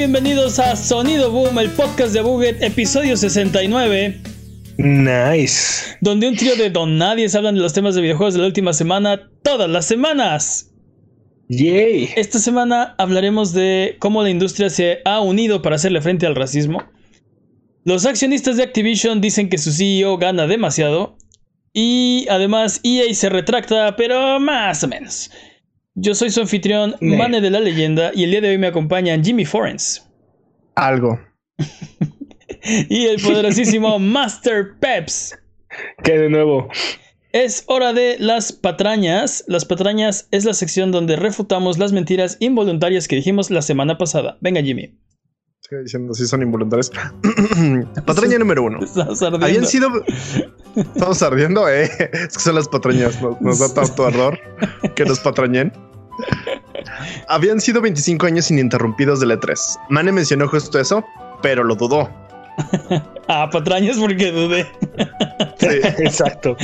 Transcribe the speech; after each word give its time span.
Bienvenidos 0.00 0.58
a 0.58 0.76
Sonido 0.76 1.30
Boom, 1.30 1.58
el 1.58 1.72
podcast 1.72 2.14
de 2.14 2.22
Buget, 2.22 2.62
episodio 2.62 3.18
69. 3.18 4.18
Nice. 4.78 5.98
Donde 6.00 6.26
un 6.26 6.36
trío 6.36 6.56
de 6.56 6.70
don 6.70 6.96
nadie 6.96 7.28
hablan 7.36 7.54
de 7.54 7.60
los 7.60 7.74
temas 7.74 7.94
de 7.94 8.00
videojuegos 8.00 8.32
de 8.32 8.40
la 8.40 8.46
última 8.46 8.72
semana, 8.72 9.28
todas 9.42 9.68
las 9.68 9.84
semanas. 9.84 10.72
Yay. 11.50 12.14
Esta 12.16 12.38
semana 12.38 12.94
hablaremos 12.96 13.52
de 13.52 13.96
cómo 13.98 14.22
la 14.22 14.30
industria 14.30 14.70
se 14.70 15.00
ha 15.04 15.20
unido 15.20 15.60
para 15.60 15.76
hacerle 15.76 16.00
frente 16.00 16.24
al 16.24 16.34
racismo. 16.34 16.82
Los 17.84 18.06
accionistas 18.06 18.56
de 18.56 18.62
Activision 18.62 19.20
dicen 19.20 19.50
que 19.50 19.58
su 19.58 19.70
CEO 19.70 20.16
gana 20.16 20.46
demasiado. 20.46 21.18
Y 21.74 22.26
además 22.30 22.80
EA 22.84 23.12
se 23.12 23.28
retracta, 23.28 23.96
pero 23.96 24.40
más 24.40 24.82
o 24.82 24.88
menos. 24.88 25.30
Yo 25.94 26.14
soy 26.14 26.30
su 26.30 26.40
anfitrión, 26.40 26.94
Ne. 27.00 27.16
Mane 27.16 27.40
de 27.40 27.50
la 27.50 27.60
Leyenda, 27.60 28.12
y 28.14 28.24
el 28.24 28.30
día 28.30 28.40
de 28.40 28.50
hoy 28.50 28.58
me 28.58 28.68
acompañan 28.68 29.24
Jimmy 29.24 29.44
Forens 29.44 30.08
Algo. 30.74 31.20
y 32.88 33.06
el 33.06 33.20
poderosísimo 33.20 33.98
Master 34.00 34.78
Peps. 34.78 35.36
¿Qué 36.02 36.18
de 36.18 36.30
nuevo? 36.30 36.68
Es 37.32 37.64
hora 37.66 37.92
de 37.92 38.16
las 38.18 38.52
patrañas. 38.52 39.44
Las 39.46 39.64
patrañas 39.64 40.26
es 40.30 40.44
la 40.44 40.54
sección 40.54 40.90
donde 40.90 41.16
refutamos 41.16 41.78
las 41.78 41.92
mentiras 41.92 42.36
involuntarias 42.40 43.06
que 43.06 43.16
dijimos 43.16 43.50
la 43.50 43.62
semana 43.62 43.98
pasada. 43.98 44.36
Venga, 44.40 44.62
Jimmy. 44.62 44.98
Diciendo 45.70 46.14
si 46.14 46.26
son 46.26 46.42
involuntarios. 46.42 46.90
Patraña 48.06 48.38
número 48.38 48.64
uno. 48.64 48.80
Estás 48.82 49.22
ardiendo. 49.22 49.46
Habían 49.46 49.66
sido. 49.66 49.88
Estamos 50.74 51.22
ardiendo, 51.22 51.68
eh. 51.68 51.88
Es 52.12 52.36
que 52.36 52.42
son 52.42 52.56
las 52.56 52.68
patrañas. 52.68 53.22
Nos, 53.22 53.40
nos 53.40 53.58
da 53.60 53.72
tanto 53.72 54.06
ardor 54.06 54.38
que 54.96 55.04
nos 55.04 55.20
patrañen. 55.20 55.72
Habían 57.28 57.60
sido 57.60 57.80
25 57.80 58.26
años 58.26 58.50
ininterrumpidos 58.50 59.20
de 59.20 59.26
E3. 59.26 59.78
Mane 59.90 60.10
mencionó 60.10 60.48
justo 60.48 60.80
eso, 60.80 61.04
pero 61.42 61.62
lo 61.64 61.74
dudó. 61.76 62.10
Ah, 63.32 63.48
patrañas 63.48 63.96
porque 63.96 64.32
dudé. 64.32 64.66
Sí, 65.56 65.68
exacto. 65.98 66.56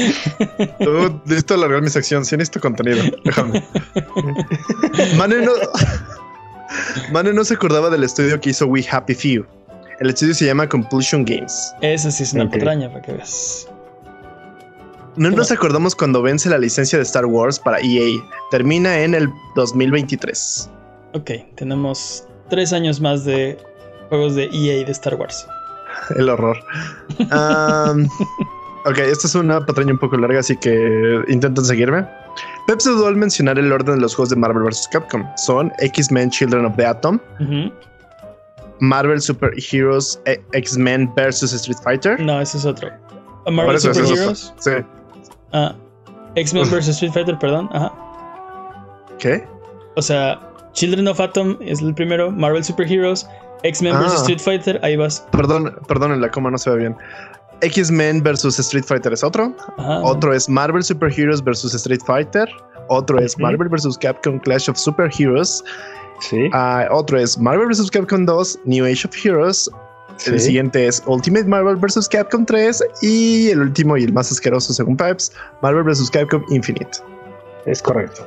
Tú, 0.81 1.21
Listo 1.27 1.55
alargar 1.55 1.81
mi 1.81 1.91
sección. 1.91 2.25
Si 2.25 2.37
necesito 2.37 2.59
contenido, 2.59 3.05
déjame. 3.25 3.65
Mane 5.17 5.43
no. 5.43 5.53
Mane 7.13 7.33
no 7.33 7.45
se 7.45 7.55
acordaba 7.55 7.91
del 7.91 8.05
estudio 8.05 8.41
que 8.41 8.51
hizo 8.51 8.67
We 8.67 8.85
Happy 8.91 9.15
Few. 9.15 9.47
El 10.01 10.11
estudio 10.11 10.35
se 10.35 10.47
llama 10.47 10.69
Compulsion 10.69 11.25
Games. 11.25 11.75
Esa 11.81 12.11
sí 12.11 12.23
es 12.23 12.33
una 12.33 12.51
patraña, 12.51 12.89
para 12.91 13.03
que 13.03 13.13
veas. 13.13 13.69
No 15.17 15.31
nos 15.31 15.51
acordamos 15.51 15.95
cuando 15.95 16.21
vence 16.21 16.51
la 16.51 16.59
licencia 16.59 16.99
de 16.99 17.05
Star 17.05 17.25
Wars 17.25 17.59
para 17.59 17.79
EA. 17.81 18.21
Termina 18.51 18.99
en 19.01 19.15
el 19.15 19.29
2023. 19.55 20.71
Ok, 21.15 21.31
tenemos 21.55 22.27
tres 22.51 22.75
años 22.75 23.01
más 23.01 23.25
de 23.25 23.57
juegos 24.11 24.35
de 24.35 24.45
EA 24.53 24.85
de 24.85 24.93
Star 24.93 25.15
Wars. 25.15 25.47
El 26.17 26.29
horror. 26.29 26.59
Ok, 28.89 28.99
esta 28.99 29.27
es 29.27 29.35
una 29.35 29.67
patraña 29.67 29.93
un 29.95 29.99
poco 29.99 30.17
larga, 30.17 30.39
así 30.39 30.57
que 30.57 31.21
intenten 31.27 31.65
seguirme. 31.65 32.07
Pep 32.67 32.81
se 32.81 32.91
dudó 32.91 33.07
al 33.07 33.17
mencionar 33.17 33.59
el 33.59 33.71
orden 33.73 33.97
de 33.97 34.01
los 34.01 34.15
juegos 34.15 34.31
de 34.31 34.37
Marvel 34.37 34.63
vs. 34.65 34.89
Capcom. 34.91 35.25
Son 35.37 35.73
X-Men 35.79 36.31
Children 36.31 36.67
of 36.67 36.77
the 36.77 36.85
Atom. 36.87 37.19
Marvel 38.81 39.21
Super 39.21 39.53
Heroes 39.73 40.21
e- 40.27 40.41
X-Men 40.53 41.13
vs. 41.15 41.53
Street 41.53 41.79
Fighter. 41.83 42.21
No, 42.21 42.41
ese 42.41 42.59
es 42.59 42.65
otro. 42.67 42.89
A 42.89 43.45
Por 43.45 43.53
Marvel 43.55 43.81
Super 43.81 44.03
es 44.05 44.11
Heroes. 44.11 44.55
Sí. 44.59 44.71
Ah, 45.53 45.75
X-Men 46.35 46.69
vs. 46.71 46.89
Street 46.89 47.13
Fighter, 47.13 47.39
perdón. 47.39 47.69
Ajá. 47.73 47.93
¿Qué? 49.19 49.47
O 49.97 50.03
sea, 50.03 50.41
Children 50.73 51.09
of 51.09 51.21
Atom 51.21 51.57
es 51.61 51.81
el 51.81 51.95
primero. 51.95 52.31
Marvel 52.31 52.63
Super 52.63 52.91
Heroes. 52.91 53.27
X-Men 53.63 53.95
Ah. 53.97 54.01
vs. 54.03 54.15
Street 54.23 54.41
Fighter. 54.41 54.79
Ahí 54.83 54.97
vas. 54.97 55.27
Perdón, 55.33 55.75
perdón, 55.89 56.21
la 56.21 56.31
coma 56.31 56.51
no 56.51 56.59
se 56.59 56.69
ve 56.71 56.77
bien. 56.77 56.97
X-Men 57.63 58.23
vs. 58.23 58.59
Street 58.59 58.85
Fighter 58.85 59.13
es 59.13 59.25
otro. 59.25 59.55
Ajá. 59.79 60.01
Otro 60.03 60.33
es 60.35 60.49
Marvel 60.49 60.83
Super 60.83 61.11
Heroes 61.11 61.43
vs. 61.43 61.75
Street 61.75 62.01
Fighter. 62.07 62.49
Otro 62.89 63.19
es. 63.19 63.39
Marvel 63.39 63.69
vs. 63.69 63.97
Capcom 63.99 64.39
Clash 64.41 64.69
of 64.71 64.77
Super 64.79 65.11
Heroes. 65.19 65.63
Sí. 66.21 66.49
Ah, 66.53 66.87
otro 66.91 67.19
es 67.19 67.37
Marvel 67.39 67.67
vs. 67.69 67.91
Capcom 67.91 68.25
2 68.27 68.61
New 68.65 68.85
Age 68.85 69.07
of 69.09 69.15
Heroes. 69.25 69.71
El 70.27 70.41
siguiente 70.41 70.87
es 70.87 71.03
Ultimate 71.07 71.45
Marvel 71.45 71.77
vs. 71.77 72.09
Capcom 72.09 72.47
3. 72.47 72.83
Y 73.03 73.51
el 73.51 73.61
último 73.61 73.97
y 73.97 74.05
el 74.05 74.13
más 74.13 74.31
asqueroso 74.33 74.73
según 74.73 74.97
Peps, 74.97 75.33
Marvel 75.63 75.83
vs. 75.83 76.11
Capcom 76.11 76.43
Infinite. 76.51 76.99
Es 77.67 77.83
correcto. 77.83 78.27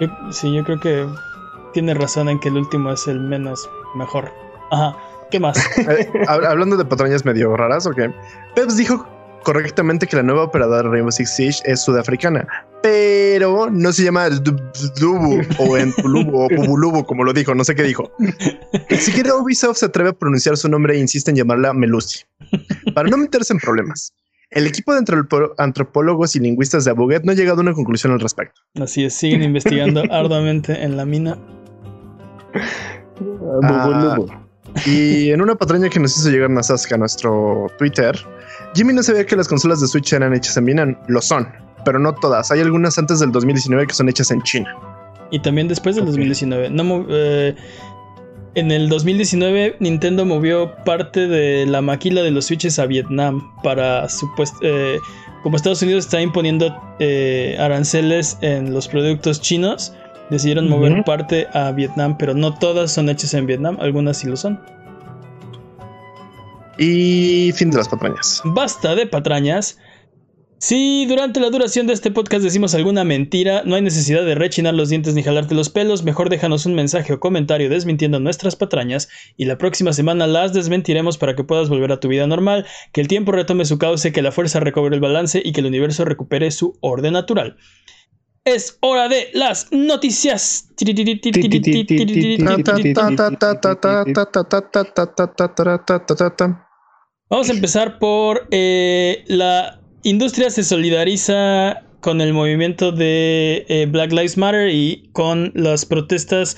Yo- 0.00 0.08
sí, 0.32 0.52
yo 0.54 0.64
creo 0.64 0.80
que 0.80 1.06
tiene 1.74 1.92
razón 1.94 2.28
en 2.28 2.38
que 2.40 2.48
el 2.48 2.56
último 2.56 2.90
es 2.92 3.06
el 3.06 3.20
menos 3.20 3.68
mejor. 3.94 4.30
Ajá. 4.70 4.96
¿Qué 5.30 5.40
más? 5.40 5.56
Eh, 5.78 6.08
hab- 6.26 6.46
hablando 6.46 6.76
de 6.76 6.84
patrañas 6.84 7.24
medio 7.24 7.56
raras, 7.56 7.86
ok. 7.86 7.98
Peps 8.54 8.76
dijo 8.76 9.06
correctamente 9.42 10.06
que 10.06 10.16
la 10.16 10.22
nueva 10.22 10.44
operadora 10.44 10.82
de 10.82 10.88
Rainbow 10.90 11.10
Six 11.12 11.30
Siege 11.30 11.60
es 11.64 11.80
sudafricana, 11.80 12.46
pero 12.82 13.70
no 13.70 13.90
se 13.92 14.04
llama 14.04 14.28
Dubu 14.28 15.40
o 15.58 15.76
en 15.78 15.94
Tulubu 15.94 16.42
o 16.42 16.48
Pubulubu, 16.48 17.04
como 17.04 17.24
lo 17.24 17.32
dijo, 17.32 17.54
no 17.54 17.64
sé 17.64 17.74
qué 17.74 17.82
dijo. 17.84 18.12
Ni 18.18 18.96
siquiera 18.98 19.34
Ubisoft 19.36 19.78
se 19.78 19.86
atreve 19.86 20.10
a 20.10 20.12
pronunciar 20.12 20.56
su 20.58 20.68
nombre 20.68 20.94
e 20.94 20.98
insiste 21.00 21.30
en 21.30 21.36
llamarla 21.38 21.72
Melusi, 21.72 22.20
para 22.94 23.08
no 23.08 23.16
meterse 23.16 23.52
en 23.54 23.60
problemas. 23.60 24.12
El 24.50 24.66
equipo 24.66 24.92
de 24.92 25.00
antropólogos 25.58 26.34
y 26.36 26.40
lingüistas 26.40 26.84
de 26.84 26.90
Abuget 26.90 27.22
no 27.24 27.32
ha 27.32 27.34
llegado 27.36 27.58
a 27.58 27.62
una 27.62 27.72
conclusión 27.72 28.12
al 28.12 28.20
respecto. 28.20 28.60
Así 28.80 29.04
es, 29.04 29.14
siguen 29.14 29.42
investigando 29.42 30.02
arduamente 30.10 30.82
en 30.84 30.96
la 30.96 31.04
mina. 31.06 31.38
Ah, 33.62 34.16
Y 34.86 35.30
en 35.30 35.40
una 35.40 35.54
patraña 35.54 35.88
que 35.88 36.00
nos 36.00 36.16
hizo 36.16 36.30
llegar 36.30 36.50
Nasaska 36.50 36.94
a 36.94 36.98
nuestro 36.98 37.66
Twitter, 37.78 38.16
Jimmy 38.74 38.92
no 38.92 39.02
sabía 39.02 39.26
que 39.26 39.36
las 39.36 39.48
consolas 39.48 39.80
de 39.80 39.86
Switch 39.86 40.12
eran 40.12 40.34
hechas 40.34 40.56
en 40.56 40.64
Vietnam. 40.66 40.96
Lo 41.08 41.20
son, 41.20 41.48
pero 41.84 41.98
no 41.98 42.14
todas. 42.14 42.50
Hay 42.50 42.60
algunas 42.60 42.98
antes 42.98 43.20
del 43.20 43.32
2019 43.32 43.86
que 43.86 43.94
son 43.94 44.08
hechas 44.08 44.30
en 44.30 44.42
China. 44.42 44.74
Y 45.30 45.40
también 45.40 45.68
después 45.68 45.96
del 45.96 46.04
Ok. 46.04 46.10
2019. 46.10 46.70
No, 46.70 47.06
eh, 47.08 47.54
en 48.54 48.70
el 48.72 48.88
2019 48.88 49.76
Nintendo 49.78 50.24
movió 50.24 50.74
parte 50.84 51.28
de 51.28 51.66
la 51.66 51.80
maquila 51.80 52.22
de 52.22 52.30
los 52.30 52.46
Switches 52.46 52.78
a 52.78 52.86
Vietnam 52.86 53.40
para 53.62 54.08
eh, 54.62 54.98
como 55.42 55.56
Estados 55.56 55.82
Unidos 55.82 56.04
está 56.06 56.20
imponiendo 56.20 56.76
eh, 56.98 57.56
aranceles 57.58 58.38
en 58.40 58.74
los 58.74 58.88
productos 58.88 59.40
chinos, 59.40 59.94
decidieron 60.30 60.68
mover 60.68 61.04
parte 61.04 61.46
a 61.52 61.72
Vietnam, 61.72 62.16
pero 62.18 62.34
no 62.34 62.54
todas 62.54 62.92
son 62.92 63.08
hechas 63.08 63.34
en 63.34 63.46
Vietnam, 63.46 63.76
algunas 63.80 64.18
sí 64.18 64.28
lo 64.28 64.36
son. 64.36 64.60
Y 66.78 67.52
fin 67.52 67.70
de 67.70 67.76
las 67.76 67.88
patrañas. 67.88 68.40
Basta 68.44 68.94
de 68.94 69.06
patrañas. 69.06 69.78
Si 70.62 71.06
durante 71.06 71.40
la 71.40 71.48
duración 71.48 71.86
de 71.86 71.94
este 71.94 72.10
podcast 72.10 72.44
decimos 72.44 72.74
alguna 72.74 73.02
mentira, 73.02 73.62
no 73.64 73.76
hay 73.76 73.82
necesidad 73.82 74.26
de 74.26 74.34
rechinar 74.34 74.74
los 74.74 74.90
dientes 74.90 75.14
ni 75.14 75.22
jalarte 75.22 75.54
los 75.54 75.70
pelos, 75.70 76.02
mejor 76.02 76.28
déjanos 76.28 76.66
un 76.66 76.74
mensaje 76.74 77.14
o 77.14 77.18
comentario 77.18 77.70
desmintiendo 77.70 78.20
nuestras 78.20 78.56
patrañas 78.56 79.08
y 79.38 79.46
la 79.46 79.56
próxima 79.56 79.94
semana 79.94 80.26
las 80.26 80.52
desmentiremos 80.52 81.16
para 81.16 81.34
que 81.34 81.44
puedas 81.44 81.70
volver 81.70 81.92
a 81.92 82.00
tu 82.00 82.08
vida 82.08 82.26
normal, 82.26 82.66
que 82.92 83.00
el 83.00 83.08
tiempo 83.08 83.32
retome 83.32 83.64
su 83.64 83.78
cauce, 83.78 84.12
que 84.12 84.20
la 84.20 84.32
fuerza 84.32 84.60
recobre 84.60 84.94
el 84.94 85.00
balance 85.00 85.40
y 85.42 85.52
que 85.52 85.60
el 85.60 85.66
universo 85.66 86.04
recupere 86.04 86.50
su 86.50 86.76
orden 86.80 87.14
natural. 87.14 87.56
Es 88.44 88.78
hora 88.80 89.08
de 89.08 89.28
las 89.34 89.70
noticias. 89.70 90.68
Vamos 97.28 97.50
a 97.50 97.52
empezar 97.52 97.98
por 97.98 98.48
eh, 98.50 99.24
la 99.28 99.80
industria 100.02 100.50
se 100.50 100.64
solidariza 100.64 101.82
con 102.00 102.20
el 102.22 102.32
movimiento 102.32 102.92
de 102.92 103.66
eh, 103.68 103.86
Black 103.86 104.10
Lives 104.10 104.38
Matter 104.38 104.70
y 104.70 105.10
con 105.12 105.52
las 105.54 105.84
protestas 105.84 106.56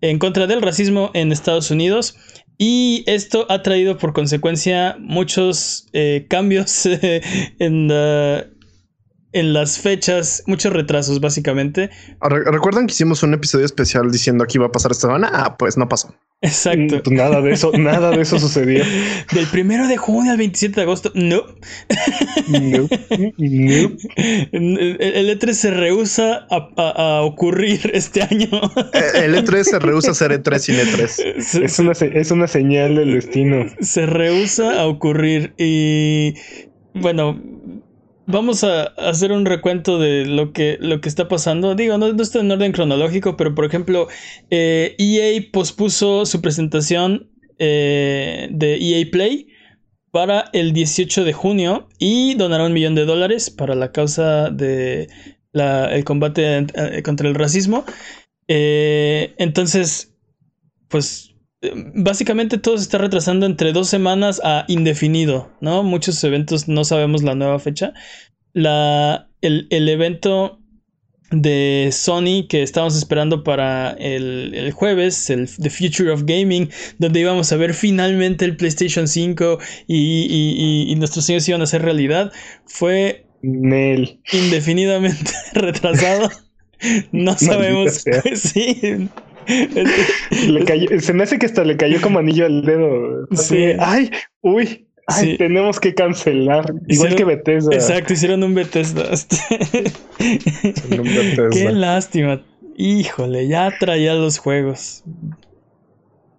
en 0.00 0.18
contra 0.20 0.46
del 0.46 0.62
racismo 0.62 1.10
en 1.14 1.32
Estados 1.32 1.70
Unidos. 1.70 2.16
Y 2.56 3.02
esto 3.08 3.46
ha 3.50 3.62
traído 3.62 3.98
por 3.98 4.12
consecuencia 4.12 4.96
muchos 5.00 5.88
eh, 5.92 6.26
cambios 6.30 6.86
en, 7.58 7.88
la- 7.88 8.46
en 9.34 9.52
las 9.52 9.78
fechas, 9.78 10.42
muchos 10.46 10.72
retrasos 10.72 11.20
básicamente. 11.20 11.90
Re- 12.20 12.50
¿Recuerdan 12.50 12.86
que 12.86 12.92
hicimos 12.92 13.22
un 13.22 13.34
episodio 13.34 13.66
especial 13.66 14.10
diciendo 14.10 14.46
que 14.46 14.58
iba 14.58 14.66
a 14.66 14.72
pasar 14.72 14.92
esta 14.92 15.08
semana? 15.08 15.30
Ah, 15.32 15.56
pues 15.58 15.76
no 15.76 15.88
pasó. 15.88 16.14
Exacto. 16.40 17.02
Pues 17.02 17.16
nada 17.16 17.40
de 17.40 17.52
eso, 17.52 17.72
nada 17.72 18.10
de 18.10 18.20
eso 18.22 18.38
sucedió. 18.38 18.84
Del 19.32 19.46
primero 19.46 19.86
de 19.88 19.96
junio 19.96 20.30
al 20.32 20.36
27 20.38 20.74
de 20.76 20.82
agosto. 20.82 21.10
No. 21.14 21.42
No, 22.48 22.88
no. 23.38 23.90
El 24.52 24.96
el 25.00 25.38
E3 25.38 25.52
se 25.52 25.70
rehúsa 25.70 26.46
a, 26.50 26.68
a- 26.76 27.16
a 27.18 27.22
ocurrir 27.22 27.90
este 27.94 28.22
año. 28.22 28.48
El 29.14 29.34
E3 29.36 29.62
se 29.64 29.78
rehúsa 29.78 30.10
a 30.10 30.14
ser 30.14 30.32
E3 30.32 30.58
sin 30.58 30.74
E3. 30.76 31.06
Se, 31.40 31.64
Es 31.64 31.78
una, 31.78 31.94
se- 31.94 32.18
es 32.18 32.30
una 32.30 32.46
señal 32.46 32.96
del 32.96 33.14
destino. 33.14 33.66
se 33.80 34.06
rehúsa 34.06 34.80
a 34.80 34.86
ocurrir. 34.86 35.54
Y 35.56 36.34
bueno, 36.94 37.40
vamos 38.26 38.64
a 38.64 38.84
hacer 38.96 39.32
un 39.32 39.46
recuento 39.46 39.98
de 39.98 40.26
lo 40.26 40.52
que, 40.52 40.78
lo 40.80 41.00
que 41.00 41.08
está 41.08 41.28
pasando. 41.28 41.74
Digo, 41.74 41.98
no, 41.98 42.12
no 42.12 42.22
está 42.22 42.40
en 42.40 42.50
orden 42.50 42.72
cronológico, 42.72 43.36
pero 43.36 43.54
por 43.54 43.64
ejemplo, 43.64 44.08
eh, 44.50 44.94
EA 44.98 45.42
pospuso 45.52 46.26
su 46.26 46.40
presentación 46.40 47.30
eh, 47.58 48.48
de 48.50 48.76
EA 48.76 49.06
Play 49.10 49.48
para 50.10 50.50
el 50.52 50.72
18 50.72 51.24
de 51.24 51.32
junio 51.32 51.88
y 51.98 52.34
donará 52.34 52.66
un 52.66 52.72
millón 52.72 52.94
de 52.94 53.04
dólares 53.04 53.50
para 53.50 53.74
la 53.74 53.92
causa 53.92 54.50
de 54.50 55.08
el 55.52 56.04
combate 56.04 56.66
eh, 56.74 57.02
contra 57.02 57.28
el 57.28 57.34
racismo. 57.34 57.84
Entonces, 58.48 60.14
pues 60.88 61.33
básicamente 61.94 62.58
todo 62.58 62.76
se 62.76 62.84
está 62.84 62.98
retrasando 62.98 63.46
entre 63.46 63.72
dos 63.72 63.88
semanas 63.88 64.40
a 64.44 64.64
indefinido, 64.68 65.50
¿no? 65.60 65.82
Muchos 65.82 66.22
eventos 66.24 66.68
no 66.68 66.84
sabemos 66.84 67.22
la 67.22 67.34
nueva 67.34 67.58
fecha. 67.58 67.92
La, 68.52 69.28
el, 69.40 69.66
evento 69.88 70.60
de 71.30 71.90
Sony 71.92 72.46
que 72.48 72.62
estábamos 72.62 72.96
esperando 72.96 73.42
para 73.42 73.92
el, 73.92 74.70
jueves, 74.72 75.28
el 75.30 75.48
The 75.48 75.70
Future 75.70 76.10
of 76.10 76.22
Gaming, 76.24 76.70
donde 76.98 77.20
íbamos 77.20 77.50
a 77.52 77.56
ver 77.56 77.74
finalmente 77.74 78.44
el 78.44 78.56
PlayStation 78.56 79.08
5 79.08 79.58
y, 79.88 80.86
y 80.88 80.94
nuestros 80.96 81.26
sueños 81.26 81.48
iban 81.48 81.62
a 81.62 81.66
ser 81.66 81.82
realidad, 81.82 82.32
fue 82.66 83.24
indefinidamente 83.42 85.32
retrasado. 85.54 86.30
No 87.12 87.38
sabemos. 87.38 88.04
Sí. 88.34 89.08
se 91.00 91.12
me 91.12 91.22
hace 91.22 91.38
que 91.38 91.46
hasta 91.46 91.64
le 91.64 91.76
cayó 91.76 92.00
como 92.00 92.18
anillo 92.18 92.46
al 92.46 92.62
dedo. 92.62 93.26
Sí. 93.32 93.72
Ay, 93.78 94.10
uy. 94.42 94.88
Ay, 95.06 95.36
tenemos 95.36 95.80
que 95.80 95.94
cancelar. 95.94 96.72
Igual 96.88 97.14
que 97.14 97.24
Bethesda. 97.24 97.74
Exacto, 97.74 98.14
hicieron 98.14 98.42
un 98.42 98.54
Bethesda. 98.54 99.04
un 100.90 101.04
Bethesda. 101.04 101.50
Qué 101.50 101.72
lástima. 101.72 102.42
Híjole, 102.76 103.46
ya 103.46 103.72
traía 103.78 104.14
los 104.14 104.38
juegos. 104.38 105.04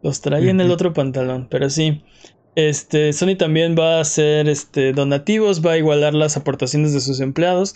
Los 0.02 0.22
traía 0.22 0.52
en 0.52 0.62
el 0.62 0.72
otro 0.72 0.94
pantalón, 0.94 1.48
pero 1.50 1.70
sí. 1.70 2.04
Este, 2.56 3.12
Sony 3.12 3.36
también 3.38 3.76
va 3.78 3.98
a 3.98 4.02
hacer 4.02 4.48
este, 4.48 4.94
donativos, 4.94 5.66
va 5.66 5.74
a 5.74 5.78
igualar 5.78 6.14
las 6.14 6.38
aportaciones 6.38 6.94
de 6.94 7.02
sus 7.02 7.20
empleados. 7.20 7.76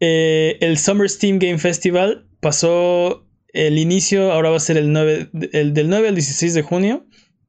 Eh, 0.00 0.58
el 0.60 0.78
Summer 0.78 1.08
Steam 1.08 1.38
Game 1.38 1.58
Festival 1.58 2.26
pasó 2.40 3.26
el 3.52 3.78
inicio, 3.78 4.32
ahora 4.32 4.50
va 4.50 4.56
a 4.56 4.60
ser 4.60 4.76
el, 4.76 4.92
9, 4.92 5.30
el 5.52 5.74
del 5.74 5.88
9 5.88 6.08
al 6.08 6.14
16 6.14 6.54
de 6.54 6.62
junio. 6.62 7.06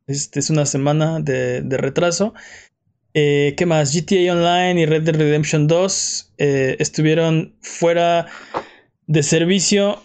Este 0.08 0.40
es 0.40 0.50
una 0.50 0.66
semana 0.66 1.20
de, 1.20 1.64
retraso. 1.78 2.34
Eh, 3.14 3.54
¿Qué 3.58 3.66
más? 3.66 3.94
GTA 3.94 4.34
Online 4.34 4.82
y 4.82 4.86
Red 4.86 5.04
Dead 5.04 5.16
Redemption 5.16 5.68
2 5.68 6.34
eh, 6.38 6.76
estuvieron 6.80 7.56
fuera 7.62 8.28
de 9.08 9.24
servicio 9.24 10.02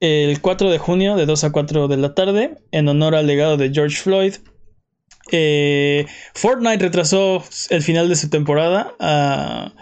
el 0.00 0.40
4 0.40 0.70
de 0.70 0.78
junio 0.78 1.16
de 1.16 1.26
2 1.26 1.44
a 1.44 1.52
4 1.52 1.88
de 1.88 1.96
la 1.96 2.14
tarde 2.14 2.58
en 2.72 2.88
honor 2.88 3.14
al 3.14 3.26
legado 3.26 3.56
de 3.56 3.70
George 3.72 3.96
Floyd. 3.96 4.34
Eh, 5.30 6.06
Fortnite 6.34 6.84
retrasó 6.84 7.42
el 7.70 7.82
final 7.82 8.08
de 8.08 8.16
su 8.16 8.28
temporada. 8.28 8.94
Ah, 9.00 9.72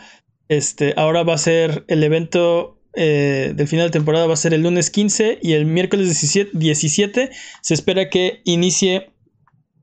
este, 0.48 0.94
ahora 0.96 1.22
va 1.22 1.34
a 1.34 1.38
ser 1.38 1.84
el 1.88 2.02
evento 2.02 2.79
eh, 2.94 3.52
del 3.54 3.68
final 3.68 3.86
de 3.86 3.92
temporada, 3.92 4.26
va 4.26 4.34
a 4.34 4.36
ser 4.36 4.54
el 4.54 4.62
lunes 4.62 4.90
15 4.90 5.38
y 5.42 5.52
el 5.52 5.66
miércoles 5.66 6.08
17, 6.52 7.30
se 7.62 7.74
espera 7.74 8.10
que 8.10 8.42
inicie 8.44 9.10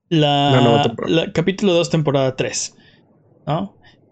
la, 0.10 0.94
capítulo 1.34 1.74
2, 1.74 1.90
temporada 1.90 2.36
3. 2.36 2.76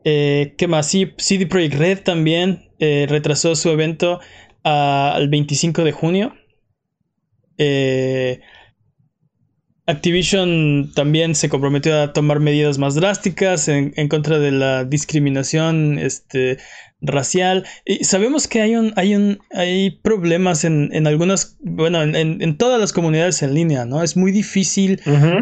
Eh, 0.04 0.54
¿Qué 0.58 0.68
más? 0.68 0.88
Sí, 0.88 1.14
CD 1.18 1.48
Projekt 1.48 1.76
Red 1.76 2.00
también 2.04 2.70
retrasó 2.80 3.56
su 3.56 3.70
evento 3.70 4.20
al 4.64 5.30
25 5.30 5.84
de 5.84 5.92
junio. 5.92 6.34
Eh, 7.58 8.42
Activision 9.88 10.92
también 10.96 11.36
se 11.36 11.48
comprometió 11.48 12.02
a 12.02 12.12
tomar 12.12 12.40
medidas 12.40 12.80
más 12.80 12.96
drásticas 12.96 13.68
en, 13.68 13.92
contra 14.08 14.40
de 14.40 14.52
la 14.52 14.84
discriminación 14.84 16.00
este, 16.00 16.58
racial. 17.02 17.66
Y 17.86 18.04
sabemos 18.04 18.48
que 18.48 18.62
hay 18.62 18.76
un, 18.76 18.94
hay 18.96 19.16
un, 19.16 19.40
hay 19.52 19.92
problemas 20.02 20.64
en, 20.64 21.06
algunas, 21.06 21.58
bueno, 21.62 22.02
en, 22.02 22.58
todas 22.58 22.80
las 22.80 22.94
comunidades 22.94 23.44
en 23.44 23.54
línea, 23.54 23.86
¿no? 23.86 24.02
Es 24.02 24.18
muy 24.18 24.32
difícil 24.32 25.02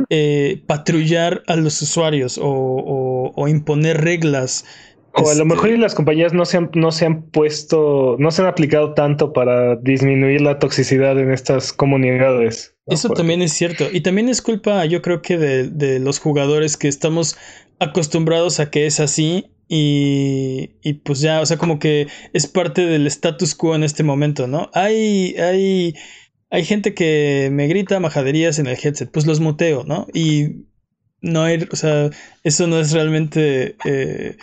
eh, 0.10 0.62
patrullar 0.68 1.44
a 1.48 1.56
los 1.56 1.82
usuarios 1.82 2.38
o, 2.42 3.46
imponer 3.48 4.02
reglas. 4.02 4.66
O 5.14 5.30
a 5.30 5.36
lo 5.36 5.46
mejor 5.46 5.70
este 5.70 5.80
las 5.80 5.96
compañías 5.96 6.34
no 6.34 6.44
se, 6.44 6.58
han, 6.58 6.72
no 6.74 6.92
se 6.92 7.06
han 7.06 7.22
puesto, 7.24 8.18
no 8.20 8.32
se 8.32 8.42
han 8.42 8.48
aplicado 8.48 8.94
tanto 8.94 9.32
para 9.32 9.76
disminuir 9.78 10.42
la 10.42 10.60
toxicidad 10.60 11.18
en 11.20 11.32
estas 11.32 11.72
comunidades. 11.72 12.73
Eso 12.86 13.10
también 13.10 13.42
es 13.42 13.54
cierto. 13.54 13.88
Y 13.92 14.02
también 14.02 14.30
es 14.30 14.42
culpa, 14.42 14.86
yo 14.86 15.02
creo 15.02 15.22
que 15.22 15.38
de, 15.38 16.00
los 16.00 16.20
jugadores 16.20 16.78
que 16.78 16.88
estamos 16.88 17.38
acostumbrados 17.80 18.60
a 18.60 18.70
que 18.70 18.86
es 18.86 19.00
así. 19.00 19.50
Y, 19.70 20.72
y, 20.84 20.94
pues 20.94 21.22
ya, 21.22 21.42
o 21.42 21.46
sea, 21.46 21.58
como 21.58 21.80
que 21.80 22.08
es 22.34 22.48
parte 22.48 22.86
del 22.86 23.08
status 23.08 23.56
quo 23.56 23.76
en 23.76 23.84
este 23.84 24.04
momento, 24.04 24.46
¿no? 24.46 24.70
Hay, 24.74 25.36
hay, 25.38 25.96
hay 26.52 26.66
gente 26.66 26.94
que 26.94 27.50
me 27.52 27.68
grita 27.68 28.00
majaderías 28.00 28.60
en 28.60 28.68
el 28.68 28.78
headset, 28.82 29.10
pues 29.10 29.26
los 29.26 29.40
muteo, 29.40 29.84
¿no? 29.86 30.06
Y 30.14 30.68
no 31.22 31.44
hay, 31.44 31.68
o 31.72 31.76
sea, 31.76 32.12
eso 32.44 32.68
no 32.68 32.80
es 32.80 32.92
realmente, 32.92 33.78
eh, 33.86 34.38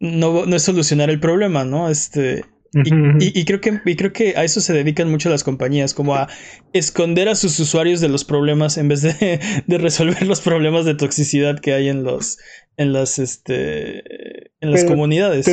no, 0.00 0.44
no 0.44 0.56
es 0.56 0.62
solucionar 0.62 1.08
el 1.08 1.20
problema, 1.20 1.64
¿no? 1.64 1.88
Este, 1.88 2.44
y, 2.72 3.44
creo 3.44 3.60
que, 3.60 3.80
creo 3.96 4.12
que 4.12 4.36
a 4.36 4.44
eso 4.44 4.60
se 4.60 4.72
dedican 4.72 5.10
mucho 5.10 5.30
las 5.30 5.44
compañías, 5.44 5.94
como 5.94 6.14
a 6.14 6.28
esconder 6.72 7.28
a 7.28 7.34
sus 7.34 7.58
usuarios 7.58 8.00
de 8.00 8.08
los 8.08 8.24
problemas 8.24 8.78
en 8.78 8.88
vez 8.88 9.02
de, 9.02 9.40
resolver 9.78 10.26
los 10.26 10.40
problemas 10.40 10.84
de 10.84 10.94
toxicidad 10.94 11.58
que 11.58 11.72
hay 11.72 11.88
en 11.88 12.02
los 12.02 12.38
en 12.76 12.92
las 12.92 13.18
este 13.18 14.50
en 14.60 14.70
las 14.70 14.84
comunidades. 14.84 15.46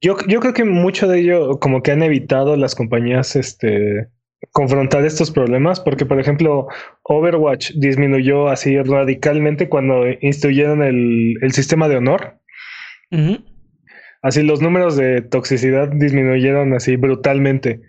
yo, 0.00 0.16
yo 0.28 0.40
creo 0.40 0.52
que 0.52 0.64
mucho 0.64 1.08
de 1.08 1.20
ello 1.20 1.58
como 1.58 1.82
que 1.82 1.92
han 1.92 2.02
evitado 2.02 2.56
las 2.56 2.74
compañías 2.74 3.36
este 3.36 4.08
confrontar 4.52 5.04
estos 5.04 5.30
problemas, 5.30 5.80
porque 5.80 6.06
por 6.06 6.20
ejemplo, 6.20 6.68
Overwatch 7.02 7.72
disminuyó 7.72 8.48
así 8.48 8.80
radicalmente 8.80 9.68
cuando 9.68 10.04
instituyeron 10.20 10.82
el, 10.82 11.34
el 11.40 11.52
sistema 11.52 11.88
de 11.88 11.96
honor 11.96 12.40
así 14.24 14.42
los 14.42 14.62
números 14.62 14.96
de 14.96 15.20
toxicidad 15.20 15.88
disminuyeron 15.92 16.72
así 16.72 16.96
brutalmente, 16.96 17.82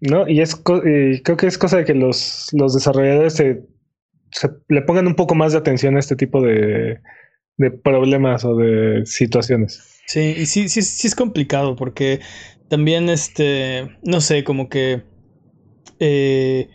¿no? 0.00 0.26
Y 0.26 0.40
es 0.40 0.56
creo 0.56 1.36
que 1.36 1.46
es 1.46 1.58
cosa 1.58 1.76
de 1.76 1.84
que 1.84 1.94
los, 1.94 2.48
los 2.52 2.74
desarrolladores 2.74 3.34
se, 3.34 3.60
le 4.68 4.80
pongan 4.80 5.06
un 5.06 5.14
poco 5.14 5.34
más 5.34 5.52
de 5.52 5.58
atención 5.58 5.96
a 5.96 6.00
este 6.00 6.16
tipo 6.16 6.40
de, 6.40 7.00
de 7.58 7.70
problemas 7.70 8.46
o 8.46 8.56
de 8.56 9.04
situaciones. 9.04 10.00
Sí, 10.06 10.34
y 10.38 10.46
sí, 10.46 10.70
sí, 10.70 10.80
sí 10.80 11.06
es 11.06 11.14
complicado 11.14 11.76
porque 11.76 12.20
también, 12.68 13.10
este, 13.10 13.98
no 14.02 14.22
sé, 14.22 14.42
como 14.42 14.70
que... 14.70 15.02
Eh, 16.00 16.70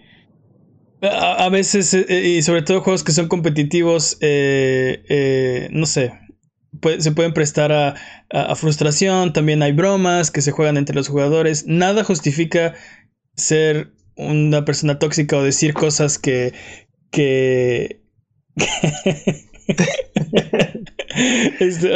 a, 1.01 1.49
veces, 1.49 1.93
eh, 1.93 2.27
y 2.37 2.41
sobre 2.43 2.61
todo 2.61 2.81
juegos 2.81 3.03
que 3.03 3.11
son 3.11 3.27
competitivos, 3.27 4.17
eh, 4.21 5.67
no 5.71 5.85
sé, 5.85 6.11
se 6.99 7.11
pueden 7.11 7.33
prestar 7.33 7.71
a, 7.71 7.95
frustración, 8.55 9.33
también 9.33 9.61
hay 9.63 9.71
bromas 9.71 10.31
que 10.31 10.41
se 10.41 10.51
juegan 10.51 10.77
entre 10.77 10.95
los 10.95 11.07
jugadores. 11.07 11.65
Nada 11.67 12.03
justifica 12.03 12.75
ser 13.35 13.91
una 14.15 14.65
persona 14.65 14.99
tóxica 14.99 15.37
o 15.37 15.43
decir 15.43 15.73
cosas 15.73 16.17
que... 16.19 16.53
que... 17.11 18.01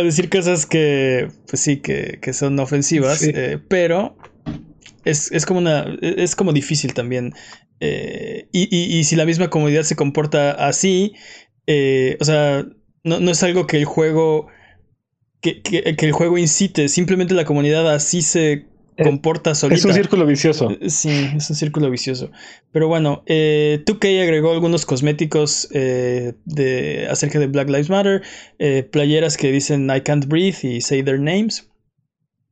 Decir 0.03 0.29
cosas 0.29 0.65
que, 0.65 1.29
pues 1.47 1.61
sí, 1.61 1.77
que, 1.77 2.33
son 2.33 2.59
ofensivas, 2.59 3.23
eh, 3.23 3.59
pero 3.67 4.17
es, 5.05 5.45
como 5.45 5.59
una, 5.59 5.85
es 6.01 6.35
como 6.35 6.53
difícil 6.53 6.93
también. 6.93 7.33
Eh, 7.79 8.47
y, 8.51 9.03
si 9.03 9.15
la 9.15 9.25
misma 9.25 9.49
comunidad 9.49 9.83
se 9.83 9.95
comporta 9.95 10.51
así, 10.51 11.13
eh, 11.67 12.17
o 12.19 12.25
sea, 12.25 12.65
no, 13.03 13.19
no, 13.19 13.31
es 13.31 13.43
algo 13.43 13.67
que 13.67 13.77
el 13.77 13.85
juego 13.85 14.47
que, 15.43 15.95
el 15.97 16.11
juego 16.13 16.37
incite, 16.37 16.87
simplemente 16.87 17.33
la 17.33 17.45
comunidad 17.45 17.93
así 17.93 18.21
se 18.21 18.51
eh, 18.53 18.65
comporta 19.03 19.53
solita. 19.53 19.77
Es 19.77 19.85
un 19.85 19.93
círculo 19.93 20.25
vicioso. 20.25 20.71
Eh, 20.71 20.89
sí, 20.89 21.29
es 21.35 21.49
un 21.49 21.55
círculo 21.55 21.89
vicioso. 21.89 22.31
Pero 22.71 22.87
bueno, 22.87 23.23
eh, 23.25 23.83
2K 23.85 24.23
agregó 24.23 24.53
algunos 24.53 24.85
cosméticos 24.85 25.67
eh, 25.71 26.33
de, 26.45 27.07
acerca 27.09 27.39
de 27.39 27.47
Black 27.47 27.67
Lives 27.69 27.89
Matter, 27.89 28.23
playeras 28.91 29.37
que 29.37 29.51
dicen 29.51 29.91
I 29.93 30.01
can't 30.01 30.25
breathe 30.27 30.63
y 30.63 30.81
say 30.81 31.03
their 31.03 31.19
names. 31.19 31.69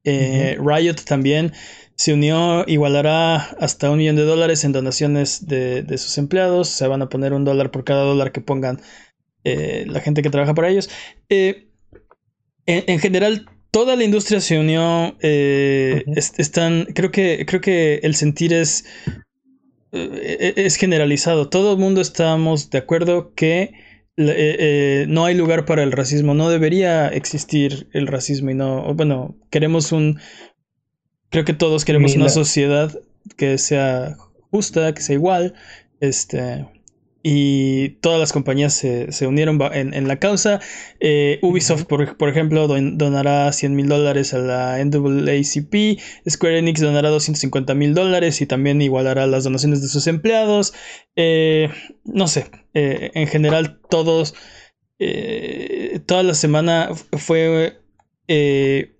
Riot 0.03 0.95
también 1.05 1.53
se 1.95 2.13
unió, 2.13 2.65
igualará 2.67 3.35
hasta 3.59 3.91
un 3.91 3.99
millón 3.99 4.15
de 4.15 4.23
dólares 4.23 4.63
en 4.63 4.71
donaciones 4.71 5.47
de, 5.47 5.83
de, 5.83 5.97
sus 5.97 6.17
empleados. 6.17 6.67
Se 6.67 6.87
van 6.87 7.03
a 7.03 7.09
poner 7.09 7.33
un 7.33 7.45
dólar 7.45 7.71
por 7.71 7.83
cada 7.83 8.03
dólar 8.03 8.31
que 8.31 8.41
pongan 8.41 8.81
la 9.43 9.99
gente 10.01 10.21
que 10.21 10.29
trabaja 10.29 10.53
para 10.53 10.69
ellos. 10.69 10.89
Eh, 11.29 11.70
en, 12.71 12.99
general, 12.99 13.45
toda 13.71 13.95
la 13.95 14.03
industria 14.03 14.39
se 14.41 14.59
unió. 14.59 15.15
eh, 15.21 16.03
están. 16.15 16.85
Creo 16.93 17.11
que. 17.11 17.45
Creo 17.47 17.61
que 17.61 17.99
el 18.03 18.15
sentir 18.15 18.53
es. 18.53 18.85
eh, 19.91 20.53
es 20.55 20.75
generalizado. 20.75 21.49
Todo 21.49 21.73
el 21.73 21.79
mundo 21.79 22.01
estamos 22.01 22.69
de 22.69 22.77
acuerdo 22.77 23.33
que 23.33 23.73
eh, 24.17 24.55
eh, 24.59 25.05
no 25.07 25.25
hay 25.25 25.35
lugar 25.35 25.65
para 25.65 25.83
el 25.83 25.91
racismo. 25.91 26.33
No 26.33 26.49
debería 26.49 27.07
existir 27.07 27.87
el 27.93 28.07
racismo. 28.07 28.51
Y 28.51 28.55
no. 28.55 28.93
Bueno, 28.93 29.35
queremos 29.49 29.91
un. 29.91 30.19
Creo 31.29 31.45
que 31.45 31.53
todos 31.53 31.85
queremos 31.85 32.15
una 32.15 32.29
sociedad 32.29 32.99
que 33.37 33.57
sea 33.57 34.17
justa, 34.51 34.93
que 34.93 35.01
sea 35.01 35.15
igual. 35.15 35.53
Este. 35.99 36.65
Y 37.23 37.89
todas 38.01 38.19
las 38.19 38.33
compañías 38.33 38.73
se, 38.73 39.11
se 39.11 39.27
unieron 39.27 39.59
en, 39.73 39.93
en 39.93 40.07
la 40.07 40.17
causa. 40.17 40.59
Eh, 40.99 41.37
Ubisoft, 41.43 41.83
por, 41.85 42.17
por 42.17 42.29
ejemplo, 42.29 42.67
don- 42.67 42.97
donará 42.97 43.51
100 43.51 43.75
mil 43.75 43.87
dólares 43.87 44.33
a 44.33 44.39
la 44.39 44.83
NAACP. 44.83 45.99
Square 46.27 46.57
Enix 46.59 46.81
donará 46.81 47.09
250 47.09 47.75
mil 47.75 47.93
dólares 47.93 48.41
y 48.41 48.47
también 48.47 48.81
igualará 48.81 49.27
las 49.27 49.43
donaciones 49.43 49.81
de 49.81 49.87
sus 49.89 50.07
empleados. 50.07 50.73
Eh, 51.15 51.69
no 52.05 52.27
sé, 52.27 52.49
eh, 52.73 53.11
en 53.13 53.27
general 53.27 53.79
todos, 53.89 54.33
toda 56.05 56.23
la 56.23 56.33
semana 56.33 56.89
fue 57.17 57.79
eh, 58.27 58.95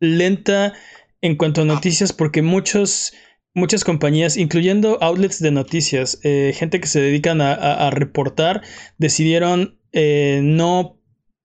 lenta 0.00 0.74
en 1.20 1.36
cuanto 1.36 1.62
a 1.62 1.64
noticias 1.64 2.12
porque 2.12 2.42
muchos 2.42 3.14
muchas 3.54 3.84
compañías, 3.84 4.36
incluyendo 4.36 4.98
outlets 5.00 5.40
de 5.40 5.50
noticias, 5.52 6.18
eh, 6.24 6.52
gente 6.54 6.80
que 6.80 6.86
se 6.88 7.00
dedican 7.00 7.40
a, 7.40 7.52
a- 7.54 7.86
a 7.86 7.90
reportar, 7.90 8.62
decidieron 8.98 9.78
eh, 9.92 10.40
no 10.42 11.00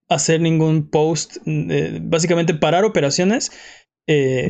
hacer 0.10 0.42
ningún 0.42 0.90
post, 0.90 1.38
eh, 1.46 2.00
básicamente 2.02 2.56
parar 2.56 2.84
operaciones 2.84 3.52
eh, 4.08 4.50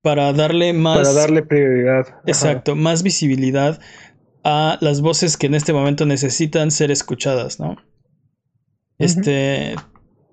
para 0.00 0.32
darle 0.32 0.72
más... 0.72 1.06
Para 1.06 1.12
darle 1.12 1.42
prioridad. 1.42 2.06
Ajá. 2.08 2.22
Exacto, 2.26 2.74
más 2.74 3.02
visibilidad 3.02 3.78
a 4.44 4.78
las 4.80 5.02
voces 5.02 5.36
que 5.36 5.46
en 5.46 5.54
este 5.54 5.74
momento 5.74 6.06
necesitan 6.06 6.70
ser 6.70 6.90
escuchadas, 6.90 7.60
¿no? 7.60 7.76
Este. 8.98 9.76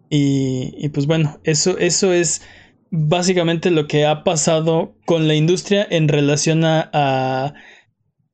Y, 0.09 0.73
y 0.77 0.89
pues 0.89 1.07
bueno, 1.07 1.39
eso, 1.43 1.77
eso 1.77 2.13
es 2.13 2.41
básicamente 2.91 3.71
lo 3.71 3.87
que 3.87 4.05
ha 4.05 4.23
pasado 4.23 4.95
con 5.05 5.27
la 5.27 5.35
industria 5.35 5.87
en 5.89 6.07
relación 6.07 6.63
a, 6.65 6.89
a, 6.93 7.53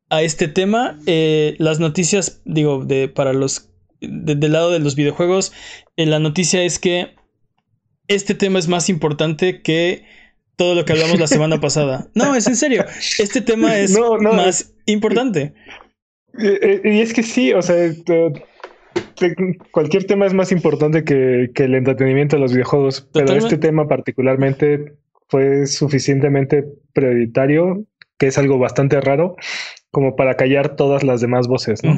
a 0.09 0.21
este 0.23 0.47
tema. 0.47 0.99
Eh, 1.05 1.55
las 1.59 1.79
noticias, 1.79 2.41
digo, 2.45 2.83
de, 2.83 3.07
para 3.07 3.33
los. 3.33 3.69
de- 4.01 4.35
del 4.35 4.51
lado 4.53 4.71
de 4.71 4.79
los 4.79 4.95
videojuegos, 4.95 5.53
eh, 5.95 6.05
la 6.05 6.19
noticia 6.19 6.63
es 6.63 6.79
que 6.79 7.15
este 8.07 8.33
tema 8.35 8.59
es 8.59 8.67
más 8.67 8.89
importante 8.89 9.61
que 9.61 10.03
todo 10.55 10.73
lo 10.75 10.85
que 10.85 10.93
hablamos 10.93 11.19
la 11.19 11.27
semana 11.27 11.59
pasada. 11.59 12.09
No, 12.15 12.33
es 12.35 12.47
en 12.47 12.55
serio. 12.55 12.83
Este 13.19 13.41
tema 13.41 13.77
es 13.77 13.91
No, 13.99 14.17
no, 14.17 14.33
más 14.33 14.73
importante. 14.87 15.53
Eh, 16.39 16.59
eh, 16.61 16.81
Y 16.95 17.01
es 17.01 17.13
que 17.13 17.21
sí, 17.23 17.53
o 17.53 17.61
sea, 17.61 17.75
te- 19.17 19.35
cualquier 19.71 20.05
tema 20.05 20.25
es 20.25 20.33
más 20.33 20.51
importante 20.51 21.03
que, 21.03 21.51
que 21.53 21.63
el 21.63 21.75
entretenimiento 21.75 22.35
de 22.35 22.41
los 22.41 22.53
videojuegos, 22.53 23.07
pero 23.13 23.31
este 23.33 23.57
tema 23.57 23.87
particularmente 23.87 24.93
fue 25.29 25.67
suficientemente 25.67 26.65
prioritario, 26.93 27.83
que 28.17 28.27
es 28.27 28.37
algo 28.37 28.57
bastante 28.59 28.99
raro, 29.01 29.35
como 29.91 30.15
para 30.15 30.35
callar 30.35 30.75
todas 30.75 31.03
las 31.03 31.21
demás 31.21 31.47
voces, 31.47 31.83
¿no? 31.83 31.93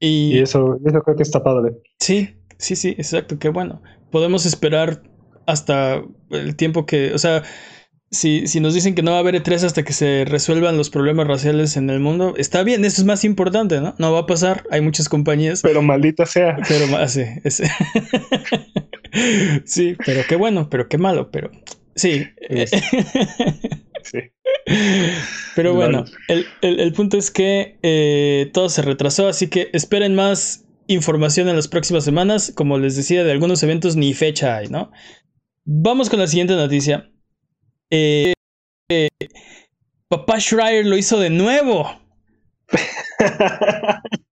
Y, 0.00 0.36
Y 0.36 0.38
eso, 0.38 0.78
eso 0.84 1.02
creo 1.02 1.16
que 1.16 1.22
está 1.22 1.42
padre. 1.42 1.72
sí, 1.98 2.36
sí, 2.58 2.76
sí, 2.76 2.90
exacto, 2.90 3.38
qué 3.38 3.48
bueno. 3.48 3.82
Podemos 4.10 4.46
esperar 4.46 5.02
hasta 5.46 6.02
el 6.30 6.56
tiempo 6.56 6.86
que, 6.86 7.12
o 7.12 7.18
sea, 7.18 7.42
si, 8.10 8.46
si 8.48 8.60
nos 8.60 8.74
dicen 8.74 8.94
que 8.94 9.02
no 9.02 9.12
va 9.12 9.18
a 9.18 9.20
haber 9.20 9.36
E3 9.42 9.64
hasta 9.64 9.84
que 9.84 9.92
se 9.92 10.24
resuelvan 10.26 10.76
los 10.76 10.90
problemas 10.90 11.26
raciales 11.26 11.76
en 11.76 11.90
el 11.90 12.00
mundo, 12.00 12.34
está 12.36 12.62
bien, 12.62 12.84
eso 12.84 13.00
es 13.00 13.06
más 13.06 13.24
importante, 13.24 13.80
¿no? 13.80 13.94
No 13.98 14.12
va 14.12 14.20
a 14.20 14.26
pasar, 14.26 14.64
hay 14.70 14.80
muchas 14.80 15.08
compañías, 15.08 15.62
Pero 15.62 15.82
maldita 15.82 16.26
sea. 16.26 16.56
pero 16.68 16.86
más, 16.88 17.12
sí, 17.12 17.22
es- 17.44 17.62
sí, 19.64 19.96
pero 20.04 20.22
qué 20.28 20.36
bueno, 20.36 20.68
pero 20.70 20.88
qué 20.88 20.98
malo, 20.98 21.30
pero 21.30 21.50
sí. 21.94 22.24
Es- 22.40 22.70
Sí. 24.02 24.18
Pero 25.54 25.74
bueno, 25.74 26.04
el, 26.26 26.46
el- 26.62 26.80
el 26.80 26.92
punto 26.94 27.16
es 27.18 27.30
que 27.30 27.78
eh, 27.82 28.50
todo 28.52 28.68
se 28.70 28.82
retrasó, 28.82 29.28
así 29.28 29.48
que 29.48 29.68
esperen 29.72 30.14
más 30.14 30.64
información 30.88 31.48
en 31.48 31.54
las 31.56 31.68
próximas 31.68 32.04
semanas. 32.04 32.50
Como 32.56 32.78
les 32.78 32.96
decía, 32.96 33.22
de 33.24 33.30
algunos 33.30 33.62
eventos 33.62 33.94
ni 33.96 34.14
fecha 34.14 34.56
hay, 34.56 34.68
¿no? 34.68 34.90
Vamos 35.64 36.08
con 36.08 36.18
la 36.18 36.26
siguiente 36.26 36.54
noticia. 36.56 37.10
Eh, 37.90 38.32
eh, 38.88 39.08
Papá 40.08 40.40
Schreier 40.40 40.86
lo 40.86 40.96
hizo 40.96 41.18
de 41.18 41.30
nuevo. 41.30 41.88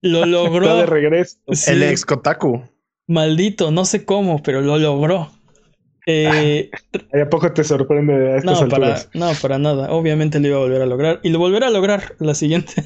Lo 0.03 0.19
Está 0.25 0.27
de 0.27 0.27
logró. 0.27 0.87
regreso. 0.87 1.37
Sí, 1.53 1.71
El 1.73 1.83
ex 1.85 2.05
Kotaku. 2.05 2.63
Maldito, 3.07 3.71
no 3.71 3.85
sé 3.85 4.05
cómo, 4.05 4.43
pero 4.43 4.61
lo 4.61 4.79
logró. 4.79 5.31
Eh, 6.07 6.71
¿Y 7.15 7.21
¿A 7.21 7.29
poco 7.29 7.53
te 7.53 7.65
sorprende 7.65 8.33
a 8.33 8.37
estas 8.39 8.63
no, 8.63 8.69
para, 8.69 8.97
no, 9.15 9.33
para 9.41 9.59
nada. 9.59 9.93
Obviamente 9.93 10.41
lo 10.41 10.49
iba 10.49 10.57
a 10.57 10.61
volver 10.61 10.83
a 10.83 10.87
lograr. 10.87 11.21
Y 11.23 11.31
lo 11.31 11.39
volverá 11.39 11.69
a 11.69 11.71
lograr 11.71 12.15
la 12.19 12.35
siguiente. 12.35 12.73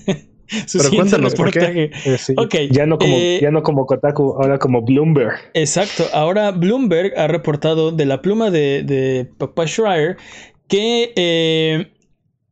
su 0.66 0.78
Pero 0.78 0.90
siguiente 0.90 0.96
cuéntanos, 0.96 1.34
¿por 1.34 1.50
qué? 1.50 1.90
Eh, 2.04 2.18
sí. 2.18 2.34
Ok, 2.36 2.54
Ya 2.70 2.84
no 2.86 2.98
como, 2.98 3.16
eh, 3.16 3.38
ya 3.40 3.50
no 3.50 3.62
como 3.62 3.86
Kotaku, 3.86 4.36
ahora 4.40 4.58
como 4.58 4.82
Bloomberg. 4.82 5.34
Exacto. 5.54 6.04
Ahora 6.12 6.50
Bloomberg 6.50 7.18
ha 7.18 7.26
reportado 7.26 7.90
de 7.92 8.04
la 8.06 8.20
pluma 8.22 8.50
de, 8.50 8.82
de 8.82 9.30
Papa 9.38 9.66
Schreier 9.66 10.16
que 10.68 11.12
eh, 11.16 11.92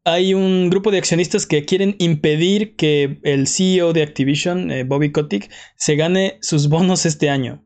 hay 0.05 0.35
un 0.35 0.71
grupo 0.71 0.91
de 0.91 0.99
accionistas 0.99 1.47
que 1.47 1.65
quieren 1.65 1.97
impedir 1.99 2.77
que 2.77 3.19
el 3.23 3.47
CEO 3.47 3.93
de 3.93 4.03
Activision, 4.03 4.71
eh, 4.71 4.85
Bobby 4.85 5.13
Kotick, 5.13 5.51
se 5.77 5.97
gane 5.97 6.39
sus 6.41 6.69
bonos 6.69 7.07
este 7.07 7.31
año. 7.31 7.65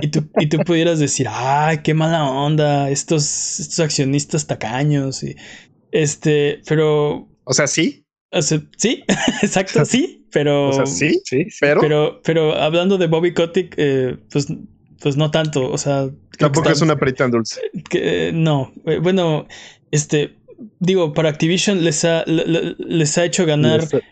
Y 0.00 0.08
tú, 0.08 0.30
y 0.38 0.48
tú 0.48 0.58
pudieras 0.58 0.98
decir, 0.98 1.26
ay, 1.28 1.78
qué 1.82 1.94
mala 1.94 2.24
onda, 2.24 2.90
estos, 2.90 3.58
estos 3.60 3.80
accionistas 3.80 4.46
tacaños. 4.46 5.22
Y, 5.22 5.36
este, 5.90 6.60
pero, 6.66 7.28
O 7.44 7.52
sea, 7.52 7.66
sí. 7.66 8.06
o 8.32 8.42
sea, 8.42 8.60
sí, 8.76 9.02
exacto, 9.42 9.84
sí, 9.84 10.26
pero, 10.30 10.68
O 10.68 10.72
sea, 10.72 10.86
sí. 10.86 11.20
Sí, 11.24 11.44
sí. 11.50 11.56
Pero, 11.60 11.80
pero, 11.80 12.20
pero 12.22 12.54
hablando 12.54 12.98
de 12.98 13.08
Bobby 13.08 13.34
Kotick, 13.34 13.74
eh, 13.76 14.16
pues, 14.30 14.46
pues 15.00 15.16
no 15.16 15.30
tanto, 15.30 15.70
o 15.70 15.78
sea, 15.78 16.08
tampoco 16.38 16.68
está- 16.68 16.72
es 16.72 16.82
una 16.82 16.96
perita 16.96 17.24
en 17.24 17.30
dulce. 17.32 17.60
que, 17.88 18.30
no, 18.32 18.72
Eh, 18.86 18.98
bueno, 19.02 19.46
este, 19.90 20.34
digo, 20.78 21.12
para 21.12 21.28
Activision 21.30 21.82
les 21.84 22.04
ha, 22.04 22.24
le- 22.26 22.46
le- 22.46 22.76
les 22.78 23.16
ha 23.18 23.24
hecho 23.24 23.46
ganar 23.46 23.80
Les- 23.80 24.02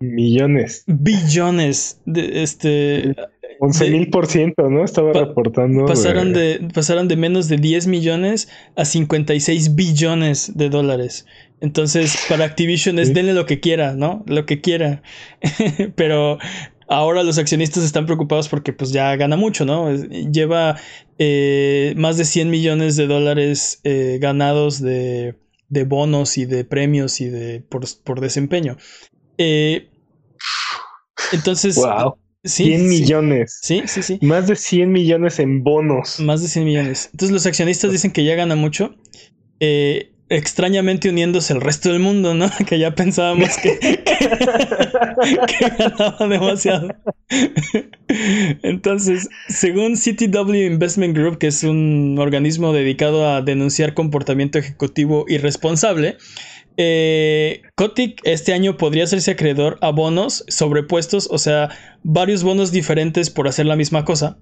Millones. 0.00 0.84
billones 0.86 2.00
de, 2.06 2.42
este, 2.42 3.14
11 3.60 3.90
mil 3.90 4.08
por 4.08 4.26
ciento, 4.26 4.70
¿no? 4.70 4.82
Estaba 4.84 5.12
Pa- 5.12 5.20
reportando. 5.26 5.84
pasaron 5.84 6.32
de- 6.32 6.58
de, 6.58 6.68
pasaron 6.72 7.08
de 7.08 7.16
menos 7.16 7.48
de 7.48 7.58
10 7.58 7.86
millones 7.86 8.48
a 8.76 8.86
56 8.86 9.74
billones 9.74 10.56
de 10.56 10.70
dólares. 10.70 11.26
Entonces, 11.60 12.16
para 12.30 12.46
Activision 12.46 12.98
es 12.98 13.08
Sí. 13.08 13.14
denle 13.14 13.34
lo 13.34 13.44
que 13.44 13.60
quiera, 13.60 13.92
¿no? 13.94 14.24
Lo 14.26 14.46
que 14.46 14.62
quiera. 14.62 15.02
Pero 15.96 16.38
ahora 16.90 17.22
los 17.24 17.38
accionistas 17.38 17.84
están 17.84 18.06
preocupados 18.06 18.48
porque 18.50 18.74
pues 18.74 18.92
ya 18.92 19.16
gana 19.16 19.36
mucho, 19.36 19.64
¿no? 19.66 19.94
Lleva 19.94 20.78
eh, 21.18 21.94
más 21.96 22.18
de 22.18 22.26
100 22.26 22.50
millones 22.50 22.96
de 22.96 23.06
dólares 23.08 23.80
eh, 23.84 24.18
ganados 24.20 24.80
de, 24.82 25.36
de 25.68 25.84
bonos 25.84 26.38
y 26.38 26.46
de 26.46 26.64
premios 26.66 27.20
y 27.22 27.30
de 27.30 27.62
por, 27.62 27.84
por 28.04 28.20
desempeño. 28.20 28.76
Eh, 29.38 29.90
entonces, 31.32 31.76
Wow. 31.76 32.16
sí, 32.44 32.64
100 32.64 32.88
sí, 32.88 32.88
millones. 32.88 33.58
Sí, 33.62 33.82
sí, 33.86 34.02
sí. 34.02 34.20
Más 34.20 34.46
de 34.48 34.56
100 34.56 34.92
millones 34.92 35.38
en 35.38 35.62
bonos. 35.62 36.20
Más 36.20 36.42
de 36.42 36.48
100 36.48 36.64
millones. 36.64 37.08
Entonces 37.12 37.32
los 37.32 37.46
accionistas 37.46 37.92
dicen 37.92 38.12
que 38.12 38.24
ya 38.24 38.34
gana 38.34 38.56
mucho. 38.56 38.94
eh, 39.60 40.12
extrañamente 40.30 41.10
uniéndose 41.10 41.52
al 41.52 41.60
resto 41.60 41.90
del 41.90 42.00
mundo, 42.00 42.32
¿no? 42.34 42.48
Que 42.66 42.78
ya 42.78 42.94
pensábamos 42.94 43.58
que, 43.58 43.78
que, 43.80 44.00
que 45.46 45.68
ganaba 45.76 46.26
demasiado. 46.26 46.88
Entonces, 48.62 49.28
según 49.48 49.96
CTW 49.96 50.54
Investment 50.54 51.16
Group, 51.16 51.38
que 51.38 51.48
es 51.48 51.64
un 51.64 52.16
organismo 52.18 52.72
dedicado 52.72 53.28
a 53.28 53.42
denunciar 53.42 53.92
comportamiento 53.94 54.58
ejecutivo 54.58 55.24
irresponsable, 55.28 56.16
eh, 56.76 57.62
Kotick 57.74 58.20
este 58.24 58.54
año 58.54 58.76
podría 58.76 59.04
hacerse 59.04 59.32
acreedor 59.32 59.78
a 59.82 59.90
bonos 59.90 60.44
sobrepuestos, 60.48 61.28
o 61.30 61.38
sea, 61.38 61.70
varios 62.02 62.42
bonos 62.44 62.72
diferentes 62.72 63.30
por 63.30 63.48
hacer 63.48 63.66
la 63.66 63.76
misma 63.76 64.04
cosa. 64.04 64.38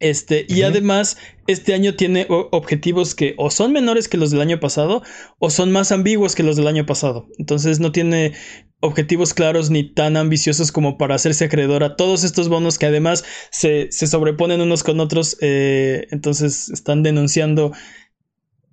Este, 0.00 0.46
y 0.48 0.62
además, 0.62 1.18
este 1.46 1.74
año 1.74 1.94
tiene 1.94 2.26
objetivos 2.28 3.14
que 3.14 3.34
o 3.36 3.50
son 3.50 3.72
menores 3.72 4.08
que 4.08 4.16
los 4.16 4.30
del 4.30 4.40
año 4.40 4.58
pasado 4.58 5.02
o 5.38 5.50
son 5.50 5.70
más 5.72 5.92
ambiguos 5.92 6.34
que 6.34 6.42
los 6.42 6.56
del 6.56 6.66
año 6.68 6.86
pasado. 6.86 7.28
Entonces 7.38 7.80
no 7.80 7.92
tiene 7.92 8.32
objetivos 8.80 9.34
claros 9.34 9.68
ni 9.68 9.84
tan 9.92 10.16
ambiciosos 10.16 10.72
como 10.72 10.96
para 10.96 11.14
hacerse 11.16 11.44
acreedor 11.44 11.84
a 11.84 11.96
todos 11.96 12.24
estos 12.24 12.48
bonos 12.48 12.78
que 12.78 12.86
además 12.86 13.24
se, 13.50 13.88
se 13.92 14.06
sobreponen 14.06 14.62
unos 14.62 14.82
con 14.84 15.00
otros. 15.00 15.36
eh, 15.42 16.06
entonces 16.10 16.70
están 16.70 17.02
denunciando, 17.02 17.72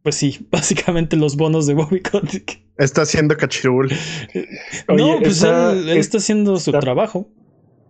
pues 0.03 0.15
sí, 0.15 0.47
básicamente 0.51 1.17
los 1.17 1.35
bonos 1.35 1.67
de 1.67 1.73
Bobby 1.73 1.99
Kotick. 2.01 2.61
Está 2.77 3.01
haciendo 3.01 3.35
cachirul. 3.35 3.91
no, 4.87 4.93
Oye, 4.93 5.17
pues 5.19 5.37
está- 5.37 5.73
él, 5.73 5.89
él 5.89 5.97
está 5.97 6.19
haciendo 6.19 6.55
su 6.57 6.69
está- 6.69 6.79
trabajo. 6.79 7.29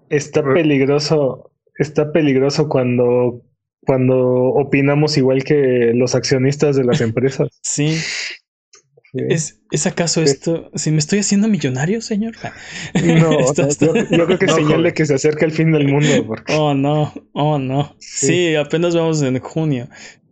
Está 0.09 0.41
peligroso, 0.41 1.51
está 1.77 2.11
peligroso 2.11 2.67
cuando, 2.69 3.41
cuando 3.81 4.17
opinamos 4.17 5.17
igual 5.17 5.43
que 5.43 5.91
los 5.95 6.15
accionistas 6.15 6.75
de 6.75 6.83
las 6.83 7.01
empresas. 7.01 7.49
Sí. 7.63 7.97
Sí. 9.13 9.19
¿Es, 9.29 9.61
¿Es 9.71 9.87
acaso 9.87 10.19
Sí. 10.25 10.31
esto? 10.31 10.69
¿Si 10.75 10.91
me 10.91 10.97
estoy 10.97 11.19
haciendo 11.19 11.47
millonario, 11.47 12.01
señor? 12.01 12.35
No, 12.93 13.39
Está- 13.39 13.63
no, 13.63 13.67
está- 13.69 13.85
Yo, 13.85 13.93
yo 13.95 14.25
creo 14.25 14.37
que 14.39 14.45
es 14.45 14.51
No, 14.51 14.55
señal 14.57 14.71
joven. 14.71 14.83
de 14.83 14.93
que 14.93 15.05
se 15.05 15.13
acerca 15.13 15.45
el 15.45 15.51
fin 15.53 15.71
del 15.71 15.87
mundo. 15.87 16.09
Porque... 16.27 16.53
Oh, 16.53 16.73
no, 16.73 17.13
oh, 17.33 17.57
no. 17.57 17.95
Sí. 17.99 18.27
Sí. 18.27 18.55
apenas 18.55 18.95
vamos 18.95 19.21
en 19.21 19.39
junio. 19.39 19.87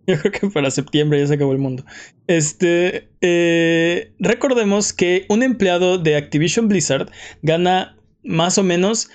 Yo 0.07 0.19
creo 0.19 0.31
que 0.31 0.47
para 0.49 0.69
septiembre 0.69 1.19
ya 1.19 1.25
se 1.27 1.33
acabó 1.35 1.53
el 1.53 1.57
mundo. 1.57 1.83
Este, 2.27 3.09
eh, 3.21 4.13
recordemos 4.19 4.93
que 4.93 5.25
un 5.29 5.41
empleado 5.41 5.97
de 5.97 6.15
Activision 6.17 6.67
Blizzard 6.67 7.09
gana 7.41 7.97
más 8.23 8.57
o 8.59 8.63
menos 8.63 9.09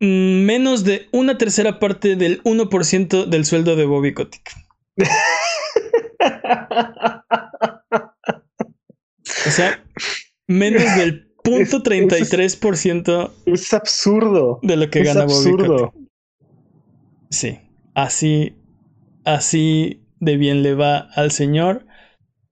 menos 0.00 0.84
de 0.84 1.08
una 1.12 1.38
tercera 1.38 1.78
parte 1.78 2.16
del 2.16 2.42
1% 2.42 3.26
del 3.26 3.44
sueldo 3.44 3.76
de 3.76 3.84
Bobby 3.84 4.12
Kotick. 4.14 4.50
O 9.46 9.50
sea, 9.50 9.84
menos 10.46 10.82
del 10.96 11.26
punto 11.42 11.82
33% 11.82 13.30
Es 13.46 13.72
absurdo. 13.74 14.58
de 14.62 14.76
lo 14.76 14.90
que 14.90 15.00
es 15.00 15.06
gana 15.06 15.24
Bobby 15.24 15.34
absurdo. 15.34 15.76
Kotick. 15.92 16.08
Sí, 17.30 17.58
así, 17.94 18.56
así 19.24 20.06
de 20.20 20.36
bien 20.36 20.62
le 20.62 20.74
va 20.74 20.98
al 21.14 21.30
señor. 21.30 21.86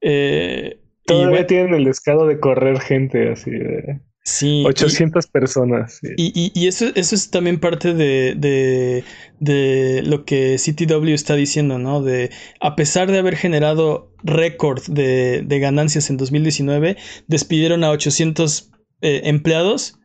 Eh, 0.00 0.78
y 1.04 1.06
Todavía 1.06 1.30
bueno, 1.30 1.46
tienen 1.46 1.74
el 1.74 1.84
descaro 1.84 2.26
de 2.26 2.38
correr 2.40 2.80
gente 2.80 3.30
así 3.32 3.50
de 3.50 4.00
sí, 4.24 4.62
y- 4.62 4.66
800 4.66 5.26
personas. 5.26 5.98
sí. 6.00 6.08
Y, 6.16 6.32
y- 6.34 6.52
y 6.54 6.66
eso, 6.68 6.86
eso 6.94 7.14
es 7.14 7.30
también 7.30 7.58
parte 7.60 7.94
de, 7.94 8.34
de, 8.36 9.04
de 9.40 10.02
lo 10.04 10.24
que 10.24 10.58
CTW 10.58 11.14
está 11.14 11.34
diciendo, 11.34 11.78
¿no? 11.78 12.02
De 12.02 12.30
a 12.60 12.76
pesar 12.76 13.10
de 13.10 13.18
haber 13.18 13.36
generado 13.36 14.12
récord 14.22 14.82
de, 14.88 15.42
de 15.42 15.58
ganancias 15.58 16.10
en 16.10 16.16
2019, 16.16 16.96
despidieron 17.26 17.82
a 17.84 17.90
800 17.90 18.70
eh, 19.00 19.22
empleados 19.24 19.98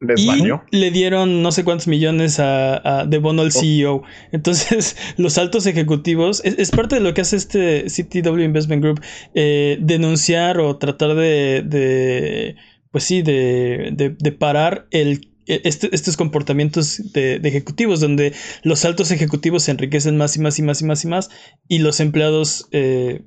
Les 0.00 0.20
y 0.20 0.26
le 0.72 0.90
dieron 0.90 1.42
no 1.42 1.52
sé 1.52 1.62
cuántos 1.64 1.86
millones 1.86 2.40
a, 2.40 3.00
a- 3.02 3.06
de 3.06 3.18
bono 3.18 3.42
al 3.42 3.52
CEO. 3.52 4.02
Entonces, 4.32 4.96
los 5.16 5.38
altos 5.38 5.66
ejecutivos, 5.66 6.40
es, 6.44 6.58
es 6.58 6.70
parte 6.72 6.96
de 6.96 7.02
lo 7.02 7.14
que 7.14 7.20
hace 7.20 7.36
este 7.36 7.88
CTW 7.88 8.40
Investment 8.40 8.82
Group, 8.82 9.00
eh, 9.34 9.78
denunciar 9.80 10.58
o 10.58 10.76
tratar 10.78 11.14
de 11.14 12.56
pues 12.92 13.04
sí, 13.04 13.22
de, 13.22 13.90
de- 13.94 14.16
de 14.18 14.32
parar 14.32 14.86
el, 14.92 15.28
este- 15.46 15.94
estos 15.94 16.16
comportamientos 16.16 17.12
de, 17.12 17.40
de 17.40 17.48
ejecutivos, 17.48 18.00
donde 18.00 18.32
los 18.62 18.84
altos 18.84 19.10
ejecutivos 19.10 19.64
se 19.64 19.72
enriquecen 19.72 20.16
más 20.16 20.36
y 20.36 20.40
más 20.40 20.58
y 20.58 20.62
más 20.62 20.80
y 20.82 20.84
más 20.84 21.04
y 21.04 21.08
más, 21.08 21.30
y 21.68 21.78
los 21.80 22.00
empleados, 22.00 22.68
eh, 22.72 23.22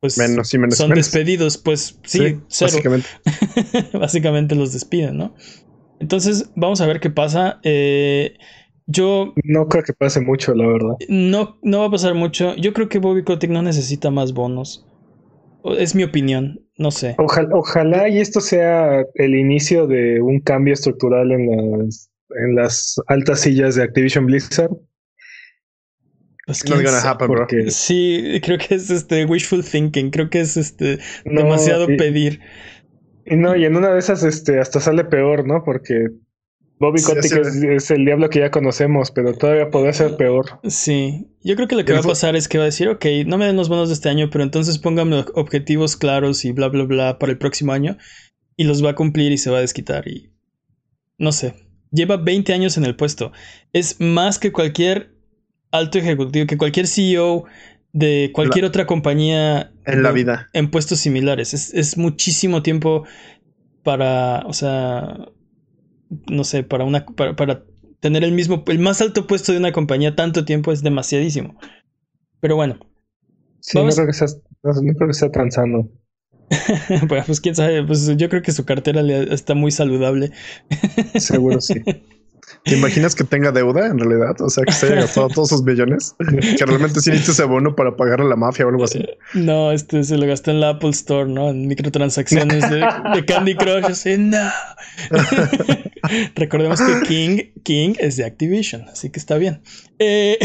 pues, 0.00 0.16
Menos 0.18 0.52
y 0.54 0.58
menos. 0.58 0.76
son 0.76 0.90
menos. 0.90 1.04
despedidos, 1.06 1.58
pues 1.58 1.98
sí, 2.04 2.18
cero 2.48 2.70
básicamente. 2.72 3.08
básicamente 3.92 4.54
los 4.54 4.72
despiden, 4.72 5.18
¿no? 5.18 5.34
Entonces, 6.00 6.50
vamos 6.56 6.80
a 6.80 6.86
ver 6.86 7.00
qué 7.00 7.10
pasa. 7.10 7.60
Eh, 7.62 8.34
yo 8.86 9.34
No 9.44 9.68
creo 9.68 9.84
que 9.84 9.92
pase 9.92 10.20
mucho, 10.20 10.54
la 10.54 10.66
verdad. 10.66 10.96
no, 11.08 11.58
no 11.62 11.80
va 11.80 11.86
a 11.86 11.90
pasar 11.90 12.14
mucho. 12.14 12.56
Yo 12.56 12.72
creo 12.72 12.88
que 12.88 12.98
Bobby 12.98 13.22
Kotick 13.24 13.50
no 13.50 13.62
necesita 13.62 14.10
más 14.10 14.32
bonos. 14.32 14.86
Es 15.78 15.94
mi 15.94 16.02
opinión, 16.02 16.66
no 16.78 16.90
sé. 16.90 17.14
Ojalá, 17.18 17.48
ojalá 17.52 18.08
y 18.08 18.18
esto 18.20 18.40
sea 18.40 19.04
el 19.14 19.34
inicio 19.34 19.86
de 19.86 20.20
un 20.20 20.40
cambio 20.40 20.74
estructural 20.74 21.30
en 21.32 21.46
las, 21.78 22.10
en 22.30 22.54
las 22.54 22.96
altas 23.06 23.40
sillas 23.40 23.74
de 23.74 23.82
Activision 23.84 24.26
Blizzard. 24.26 24.70
Pues, 26.46 26.68
Not 26.68 26.82
gonna 26.82 27.00
happen, 27.10 27.28
bro. 27.28 27.38
Porque 27.46 27.70
Sí, 27.70 28.40
creo 28.42 28.58
que 28.58 28.74
es 28.74 28.90
este 28.90 29.24
wishful 29.26 29.64
thinking. 29.64 30.10
Creo 30.10 30.28
que 30.28 30.40
es 30.40 30.56
este 30.56 30.98
no, 31.24 31.42
demasiado 31.42 31.88
y- 31.90 31.96
pedir. 31.96 32.40
Y 33.24 33.36
no, 33.36 33.54
y 33.54 33.64
en 33.64 33.76
una 33.76 33.90
de 33.92 34.00
esas 34.00 34.24
este, 34.24 34.58
hasta 34.58 34.80
sale 34.80 35.04
peor, 35.04 35.46
¿no? 35.46 35.62
Porque 35.64 36.08
Bobby 36.78 36.98
Sí, 36.98 37.06
Kotick 37.14 37.32
es, 37.36 37.62
es 37.62 37.90
el 37.90 38.04
diablo 38.04 38.28
que 38.28 38.40
ya 38.40 38.50
conocemos, 38.50 39.10
pero 39.12 39.34
todavía 39.34 39.70
podría 39.70 39.92
ser 39.92 40.16
peor. 40.16 40.60
Sí, 40.68 41.28
yo 41.42 41.54
creo 41.54 41.68
que 41.68 41.76
lo 41.76 41.84
que 41.84 41.92
va 41.92 42.00
a 42.00 42.02
pasar 42.02 42.34
es 42.34 42.48
que 42.48 42.58
va 42.58 42.64
a 42.64 42.66
decir, 42.66 42.88
ok, 42.88 43.04
no 43.26 43.38
me 43.38 43.46
den 43.46 43.56
los 43.56 43.68
bonos 43.68 43.88
de 43.88 43.94
este 43.94 44.08
año, 44.08 44.30
pero 44.30 44.42
entonces 44.44 44.78
pónganme 44.78 45.24
objetivos 45.34 45.96
claros 45.96 46.44
y 46.44 46.52
bla, 46.52 46.68
bla, 46.68 46.84
bla 46.84 47.18
para 47.18 47.32
el 47.32 47.38
próximo 47.38 47.72
año. 47.72 47.96
Y 48.56 48.64
los 48.64 48.84
va 48.84 48.90
a 48.90 48.94
cumplir 48.94 49.32
y 49.32 49.38
se 49.38 49.50
va 49.50 49.58
a 49.58 49.62
desquitar. 49.62 50.08
Y 50.08 50.32
no 51.18 51.32
sé, 51.32 51.54
lleva 51.90 52.16
20 52.16 52.52
años 52.52 52.76
en 52.76 52.84
el 52.84 52.96
puesto. 52.96 53.32
Es 53.72 54.00
más 54.00 54.38
que 54.38 54.52
cualquier 54.52 55.14
alto 55.70 55.98
ejecutivo, 55.98 56.46
que 56.46 56.58
cualquier 56.58 56.86
CEO 56.86 57.44
de 57.92 58.30
cualquier 58.34 58.64
otra 58.64 58.86
compañía 58.86 59.72
En 59.84 60.02
la 60.02 60.12
vida. 60.12 60.48
en 60.52 60.70
puestos 60.70 60.98
similares. 60.98 61.54
Es, 61.54 61.72
es 61.74 61.96
muchísimo 61.96 62.62
tiempo 62.62 63.04
para, 63.82 64.44
o 64.46 64.52
sea, 64.52 65.28
no 66.30 66.44
sé, 66.44 66.62
para 66.64 66.84
una, 66.84 67.06
para, 67.06 67.36
para 67.36 67.64
tener 68.00 68.24
el 68.24 68.32
mismo, 68.32 68.64
el 68.66 68.78
más 68.78 69.00
alto 69.00 69.26
puesto 69.26 69.52
de 69.52 69.58
una 69.58 69.72
compañía 69.72 70.16
tanto 70.16 70.44
tiempo 70.44 70.72
es 70.72 70.82
demasiadísimo. 70.82 71.56
Pero 72.40 72.56
bueno, 72.56 72.78
Sí, 73.60 73.82
no 73.82 73.94
creo 73.94 74.06
que 74.06 74.12
sea, 74.12 74.28
no, 74.62 74.72
no 74.82 74.94
creo 74.94 75.08
que 75.08 75.14
sea 75.14 75.30
tan 75.30 75.50
sano. 75.50 75.88
bueno, 77.08 77.24
pues 77.26 77.40
quién 77.40 77.54
sabe, 77.54 77.82
pues 77.84 78.06
yo 78.16 78.28
creo 78.28 78.42
que 78.42 78.52
su 78.52 78.64
cartera 78.64 79.02
le- 79.02 79.32
está 79.32 79.54
muy 79.54 79.70
saludable. 79.70 80.32
Seguro 81.16 81.60
sí. 81.60 81.82
¿Te 82.64 82.76
imaginas 82.76 83.16
que 83.16 83.24
tenga 83.24 83.50
deuda 83.50 83.86
en 83.86 83.98
realidad? 83.98 84.40
O 84.40 84.48
sea, 84.48 84.64
que 84.64 84.72
se 84.72 84.86
haya 84.86 85.02
gastado 85.02 85.28
todos 85.28 85.48
sus 85.48 85.64
billones. 85.64 86.14
Que 86.58 86.64
realmente 86.64 87.00
sí 87.00 87.10
necesita 87.10 87.32
ese 87.32 87.44
bono 87.44 87.74
para 87.74 87.96
pagarle 87.96 88.26
a 88.26 88.28
la 88.28 88.36
mafia 88.36 88.66
o 88.66 88.68
algo 88.68 88.84
así. 88.84 89.04
No, 89.34 89.72
este 89.72 90.04
se 90.04 90.16
lo 90.16 90.26
gastó 90.26 90.52
en 90.52 90.60
la 90.60 90.70
Apple 90.70 90.90
Store, 90.90 91.28
¿no? 91.28 91.50
En 91.50 91.66
microtransacciones 91.66 92.70
de, 92.70 92.86
de 93.14 93.24
Candy 93.24 93.56
Crush. 93.56 93.84
Así, 93.84 94.16
no. 94.16 94.38
Recordemos 96.34 96.80
que 96.80 97.06
King, 97.06 97.38
King 97.62 97.94
es 97.98 98.16
de 98.16 98.24
Activision, 98.24 98.82
así 98.88 99.10
que 99.10 99.18
está 99.18 99.36
bien. 99.38 99.62
Eh, 99.98 100.38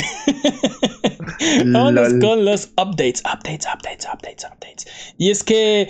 Vámonos 1.65 2.13
con 2.19 2.45
los 2.45 2.65
updates, 2.77 3.21
updates, 3.21 3.67
updates, 3.67 4.07
updates, 4.11 4.45
updates. 4.45 4.85
Y 5.17 5.29
es 5.29 5.43
que 5.43 5.89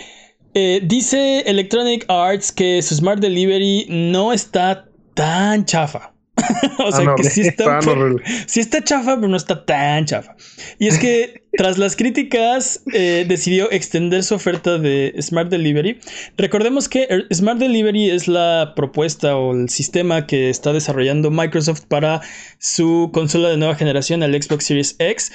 eh, 0.53 0.81
dice 0.83 1.41
Electronic 1.41 2.05
Arts 2.09 2.51
que 2.51 2.81
su 2.81 2.95
Smart 2.95 3.19
Delivery 3.19 3.87
no 3.89 4.33
está 4.33 4.89
tan 5.13 5.65
chafa. 5.65 6.13
o 6.79 6.91
sea, 6.91 7.01
Ah, 7.01 7.03
no, 7.03 7.15
que 7.15 7.23
sí 7.23 7.41
está, 7.41 7.79
horrible. 7.79 8.23
sí 8.47 8.59
está 8.59 8.83
chafa, 8.83 9.15
pero 9.15 9.27
no 9.27 9.37
está 9.37 9.65
tan 9.65 10.05
chafa. 10.05 10.35
Y 10.79 10.87
es 10.87 10.97
que 10.99 11.43
tras 11.57 11.77
las 11.77 11.95
críticas 11.95 12.83
eh, 12.93 13.25
decidió 13.27 13.71
extender 13.71 14.23
su 14.23 14.35
oferta 14.35 14.77
de 14.77 15.15
Smart 15.21 15.49
Delivery. 15.49 15.99
Recordemos 16.37 16.87
que 16.87 17.05
el 17.05 17.27
Smart 17.33 17.59
Delivery 17.59 18.09
es 18.11 18.27
la 18.27 18.73
propuesta 18.75 19.35
o 19.35 19.53
el 19.53 19.69
sistema 19.69 20.27
que 20.27 20.49
está 20.49 20.73
desarrollando 20.73 21.31
Microsoft 21.31 21.85
para 21.87 22.21
su 22.59 23.09
consola 23.13 23.49
de 23.49 23.57
nueva 23.57 23.75
generación, 23.75 24.23
el 24.23 24.41
Xbox 24.41 24.65
Series 24.65 24.95
X, 24.99 25.31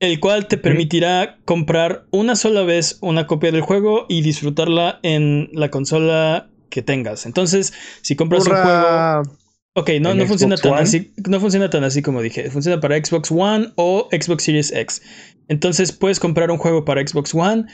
el 0.00 0.20
cual 0.20 0.46
te 0.48 0.58
permitirá 0.58 1.38
comprar 1.44 2.06
una 2.10 2.36
sola 2.36 2.62
vez 2.62 2.98
una 3.00 3.26
copia 3.26 3.50
del 3.52 3.62
juego 3.62 4.06
y 4.08 4.22
disfrutarla 4.22 5.00
en 5.02 5.48
la 5.52 5.70
consola 5.70 6.50
que 6.68 6.82
tengas. 6.82 7.26
Entonces, 7.26 7.72
si 8.02 8.16
compras 8.16 8.46
un 8.46 8.52
juego... 8.54 9.22
Ok, 9.76 9.90
no, 10.00 10.12
¿En 10.12 10.18
no 10.18 10.26
funciona 10.26 10.56
tan 10.56 10.74
así. 10.74 11.12
No 11.28 11.40
funciona 11.40 11.68
tan 11.68 11.82
así 11.82 12.00
como 12.00 12.22
dije. 12.22 12.48
Funciona 12.50 12.80
para 12.80 12.96
Xbox 12.96 13.30
One 13.30 13.72
o 13.74 14.08
Xbox 14.12 14.44
Series 14.44 14.72
X. 14.72 15.02
Entonces 15.48 15.92
puedes 15.92 16.20
comprar 16.20 16.50
un 16.50 16.58
juego 16.58 16.84
para 16.84 17.06
Xbox 17.06 17.34
One 17.34 17.66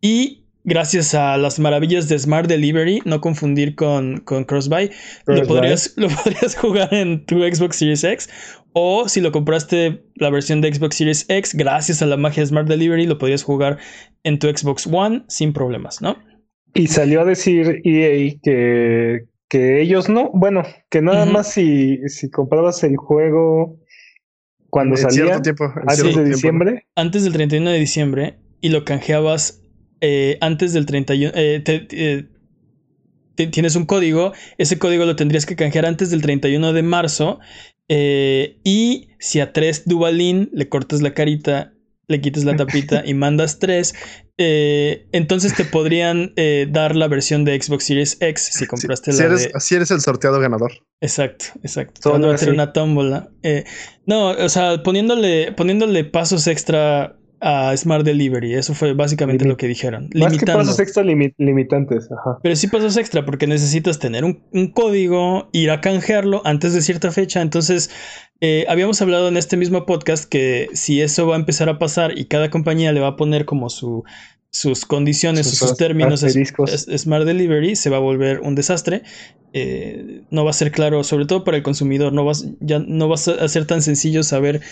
y 0.00 0.44
gracias 0.64 1.14
a 1.14 1.36
las 1.36 1.58
maravillas 1.58 2.08
de 2.08 2.18
Smart 2.18 2.48
Delivery, 2.48 3.02
no 3.04 3.20
confundir 3.20 3.74
con, 3.76 4.18
con 4.20 4.44
Crossbuy, 4.44 4.90
lo 5.26 5.46
podrías, 5.46 5.92
lo 5.96 6.08
podrías 6.08 6.56
jugar 6.56 6.92
en 6.92 7.24
tu 7.24 7.36
Xbox 7.42 7.76
Series 7.76 8.02
X. 8.02 8.28
O 8.72 9.08
si 9.08 9.20
lo 9.20 9.30
compraste 9.30 10.02
la 10.16 10.30
versión 10.30 10.60
de 10.60 10.74
Xbox 10.74 10.96
Series 10.96 11.26
X, 11.28 11.54
gracias 11.54 12.02
a 12.02 12.06
la 12.06 12.16
magia 12.16 12.42
de 12.42 12.48
Smart 12.48 12.66
Delivery, 12.66 13.06
lo 13.06 13.18
podrías 13.18 13.44
jugar 13.44 13.78
en 14.24 14.40
tu 14.40 14.48
Xbox 14.48 14.88
One 14.90 15.24
sin 15.28 15.52
problemas, 15.52 16.02
¿no? 16.02 16.18
Y 16.74 16.88
salió 16.88 17.20
a 17.20 17.24
decir 17.24 17.80
EA 17.84 18.34
que, 18.42 19.26
que 19.48 19.80
ellos 19.80 20.08
no, 20.08 20.30
bueno, 20.32 20.62
que 20.90 21.02
nada 21.02 21.26
más 21.26 21.52
si, 21.52 21.98
si 22.08 22.30
comprabas 22.30 22.82
el 22.84 22.96
juego 22.96 23.78
cuando 24.70 24.96
En 24.96 25.02
salía 25.02 25.40
tiempo. 25.42 25.64
antes 25.76 25.98
de 25.98 26.12
tiempo, 26.12 26.30
diciembre, 26.30 26.86
antes 26.96 27.24
del 27.24 27.32
31 27.32 27.70
de 27.70 27.78
diciembre 27.78 28.38
y 28.60 28.70
lo 28.70 28.84
canjeabas 28.84 29.60
eh, 30.00 30.38
antes 30.40 30.72
del 30.72 30.86
31. 30.86 31.32
eh, 31.36 31.60
te- 31.60 31.86
eh, 31.92 32.28
tienes 33.50 33.76
un 33.76 33.84
código, 33.86 34.32
ese 34.58 34.78
código 34.78 35.04
lo 35.04 35.16
tendrías 35.16 35.46
que 35.46 35.56
canjear 35.56 35.86
antes 35.86 36.10
del 36.10 36.22
31 36.22 36.72
de 36.72 36.82
marzo. 36.82 37.38
Eh, 37.88 38.60
y 38.64 39.08
si 39.18 39.40
a 39.40 39.52
3 39.52 39.82
Duvalin 39.86 40.48
le 40.52 40.68
cortas 40.68 41.02
la 41.02 41.14
carita, 41.14 41.73
le 42.08 42.20
quitas 42.20 42.44
la 42.44 42.56
tapita 42.56 43.02
y 43.04 43.14
mandas 43.14 43.58
3, 43.58 43.94
eh, 44.38 45.06
entonces 45.12 45.54
te 45.54 45.64
podrían 45.64 46.32
eh, 46.36 46.66
dar 46.70 46.96
la 46.96 47.08
versión 47.08 47.44
de 47.44 47.60
Xbox 47.60 47.84
Series 47.84 48.16
X 48.20 48.50
si 48.52 48.66
compraste 48.66 49.12
la. 49.12 49.16
Si 49.16 49.22
eres, 49.22 49.72
eres 49.72 49.90
el 49.90 50.00
sorteado 50.00 50.40
ganador. 50.40 50.72
Exacto, 51.00 51.46
exacto. 51.62 52.00
Todo 52.02 52.30
a 52.30 52.50
una 52.50 52.72
tómbola. 52.72 53.30
no, 54.06 54.28
o 54.30 54.48
sea, 54.48 54.82
poniéndole, 54.82 55.52
poniéndole 55.52 56.04
pasos 56.04 56.46
extra 56.46 57.16
a 57.44 57.76
Smart 57.76 58.06
Delivery. 58.06 58.54
Eso 58.54 58.72
fue 58.72 58.94
básicamente 58.94 59.44
lo 59.44 59.58
que 59.58 59.68
dijeron. 59.68 60.04
Más 60.14 60.32
limitando. 60.32 60.38
que 60.38 60.52
pasos 60.66 60.80
extra 60.80 61.04
limitantes. 61.04 62.10
Ajá. 62.10 62.38
Pero 62.42 62.56
sí 62.56 62.68
pasos 62.68 62.96
extra 62.96 63.26
porque 63.26 63.46
necesitas 63.46 63.98
tener 63.98 64.24
un, 64.24 64.72
código, 64.72 65.50
ir 65.52 65.70
a 65.70 65.82
canjearlo 65.82 66.40
antes 66.46 66.72
de 66.72 66.80
cierta 66.80 67.12
fecha. 67.12 67.42
Entonces, 67.42 67.90
eh, 68.40 68.64
habíamos 68.66 69.02
hablado 69.02 69.28
en 69.28 69.36
este 69.36 69.58
mismo 69.58 69.84
podcast 69.84 70.24
que 70.24 70.70
si 70.72 71.02
eso 71.02 71.26
va 71.26 71.36
a 71.36 71.38
empezar 71.38 71.68
a 71.68 71.78
pasar 71.78 72.18
y 72.18 72.24
cada 72.24 72.48
compañía 72.48 72.92
le 72.92 73.00
va 73.00 73.08
a 73.08 73.16
poner 73.16 73.44
como 73.44 73.68
su, 73.68 74.04
sus 74.50 74.86
condiciones 74.86 75.46
sus, 75.46 75.58
sus 75.58 75.76
términos 75.76 76.20
Smart 76.20 77.26
Delivery, 77.26 77.76
se 77.76 77.90
va 77.90 77.98
a 77.98 78.00
volver 78.00 78.40
un 78.40 78.54
desastre. 78.54 79.02
Eh, 79.52 80.22
no 80.30 80.44
va 80.46 80.50
a 80.50 80.54
ser 80.54 80.72
claro, 80.72 81.04
sobre 81.04 81.26
todo 81.26 81.44
para 81.44 81.58
el 81.58 81.62
consumidor, 81.62 82.14
no 82.14 82.24
vas, 82.24 82.46
ya 82.60 82.78
no 82.78 83.06
va 83.06 83.16
a 83.16 83.48
ser 83.48 83.66
tan 83.66 83.82
sencillo 83.82 84.22
saber 84.22 84.62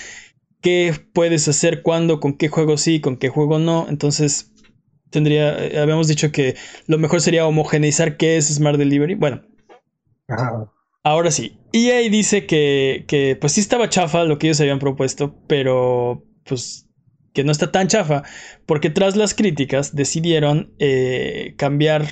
qué 0.63 0.95
puedes 1.13 1.47
hacer, 1.49 1.83
cuándo, 1.83 2.21
con 2.21 2.39
qué 2.39 2.49
juego 2.49 2.79
sí, 2.79 3.01
con 3.01 3.17
qué 3.17 3.29
juego 3.29 3.59
no. 3.59 3.87
Entonces, 3.89 4.53
tendría, 5.11 5.59
eh, 5.59 5.79
habíamos 5.79 6.09
dicho 6.09 6.33
que 6.33 6.57
lo 6.87 6.99
mejor 6.99 7.21
sería 7.21 7.47
homogeneizar 7.47 8.17
qué 8.17 8.39
es 8.39 8.47
Smart 8.47 8.79
Delivery. 8.79 9.15
Bueno. 9.15 9.43
Ahora 11.05 11.31
sí, 11.31 11.59
EA 11.73 12.09
dice 12.09 12.47
que, 12.47 13.05
que 13.07 13.37
pues 13.39 13.53
sí 13.53 13.61
estaba 13.61 13.91
chafa 13.91 14.25
lo 14.25 14.39
que 14.39 14.47
ellos 14.47 14.61
habían 14.61 14.79
propuesto, 14.79 15.37
pero 15.47 16.25
pues 16.45 16.89
que 17.35 17.45
no 17.45 17.53
está 17.53 17.73
tan 17.73 17.89
chafa, 17.89 18.23
porque 18.67 18.91
tras 18.91 19.17
las 19.17 19.35
críticas 19.35 19.95
decidieron 19.95 20.75
eh, 20.79 21.55
cambiar 21.57 22.07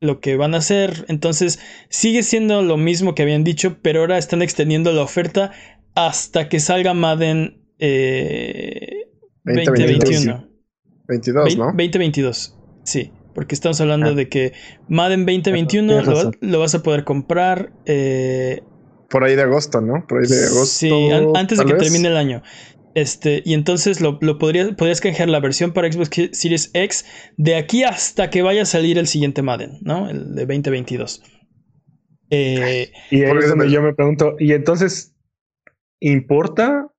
lo 0.00 0.20
que 0.20 0.36
van 0.36 0.54
a 0.54 0.58
hacer. 0.58 1.04
Entonces 1.08 1.58
sigue 1.88 2.22
siendo 2.22 2.62
lo 2.62 2.76
mismo 2.76 3.14
que 3.14 3.22
habían 3.22 3.44
dicho, 3.44 3.78
pero 3.82 4.00
ahora 4.00 4.18
están 4.18 4.42
extendiendo 4.42 4.92
la 4.92 5.02
oferta 5.02 5.52
hasta 5.94 6.48
que 6.48 6.60
salga 6.60 6.94
Madden 6.94 7.65
2021. 7.78 10.48
22, 11.08 11.56
¿no? 11.56 11.66
2022, 11.66 12.56
sí. 12.84 13.12
Porque 13.34 13.54
estamos 13.54 13.80
hablando 13.82 14.08
ah. 14.08 14.14
de 14.14 14.30
que 14.30 14.54
Madden 14.88 15.26
2021 15.26 16.02
lo, 16.40 16.58
vas 16.58 16.74
a 16.74 16.82
poder 16.82 17.04
comprar. 17.04 17.70
Eh, 17.84 18.62
por 19.10 19.24
ahí 19.24 19.36
de 19.36 19.42
agosto, 19.42 19.82
¿no? 19.82 20.06
Por 20.08 20.22
ahí 20.22 20.26
de 20.26 20.46
agosto. 20.46 20.64
Sí, 20.64 20.90
antes 21.34 21.58
de 21.58 21.66
que 21.66 21.74
termine 21.74 22.08
el 22.08 22.16
año. 22.16 22.42
Este, 22.94 23.42
y 23.44 23.52
entonces 23.52 24.00
lo, 24.00 24.18
podrías, 24.38 24.74
podrías 24.74 25.02
canjear 25.02 25.28
la 25.28 25.40
versión 25.40 25.74
para 25.74 25.92
Xbox 25.92 26.08
Series 26.32 26.70
X 26.72 27.04
de 27.36 27.56
aquí 27.56 27.84
hasta 27.84 28.30
que 28.30 28.40
vaya 28.40 28.62
a 28.62 28.64
salir 28.64 28.96
el 28.96 29.06
siguiente 29.06 29.42
Madden, 29.42 29.80
¿no? 29.82 30.08
El 30.08 30.34
de 30.34 30.46
2022. 30.46 31.22
Eh, 32.30 32.90
y 33.10 33.22
ahí 33.22 33.38
es 33.38 33.50
donde 33.50 33.70
yo 33.70 33.82
me 33.82 33.92
pregunto, 33.92 34.36
¿y 34.38 34.52
entonces 34.52 35.14
importa 36.00 36.90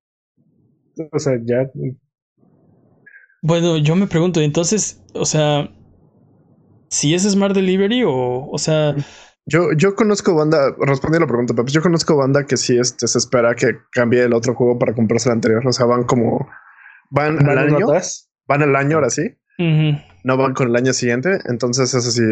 o 1.11 1.19
sea, 1.19 1.33
ya. 1.43 1.69
Bueno, 3.41 3.77
yo 3.77 3.95
me 3.95 4.07
pregunto, 4.07 4.41
entonces, 4.41 5.01
o 5.13 5.25
sea, 5.25 5.69
si 6.89 7.13
es 7.13 7.23
Smart 7.23 7.55
Delivery 7.55 8.03
o, 8.03 8.47
o 8.49 8.57
sea. 8.57 8.95
Yo, 9.45 9.71
yo 9.73 9.95
conozco 9.95 10.35
banda, 10.35 10.75
respondí 10.79 11.17
a 11.17 11.21
la 11.21 11.27
pregunta, 11.27 11.53
pero 11.53 11.67
yo 11.67 11.81
conozco 11.81 12.17
banda 12.17 12.45
que 12.45 12.57
sí 12.57 12.77
este, 12.77 13.07
se 13.07 13.17
espera 13.17 13.55
que 13.55 13.77
cambie 13.91 14.23
el 14.23 14.33
otro 14.33 14.55
juego 14.55 14.77
para 14.77 14.93
comprarse 14.93 15.29
el 15.29 15.33
anterior. 15.33 15.65
O 15.65 15.71
sea, 15.71 15.85
van 15.85 16.03
como. 16.03 16.49
Van, 17.09 17.47
al 17.47 17.57
año. 17.57 17.87
Van 18.47 18.61
al 18.61 18.75
año 18.75 18.97
ahora 18.97 19.09
sí. 19.09 19.37
No 19.57 20.37
van 20.37 20.53
con 20.53 20.69
el 20.69 20.75
año 20.75 20.91
siguiente. 20.91 21.39
Entonces, 21.45 21.93
eso 21.93 22.11
sí, 22.11 22.23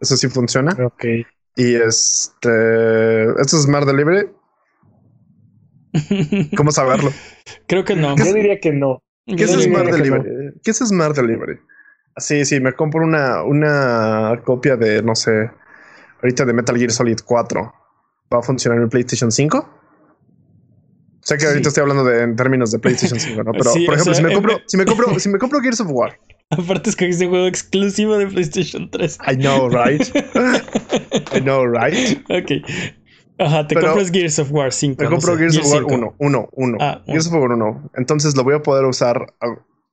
eso 0.00 0.16
sí 0.16 0.28
funciona. 0.28 0.72
Ok. 0.82 1.04
Y 1.56 1.74
este. 1.74 3.24
Esto 3.40 3.56
es 3.56 3.62
Smart 3.64 3.86
Delivery. 3.86 4.30
¿Cómo 6.56 6.72
saberlo? 6.72 7.12
Creo 7.66 7.84
que 7.84 7.96
no. 7.96 8.16
Yo 8.16 8.32
diría 8.32 8.60
que 8.60 8.72
no. 8.72 9.02
¿Qué 9.26 9.44
es 9.44 9.52
Smart 9.52 9.90
Delivery? 9.90 10.54
¿Qué 10.62 10.70
es 10.70 10.78
Smart 10.78 11.16
Delivery? 11.16 11.58
Sí, 12.16 12.44
sí, 12.44 12.60
me 12.60 12.72
compro 12.74 13.02
una, 13.04 13.42
una 13.42 14.40
copia 14.44 14.76
de, 14.76 15.02
no 15.02 15.14
sé, 15.14 15.50
ahorita 16.22 16.44
de 16.44 16.52
Metal 16.52 16.76
Gear 16.76 16.90
Solid 16.90 17.18
4. 17.24 17.74
¿Va 18.32 18.38
a 18.38 18.42
funcionar 18.42 18.80
en 18.80 18.88
PlayStation 18.88 19.32
5? 19.32 19.80
Sé 21.20 21.38
que 21.38 21.46
ahorita 21.46 21.68
estoy 21.68 21.82
hablando 21.82 22.04
de, 22.04 22.22
en 22.22 22.36
términos 22.36 22.70
de 22.70 22.78
PlayStation 22.78 23.18
5, 23.18 23.42
¿no? 23.44 23.52
Pero, 23.52 23.72
por 23.86 23.94
ejemplo, 23.94 24.14
si, 24.14 24.22
me 24.22 24.32
compro, 24.32 24.60
si, 24.66 24.76
me 24.76 24.84
compro, 24.84 25.18
si 25.18 25.28
me 25.30 25.38
compro 25.38 25.60
Gears 25.60 25.80
of 25.80 25.88
War. 25.90 26.18
Aparte 26.50 26.90
es 26.90 26.96
que 26.96 27.08
es 27.08 27.20
un 27.20 27.30
juego 27.30 27.46
exclusivo 27.46 28.18
de 28.18 28.26
PlayStation 28.26 28.90
3. 28.90 29.18
I 29.26 29.36
know, 29.36 29.68
right? 29.68 30.02
I 31.34 31.40
know, 31.40 31.66
right? 31.66 32.18
Ok. 32.30 32.62
Ajá, 33.38 33.66
te 33.66 33.74
compras 33.74 34.10
Gears 34.10 34.38
of 34.38 34.52
War 34.52 34.72
5. 34.72 35.02
Me 35.02 35.08
compro 35.08 35.36
Gears, 35.36 35.58
of 35.58 35.72
War 35.72 35.84
1, 35.84 36.14
1, 36.18 36.48
1. 36.52 36.78
Gears 37.06 37.26
of 37.26 37.32
War 37.32 37.50
1. 37.50 37.90
Entonces 37.96 38.36
lo 38.36 38.44
voy 38.44 38.54
a 38.54 38.62
poder 38.62 38.84
usar 38.84 39.34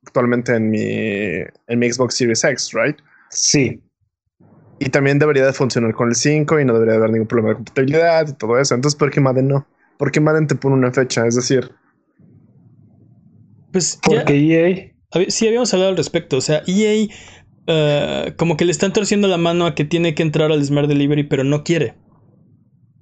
actualmente 0.05 0.55
en 0.55 0.69
mi, 0.69 0.81
en 0.81 1.79
mi 1.79 1.91
Xbox 1.91 2.15
Series 2.15 2.43
X, 2.43 2.71
¿right? 2.73 2.97
Sí. 3.29 3.81
Y 4.79 4.89
también 4.89 5.19
debería 5.19 5.45
de 5.45 5.53
funcionar 5.53 5.93
con 5.93 6.09
el 6.09 6.15
5 6.15 6.59
y 6.59 6.65
no 6.65 6.73
debería 6.73 6.95
haber 6.95 7.11
ningún 7.11 7.27
problema 7.27 7.49
de 7.49 7.55
compatibilidad 7.55 8.27
y 8.27 8.33
todo 8.33 8.59
eso. 8.59 8.75
Entonces, 8.75 8.97
¿por 8.97 9.11
qué 9.11 9.21
Madden 9.21 9.47
no? 9.47 9.67
¿Por 9.97 10.11
qué 10.11 10.19
Madden 10.19 10.47
te 10.47 10.55
pone 10.55 10.75
una 10.75 10.91
fecha? 10.91 11.25
Es 11.25 11.35
decir... 11.35 11.71
Pues... 13.71 13.99
Porque 14.03 14.33
EA... 14.33 14.91
Sí, 15.27 15.47
habíamos 15.47 15.73
hablado 15.73 15.91
al 15.91 15.97
respecto. 15.97 16.37
O 16.37 16.41
sea, 16.41 16.63
EA... 16.67 17.07
Uh, 17.67 18.35
como 18.37 18.57
que 18.57 18.65
le 18.65 18.71
están 18.71 18.91
torciendo 18.91 19.27
la 19.27 19.37
mano 19.37 19.67
a 19.67 19.75
que 19.75 19.85
tiene 19.85 20.15
que 20.15 20.23
entrar 20.23 20.51
al 20.51 20.65
Smart 20.65 20.87
Delivery, 20.87 21.25
pero 21.25 21.43
no 21.43 21.63
quiere. 21.63 21.93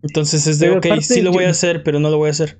Entonces 0.01 0.47
es 0.47 0.59
de, 0.59 0.71
ok, 0.71 0.85
sí 1.01 1.21
lo 1.21 1.31
voy 1.31 1.45
a 1.45 1.49
hacer, 1.49 1.83
pero 1.83 1.99
no 1.99 2.09
lo 2.09 2.17
voy 2.17 2.29
a 2.29 2.31
hacer. 2.31 2.57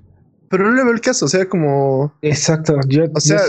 Pero 0.50 0.66
no 0.66 0.76
le 0.76 0.84
veo 0.84 0.94
el 0.94 1.02
caso, 1.02 1.26
o 1.26 1.28
sea, 1.28 1.48
como... 1.48 2.14
Exacto, 2.22 2.76
o 3.14 3.20
sea, 3.20 3.42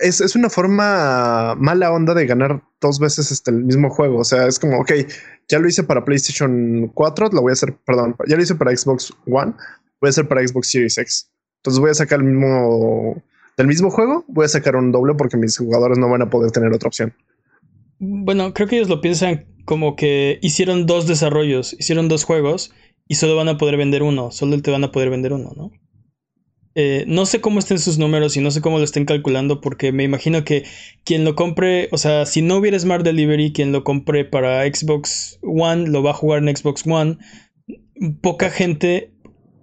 es, 0.00 0.20
es, 0.20 0.34
una 0.34 0.50
forma 0.50 1.54
mala 1.54 1.92
onda 1.92 2.14
de 2.14 2.26
ganar 2.26 2.62
dos 2.80 2.98
veces 2.98 3.30
este, 3.30 3.50
el 3.50 3.64
mismo 3.64 3.90
juego, 3.90 4.18
o 4.18 4.24
sea, 4.24 4.46
es 4.46 4.58
como, 4.58 4.80
ok, 4.80 4.92
ya 5.48 5.58
lo 5.58 5.68
hice 5.68 5.84
para 5.84 6.04
PlayStation 6.04 6.90
4, 6.92 7.30
lo 7.32 7.42
voy 7.42 7.50
a 7.50 7.52
hacer, 7.52 7.76
perdón, 7.86 8.16
ya 8.26 8.36
lo 8.36 8.42
hice 8.42 8.54
para 8.54 8.76
Xbox 8.76 9.12
One, 9.26 9.54
voy 10.00 10.08
a 10.08 10.10
hacer 10.10 10.26
para 10.26 10.46
Xbox 10.46 10.70
Series 10.70 10.98
X. 10.98 11.30
Entonces 11.58 11.80
voy 11.80 11.90
a 11.90 11.94
sacar 11.94 12.18
el 12.20 12.26
mismo... 12.26 13.22
Del 13.54 13.66
mismo 13.66 13.90
juego, 13.90 14.24
voy 14.28 14.46
a 14.46 14.48
sacar 14.48 14.76
un 14.76 14.92
doble 14.92 15.14
porque 15.14 15.36
mis 15.36 15.58
jugadores 15.58 15.98
no 15.98 16.08
van 16.08 16.22
a 16.22 16.30
poder 16.30 16.50
tener 16.50 16.72
otra 16.72 16.88
opción. 16.88 17.14
Bueno, 17.98 18.54
creo 18.54 18.66
que 18.66 18.76
ellos 18.76 18.88
lo 18.88 19.02
piensan 19.02 19.44
como 19.64 19.96
que 19.96 20.38
hicieron 20.42 20.86
dos 20.86 21.06
desarrollos, 21.06 21.74
hicieron 21.78 22.08
dos 22.08 22.24
juegos 22.24 22.72
y 23.08 23.16
solo 23.16 23.36
van 23.36 23.48
a 23.48 23.58
poder 23.58 23.76
vender 23.76 24.02
uno, 24.02 24.30
solo 24.30 24.60
te 24.60 24.70
van 24.70 24.84
a 24.84 24.92
poder 24.92 25.10
vender 25.10 25.32
uno, 25.32 25.52
¿no? 25.56 25.70
Eh, 26.74 27.04
no 27.06 27.26
sé 27.26 27.42
cómo 27.42 27.58
estén 27.58 27.78
sus 27.78 27.98
números 27.98 28.36
y 28.36 28.40
no 28.40 28.50
sé 28.50 28.62
cómo 28.62 28.78
lo 28.78 28.84
estén 28.84 29.04
calculando 29.04 29.60
porque 29.60 29.92
me 29.92 30.04
imagino 30.04 30.42
que 30.42 30.64
quien 31.04 31.22
lo 31.24 31.34
compre, 31.34 31.88
o 31.92 31.98
sea, 31.98 32.24
si 32.24 32.40
no 32.40 32.56
hubiera 32.56 32.78
Smart 32.78 33.04
Delivery, 33.04 33.52
quien 33.52 33.72
lo 33.72 33.84
compre 33.84 34.24
para 34.24 34.64
Xbox 34.64 35.38
One 35.42 35.88
lo 35.88 36.02
va 36.02 36.12
a 36.12 36.14
jugar 36.14 36.42
en 36.42 36.56
Xbox 36.56 36.86
One. 36.86 37.18
Poca 38.22 38.48
gente 38.48 39.11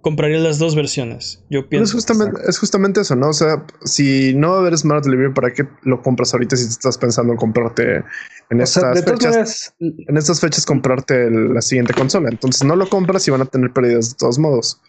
compraría 0.00 0.38
las 0.38 0.58
dos 0.58 0.74
versiones. 0.74 1.44
Yo 1.50 1.68
pienso. 1.68 1.84
Es 1.84 1.92
justamente, 1.92 2.40
es 2.48 2.58
justamente 2.58 3.00
eso, 3.00 3.16
¿no? 3.16 3.28
O 3.28 3.32
sea, 3.32 3.66
si 3.84 4.34
no 4.34 4.50
va 4.50 4.56
a 4.56 4.60
haber 4.60 4.76
Smart 4.76 5.04
Delivery, 5.04 5.32
¿para 5.32 5.52
qué 5.52 5.66
lo 5.82 6.02
compras 6.02 6.32
ahorita 6.32 6.56
si 6.56 6.66
estás 6.66 6.98
pensando 6.98 7.32
en 7.32 7.38
comprarte 7.38 8.02
en 8.50 8.60
estas 8.60 9.04
fechas? 9.04 9.74
En 9.80 10.16
estas 10.16 10.40
fechas 10.40 10.64
comprarte 10.64 11.30
la 11.30 11.62
siguiente 11.62 11.94
consola. 11.94 12.28
Entonces 12.30 12.64
no 12.64 12.76
lo 12.76 12.88
compras 12.88 13.26
y 13.28 13.30
van 13.30 13.42
a 13.42 13.46
tener 13.46 13.72
pérdidas 13.72 14.10
de 14.10 14.16
todos 14.16 14.38
modos. 14.38 14.80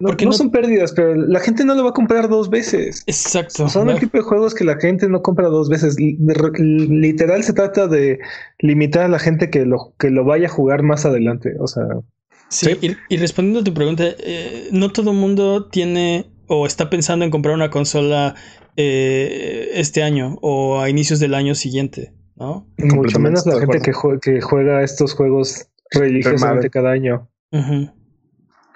No, 0.00 0.08
Porque 0.08 0.26
no, 0.26 0.32
son 0.32 0.50
pérdidas, 0.50 0.92
pero 0.92 1.14
la 1.14 1.38
gente 1.38 1.64
no 1.64 1.74
lo 1.74 1.84
va 1.84 1.90
a 1.90 1.94
comprar 1.94 2.28
dos 2.28 2.50
veces. 2.50 3.04
Exacto. 3.06 3.68
Son 3.68 3.88
el 3.88 4.00
tipo 4.00 4.18
de 4.18 4.24
juegos 4.24 4.52
que 4.52 4.64
la 4.64 4.76
gente 4.76 5.08
no 5.08 5.22
compra 5.22 5.46
dos 5.46 5.68
veces. 5.68 5.96
Literal 5.98 7.44
se 7.44 7.52
trata 7.52 7.86
de 7.86 8.18
limitar 8.58 9.04
a 9.04 9.08
la 9.08 9.20
gente 9.20 9.50
que 9.50 9.64
lo, 9.64 9.94
que 9.98 10.10
lo 10.10 10.24
vaya 10.24 10.48
a 10.48 10.50
jugar 10.50 10.82
más 10.82 11.06
adelante. 11.06 11.54
O 11.60 11.68
sea. 11.68 11.84
Sí, 12.48 12.96
Y, 13.08 13.16
respondiendo 13.16 13.60
a 13.60 13.64
tu 13.64 13.74
pregunta, 13.74 14.04
eh, 14.06 14.68
no 14.70 14.90
todo 14.92 15.10
el 15.10 15.16
mundo 15.16 15.66
tiene 15.66 16.30
o 16.46 16.66
está 16.66 16.90
pensando 16.90 17.24
en 17.24 17.30
comprar 17.30 17.54
una 17.54 17.70
consola 17.70 18.34
eh, 18.76 19.70
este 19.74 20.02
año 20.02 20.38
o 20.40 20.80
a 20.80 20.88
inicios 20.88 21.20
del 21.20 21.34
año 21.34 21.54
siguiente, 21.54 22.12
¿no? 22.36 22.68
Mucho 22.78 23.18
menos 23.18 23.46
la 23.46 23.58
gente 23.58 23.80
que, 23.80 23.92
que, 24.20 24.40
juega 24.40 24.82
estos 24.82 25.14
juegos 25.14 25.68
religiosamente 25.90 26.70
cada 26.70 26.90
año. 26.90 27.28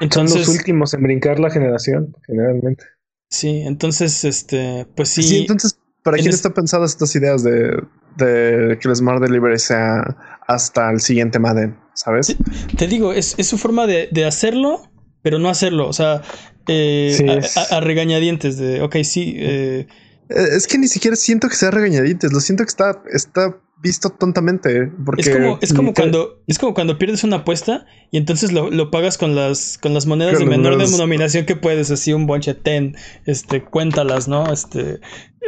Entonces, 0.01 0.33
Son 0.33 0.41
los 0.41 0.49
últimos 0.49 0.95
en 0.95 1.03
brincar 1.03 1.41
la 1.41 1.51
generación, 1.51 2.15
generalmente. 2.27 2.85
Sí, 3.29 3.63
entonces, 3.67 4.25
este, 4.25 4.87
pues 4.95 5.11
sí. 5.11 5.23
Sí, 5.23 5.41
entonces, 5.41 5.79
¿para 6.03 6.17
quién 6.17 6.31
está 6.31 6.55
pensadas 6.55 6.93
estas 6.93 7.15
ideas 7.17 7.43
de, 7.43 7.83
de 8.19 8.79
que 8.81 8.89
el 8.89 8.97
Smart 8.97 9.23
Delivery 9.23 9.59
sea 9.59 10.17
hasta 10.47 10.91
el 10.91 11.01
siguiente 11.01 11.39
Madden, 11.39 11.77
¿sabes? 11.95 12.37
Te 12.77 12.87
digo, 12.87 13.13
es, 13.13 13.35
es 13.39 13.47
su 13.47 13.59
forma 13.59 13.87
de, 13.87 14.09
de, 14.11 14.25
hacerlo, 14.25 14.83
pero 15.23 15.39
no 15.39 15.49
hacerlo. 15.49 15.89
O 15.89 15.93
sea, 15.93 16.23
eh, 16.67 17.15
sí, 17.17 17.29
a, 17.29 17.75
a, 17.75 17.79
a, 17.79 17.81
regañadientes 17.81 18.59
de, 18.59 18.83
ok, 18.83 18.97
sí. 19.05 19.35
Eh. 19.39 19.87
Es 20.29 20.67
que 20.67 20.79
ni 20.79 20.89
siquiera 20.89 21.17
siento 21.17 21.49
que 21.49 21.57
sea 21.57 21.71
regañadientes, 21.71 22.33
lo 22.33 22.41
siento 22.41 22.65
que 22.65 22.69
está, 22.69 23.03
está 23.13 23.57
visto 23.83 24.11
tontamente. 24.11 24.91
Porque 25.05 25.23
es 25.23 25.31
como, 25.31 25.59
es 25.61 25.73
como 25.73 25.95
cuando 25.95 26.43
es 26.47 26.59
como 26.59 26.75
cuando 26.75 26.99
pierdes 26.99 27.25
una 27.25 27.37
apuesta 27.39 27.87
y 28.11 28.19
entonces 28.19 28.53
lo, 28.53 28.71
lo 28.71 28.91
pagas 28.91 29.19
con 29.19 29.35
las 29.35 29.79
con 29.79 29.95
las 29.95 30.07
monedas 30.07 30.35
con 30.35 30.45
de 30.45 30.57
menor 30.57 30.77
los... 30.77 30.93
denominación 30.93 31.47
que 31.47 31.57
puedes, 31.57 31.91
así 31.91 32.13
un 32.13 32.27
bonche 32.27 32.55
ten, 32.55 32.97
este, 33.27 33.65
cuéntalas, 33.65 34.29
¿no? 34.29 34.53
Este, 34.53 35.01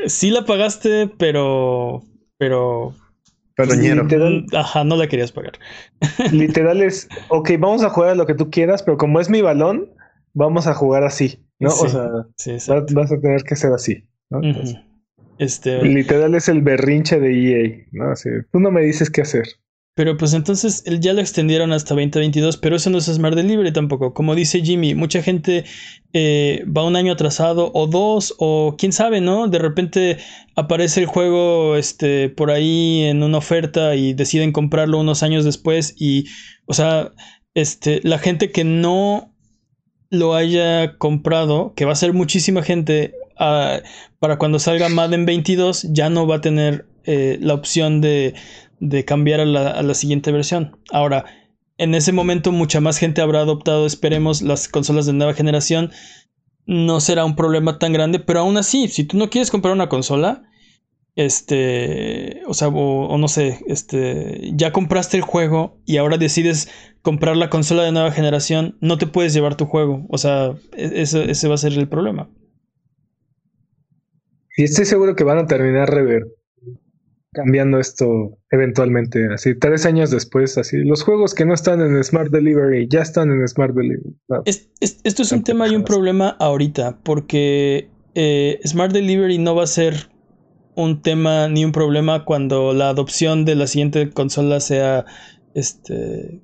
sí 0.07 0.31
la 0.31 0.45
pagaste, 0.45 1.09
pero 1.19 2.05
pero 2.41 2.95
pero 3.55 3.75
literal, 3.75 4.47
ajá, 4.55 4.83
no 4.83 4.97
la 4.97 5.07
querías 5.07 5.31
pagar. 5.31 5.53
literal 6.33 6.81
es, 6.83 7.07
ok, 7.29 7.51
vamos 7.59 7.83
a 7.85 7.91
jugar 7.91 8.11
a 8.11 8.15
lo 8.15 8.25
que 8.25 8.35
tú 8.35 8.51
quieras, 8.51 8.83
pero 8.83 8.97
como 8.97 9.21
es 9.21 9.29
mi 9.29 9.43
balón, 9.43 9.91
vamos 10.33 10.67
a 10.67 10.73
jugar 10.73 11.05
así, 11.05 11.45
¿no? 11.59 11.69
Sí, 11.69 11.87
o 11.87 11.89
sea, 11.91 12.09
sí, 12.37 12.53
vas, 12.73 12.93
vas, 12.95 13.13
a 13.13 13.21
tener 13.21 13.43
que 13.43 13.57
ser 13.57 13.73
así, 13.75 14.09
¿no? 14.31 14.39
Uh 14.39 14.43
-huh. 14.43 14.87
Este... 15.39 15.83
Literal 15.83 16.35
es 16.35 16.49
el 16.49 16.63
berrinche 16.63 17.21
de 17.21 17.31
EA, 17.33 17.87
¿no? 17.93 18.11
Así, 18.11 18.31
tú 18.51 18.61
no 18.61 18.71
me 18.71 18.81
dices 18.81 19.11
qué 19.11 19.21
hacer. 19.21 19.47
Pero 20.01 20.17
pues 20.17 20.33
entonces 20.33 20.83
ya 20.99 21.13
lo 21.13 21.21
extendieron 21.21 21.75
hasta 21.75 21.95
2022, 21.95 22.57
pero 22.57 22.77
eso 22.77 22.89
no 22.89 22.97
es 22.97 23.05
Smart 23.05 23.37
Delivery 23.37 23.71
tampoco. 23.71 24.15
Como 24.15 24.35
dice 24.35 24.63
Jimmy, 24.63 24.95
mucha 24.95 25.23
gente 25.23 25.67
eh, 26.15 26.65
va 26.75 26.87
un 26.87 26.97
año 26.97 27.13
atrasado 27.13 27.71
o 27.75 27.87
dos 27.87 28.35
o 28.39 28.77
quién 28.79 28.95
sabe, 28.95 29.21
¿no? 29.21 29.49
De 29.49 29.59
repente 29.59 30.17
aparece 30.57 31.01
el 31.01 31.07
juego 31.07 31.77
este, 31.77 32.31
por 32.31 32.51
ahí 32.51 33.03
en 33.03 33.23
una 33.23 33.37
oferta 33.37 33.95
y 33.95 34.15
deciden 34.15 34.53
comprarlo 34.53 34.99
unos 34.99 35.23
años 35.23 35.45
después 35.45 35.95
y, 35.99 36.25
o 36.65 36.73
sea, 36.73 37.13
este, 37.53 38.01
la 38.03 38.19
gente 38.19 38.53
que 38.53 38.65
no 38.65 39.35
lo 40.09 40.35
haya 40.35 40.97
comprado, 40.97 41.75
que 41.75 41.85
va 41.85 41.93
a 41.93 41.97
ser 41.97 42.15
muchísima 42.15 42.63
gente, 42.63 43.13
uh, 43.39 43.87
para 44.19 44.39
cuando 44.39 44.59
salga 44.61 44.89
Madden 44.89 45.27
22 45.27 45.89
ya 45.91 46.09
no 46.09 46.27
va 46.27 46.37
a 46.37 46.41
tener 46.41 46.87
eh, 47.05 47.37
la 47.43 47.53
opción 47.53 48.01
de, 48.01 48.35
de 48.81 49.05
cambiar 49.05 49.41
a 49.41 49.45
la, 49.45 49.71
a 49.71 49.83
la, 49.83 49.95
siguiente 49.95 50.33
versión. 50.33 50.79
Ahora, 50.91 51.27
en 51.79 51.95
ese 51.95 52.13
momento 52.13 52.53
mucha 52.53 52.81
más 52.81 52.99
gente 52.99 53.21
habrá 53.21 53.41
adoptado, 53.41 53.87
esperemos, 53.87 54.43
las 54.43 54.69
consolas 54.69 55.07
de 55.07 55.13
nueva 55.13 55.35
generación. 55.35 55.93
No 56.67 57.01
será 57.01 57.25
un 57.25 57.37
problema 57.37 57.79
tan 57.79 57.93
grande, 57.93 58.19
pero 58.19 58.41
aún 58.41 58.57
así, 58.57 58.89
si 58.89 59.05
tú 59.05 59.17
no 59.17 59.31
quieres 59.31 59.51
comprar 59.51 59.73
una 59.73 59.89
consola, 59.89 60.43
este, 61.17 62.43
o 62.47 62.55
sea, 62.55 62.69
o, 62.69 63.19
no 63.19 63.29
sé, 63.29 63.61
este, 63.67 64.53
ya 64.55 64.73
compraste 64.73 65.17
el 65.17 65.23
juego 65.23 65.79
y 65.85 65.97
ahora 65.97 66.19
decides 66.19 66.71
comprar 67.03 67.37
la 67.37 67.51
consola 67.51 67.83
de 67.83 67.93
nueva 67.93 68.13
generación, 68.13 68.77
no 68.81 68.99
te 68.99 69.07
puedes 69.07 69.35
llevar 69.35 69.57
tu 69.57 69.67
juego, 69.67 70.07
o 70.09 70.19
sea, 70.19 70.55
e, 70.77 71.03
ese, 71.03 71.31
ese 71.31 71.49
va 71.49 71.55
a 71.55 71.59
ser 71.59 71.73
el 71.73 71.89
problema. 71.89 72.31
Y 74.57 74.65
estoy 74.65 74.85
seguro 74.85 75.17
que 75.17 75.25
van 75.25 75.39
a 75.39 75.47
terminar 75.47 75.91
rever 75.91 76.25
cambiando 77.33 77.79
esto 77.79 78.39
eventualmente, 78.51 79.33
así 79.33 79.55
tres 79.55 79.87
años 79.87 80.11
después, 80.11 80.59
así 80.59 80.79
los 80.79 81.03
juegos 81.03 81.35
que 81.35 81.45
no 81.45 81.55
están 81.55 81.81
en 81.81 82.03
Smart 82.03 82.31
Delivery 82.31 82.89
ya 82.91 83.03
están 83.03 83.31
en 83.31 83.47
Smart 83.47 83.75
Delivery. 83.75 84.17
No. 84.29 84.43
Es, 84.47 84.69
es, 84.81 85.01
esto 85.05 85.23
es 85.23 85.31
un 85.31 85.45
tema 85.45 85.69
y 85.69 85.77
un 85.77 85.85
problema 85.85 86.31
ahorita, 86.41 86.99
porque 87.05 87.89
eh, 88.15 88.59
Smart 88.65 88.93
Delivery 88.93 89.39
no 89.39 89.55
va 89.55 89.65
a 89.65 89.69
ser 89.69 90.11
un 90.75 91.03
tema 91.03 91.49
ni 91.49 91.65
un 91.65 91.73
problema 91.73 92.25
cuando 92.25 92.73
la 92.73 92.89
adopción 92.89 93.45
de 93.45 93.55
la 93.55 93.67
siguiente 93.67 94.11
consola 94.11 94.61
sea 94.61 95.05
este 95.55 96.41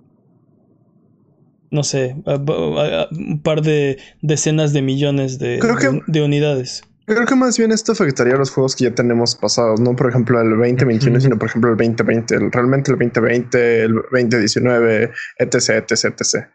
no 1.71 1.83
sé 1.83 2.17
un 2.27 3.41
par 3.43 3.63
de 3.63 3.99
decenas 4.23 4.73
de 4.73 4.83
millones 4.83 5.39
de, 5.39 5.59
de, 5.59 6.03
de 6.07 6.23
unidades 6.23 6.83
Creo 7.07 7.25
que 7.25 7.37
más 7.37 7.57
bien 7.57 7.71
esto 7.71 7.93
afectaría 7.93 8.35
a 8.35 8.39
los 8.39 8.51
juegos 8.51 8.75
que 8.75 8.85
ya 8.85 8.95
tenemos 8.95 9.37
pasados, 9.37 9.81
no 9.81 9.95
por 9.95 10.09
ejemplo 10.09 10.41
el 10.41 10.51
2021, 10.51 11.13
uh 11.13 11.19
-huh. 11.19 11.23
sino 11.23 11.39
por 11.39 11.49
ejemplo 11.49 11.71
el 11.71 11.77
2020, 11.77 12.35
el, 12.35 12.51
realmente 12.51 12.91
el 12.91 12.99
2020, 12.99 13.83
el 13.85 13.95
2019, 14.11 15.11
etc, 15.39 15.55
etc, 15.55 16.05
etc. 16.05 16.47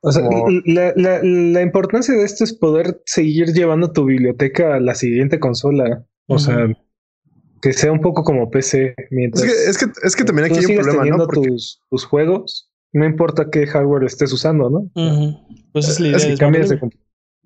O 0.00 0.12
sea, 0.12 0.22
Como... 0.22 0.50
la, 0.66 0.92
la, 0.96 1.20
la, 1.22 1.62
importancia 1.62 2.14
de 2.14 2.24
esto 2.24 2.42
es 2.44 2.52
poder 2.52 3.00
seguir 3.06 3.52
llevando 3.52 3.92
tu 3.92 4.04
biblioteca 4.04 4.74
a 4.74 4.80
la 4.80 4.94
siguiente 4.94 5.38
consola. 5.38 6.04
O 6.26 6.34
uh 6.34 6.36
-huh. 6.36 6.40
sea, 6.40 6.68
que 7.62 7.72
sea 7.72 7.92
un 7.92 8.00
poco 8.00 8.24
como 8.24 8.50
PC. 8.50 8.94
Mientras 9.10 9.44
es, 9.44 9.50
que, 9.50 9.70
es, 9.70 9.78
que, 9.78 10.06
es 10.06 10.16
que 10.16 10.24
también 10.24 10.46
aquí 10.46 10.58
hay 10.58 10.76
un 10.76 10.82
problema, 10.84 11.16
¿no? 11.16 11.24
Porque... 11.24 11.48
Tus, 11.48 11.80
tus, 11.88 12.04
juegos, 12.04 12.70
no 12.92 13.06
importa 13.06 13.48
qué 13.50 13.66
hardware 13.66 14.04
estés 14.04 14.32
usando, 14.32 14.68
¿no? 14.68 14.78
Uh 14.78 14.90
-huh. 14.94 15.70
Pues 15.72 15.88
es 15.88 16.00
la 16.00 16.08
idea. 16.08 16.16
Es 16.18 16.26
que 16.26 16.36
cambias 16.36 16.68
de 16.68 16.78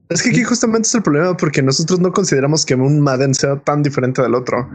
es 0.09 0.23
que 0.23 0.31
aquí 0.31 0.43
justamente 0.43 0.87
es 0.87 0.95
el 0.95 1.03
problema 1.03 1.37
porque 1.37 1.63
nosotros 1.63 2.01
no 2.01 2.13
consideramos 2.13 2.65
que 2.65 2.75
un 2.75 3.01
Madden 3.01 3.35
sea 3.35 3.57
tan 3.57 3.83
diferente 3.83 4.23
del 4.23 4.35
otro. 4.35 4.69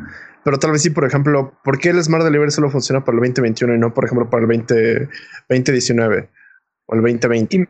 Pero 0.44 0.60
tal 0.60 0.72
vez 0.72 0.82
sí, 0.82 0.90
por 0.90 1.06
ejemplo, 1.06 1.58
¿por 1.64 1.80
qué 1.80 1.90
el 1.90 2.04
Smart 2.04 2.24
Delivery 2.24 2.52
solo 2.52 2.70
funciona 2.70 3.04
para 3.04 3.16
el 3.16 3.22
2021 3.22 3.76
y 3.76 3.80
no, 3.80 3.94
por 3.94 4.06
ejemplo, 4.06 4.30
para 4.30 4.42
el 4.42 4.48
20, 4.48 5.10
2019 5.50 6.30
o 6.86 6.96
el 6.96 7.02
2020? 7.02 7.70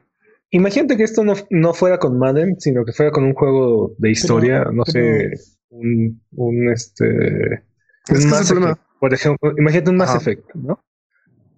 Imagínate 0.51 0.97
que 0.97 1.03
esto 1.03 1.23
no, 1.23 1.33
no 1.49 1.73
fuera 1.73 1.99
con 1.99 2.17
Madden, 2.17 2.59
sino 2.59 2.83
que 2.83 2.91
fuera 2.91 3.11
con 3.11 3.23
un 3.23 3.33
juego 3.33 3.95
de 3.97 4.11
historia, 4.11 4.59
pero, 4.59 4.71
no 4.71 4.83
pero... 4.85 4.91
sé, 4.93 5.31
un, 5.69 6.21
un 6.31 6.69
este... 6.69 7.63
Es 8.07 8.25
un 8.25 8.29
que 8.29 8.35
es 8.35 8.41
el 8.41 8.47
problema. 8.47 8.79
Por 8.99 9.13
ejemplo, 9.13 9.53
imagínate 9.57 9.89
un 9.89 9.97
Mass 9.97 10.09
Ajá. 10.09 10.17
Effect, 10.19 10.53
¿no? 10.55 10.83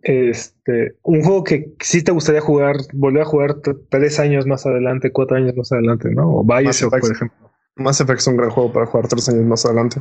Este, 0.05 0.95
un 1.01 1.23
juego 1.23 1.43
que 1.43 1.73
sí 1.79 2.03
te 2.03 2.11
gustaría 2.11 2.39
jugar, 2.39 2.77
volver 2.93 3.23
a 3.23 3.25
jugar 3.25 3.55
tres 3.89 4.19
años 4.19 4.45
más 4.45 4.63
adelante, 4.67 5.11
cuatro 5.11 5.35
años 5.35 5.55
más 5.57 5.71
adelante, 5.71 6.09
¿no? 6.11 6.31
O 6.31 6.43
Bioshock, 6.43 6.99
por 6.99 7.11
ejemplo. 7.11 7.51
Mass 7.75 7.99
Effect 7.99 8.19
es 8.19 8.27
un 8.27 8.37
gran 8.37 8.51
juego 8.51 8.71
para 8.71 8.85
jugar 8.85 9.07
tres 9.07 9.27
años 9.29 9.45
más 9.45 9.65
adelante. 9.65 9.99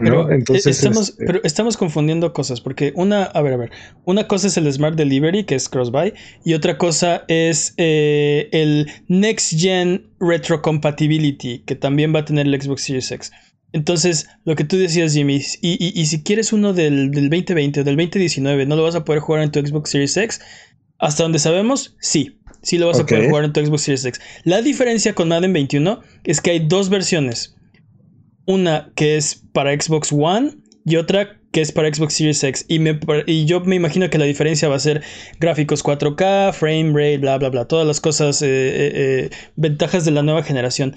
Pero, 0.00 0.28
¿no? 0.28 0.30
Entonces, 0.30 0.66
estamos, 0.66 1.08
este... 1.10 1.26
pero 1.26 1.40
estamos 1.42 1.76
confundiendo 1.76 2.32
cosas, 2.32 2.60
porque 2.60 2.92
una, 2.94 3.24
a 3.24 3.42
ver, 3.42 3.54
a 3.54 3.56
ver, 3.56 3.72
una 4.04 4.28
cosa 4.28 4.46
es 4.46 4.56
el 4.56 4.72
Smart 4.72 4.94
Delivery, 4.94 5.44
que 5.44 5.56
es 5.56 5.68
cross-buy, 5.68 6.14
y 6.44 6.54
otra 6.54 6.78
cosa 6.78 7.24
es 7.26 7.74
eh, 7.76 8.48
el 8.52 8.88
Next 9.08 9.58
Gen 9.58 10.06
Retrocompatibility, 10.20 11.64
que 11.64 11.74
también 11.74 12.14
va 12.14 12.20
a 12.20 12.24
tener 12.24 12.46
el 12.46 12.62
Xbox 12.62 12.82
Series 12.82 13.10
X. 13.10 13.32
Entonces, 13.72 14.28
lo 14.44 14.56
que 14.56 14.64
tú 14.64 14.76
decías, 14.76 15.12
Jimmy, 15.12 15.42
y, 15.60 15.72
y, 15.84 16.00
y, 16.00 16.06
si 16.06 16.22
quieres 16.22 16.52
uno 16.52 16.72
del, 16.72 17.10
del 17.10 17.28
2020 17.28 17.80
o 17.80 17.84
del 17.84 17.96
2019, 17.96 18.66
¿no 18.66 18.76
lo 18.76 18.82
vas 18.82 18.94
a 18.94 19.04
poder 19.04 19.20
jugar 19.20 19.42
en 19.42 19.50
tu 19.50 19.60
Xbox 19.60 19.90
Series 19.90 20.16
X? 20.16 20.40
Hasta 20.98 21.22
donde 21.22 21.38
sabemos, 21.38 21.96
sí. 22.00 22.38
Sí 22.62 22.78
lo 22.78 22.88
vas 22.88 22.98
okay. 22.98 23.16
a 23.16 23.18
poder 23.18 23.30
jugar 23.30 23.44
en 23.44 23.52
tu 23.52 23.64
Xbox 23.64 23.82
Series 23.82 24.04
X. 24.04 24.20
La 24.44 24.62
diferencia 24.62 25.14
con 25.14 25.28
Madden 25.28 25.52
21 25.52 26.00
es 26.24 26.40
que 26.40 26.50
hay 26.50 26.60
dos 26.60 26.88
versiones. 26.88 27.56
Una 28.46 28.90
que 28.96 29.16
es 29.16 29.44
para 29.52 29.78
Xbox 29.78 30.12
One 30.12 30.56
y 30.84 30.96
otra 30.96 31.38
que 31.52 31.60
es 31.60 31.72
para 31.72 31.92
Xbox 31.92 32.14
Series 32.14 32.42
X. 32.42 32.64
Y, 32.68 32.78
me, 32.78 32.98
y 33.26 33.44
yo 33.44 33.60
me 33.60 33.76
imagino 33.76 34.10
que 34.10 34.18
la 34.18 34.24
diferencia 34.24 34.68
va 34.68 34.76
a 34.76 34.80
ser 34.80 35.02
gráficos 35.38 35.84
4K, 35.84 36.52
frame 36.52 36.92
rate, 36.92 37.18
bla, 37.18 37.38
bla, 37.38 37.48
bla. 37.50 37.64
Todas 37.66 37.86
las 37.86 38.00
cosas, 38.00 38.42
eh, 38.42 38.46
eh, 38.48 38.92
eh, 38.94 39.30
ventajas 39.56 40.04
de 40.04 40.10
la 40.10 40.22
nueva 40.22 40.42
generación. 40.42 40.96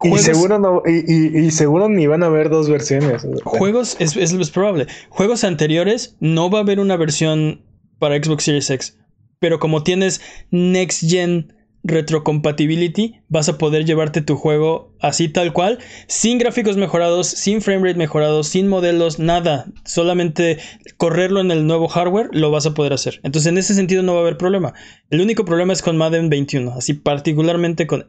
Juegos, 0.00 0.20
y 0.20 0.24
seguro 0.24 0.58
no, 0.58 0.82
y, 0.86 1.04
y, 1.12 1.46
y, 1.46 1.50
seguro 1.50 1.90
ni 1.90 2.06
van 2.06 2.22
a 2.22 2.26
haber 2.26 2.48
dos 2.48 2.70
versiones. 2.70 3.26
Juegos, 3.44 3.96
es, 3.98 4.16
es, 4.16 4.32
es, 4.32 4.50
probable. 4.50 4.86
Juegos 5.10 5.44
anteriores 5.44 6.16
no 6.20 6.48
va 6.48 6.60
a 6.60 6.62
haber 6.62 6.80
una 6.80 6.96
versión 6.96 7.66
para 7.98 8.16
Xbox 8.16 8.44
Series 8.44 8.70
X. 8.70 8.98
Pero 9.40 9.58
como 9.58 9.82
tienes 9.82 10.22
Next 10.50 11.06
Gen 11.06 11.52
Retrocompatibility, 11.84 13.20
vas 13.28 13.50
a 13.50 13.58
poder 13.58 13.84
llevarte 13.84 14.22
tu 14.22 14.36
juego 14.36 14.94
así 15.00 15.28
tal 15.28 15.52
cual, 15.52 15.78
sin 16.06 16.38
gráficos 16.38 16.78
mejorados, 16.78 17.26
sin 17.26 17.60
framerate 17.60 17.98
mejorados, 17.98 18.48
sin 18.48 18.68
modelos, 18.68 19.18
nada. 19.18 19.66
Solamente 19.84 20.58
correrlo 20.96 21.40
en 21.40 21.50
el 21.50 21.66
nuevo 21.66 21.88
hardware 21.88 22.30
lo 22.32 22.50
vas 22.50 22.64
a 22.64 22.72
poder 22.72 22.94
hacer. 22.94 23.20
Entonces, 23.22 23.50
en 23.50 23.58
ese 23.58 23.74
sentido 23.74 24.02
no 24.02 24.14
va 24.14 24.20
a 24.20 24.22
haber 24.22 24.38
problema. 24.38 24.72
El 25.10 25.20
único 25.20 25.44
problema 25.44 25.74
es 25.74 25.82
con 25.82 25.98
Madden 25.98 26.30
21, 26.30 26.72
así 26.72 26.94
particularmente 26.94 27.86
con 27.86 28.08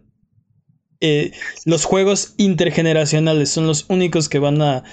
eh, 1.02 1.32
los 1.66 1.86
juegos 1.86 2.36
intergeneracionales 2.38 3.50
son 3.50 3.68
los 3.68 3.90
únicos 3.90 4.30
que 4.30 4.40
van 4.40 4.62
a 4.62 4.84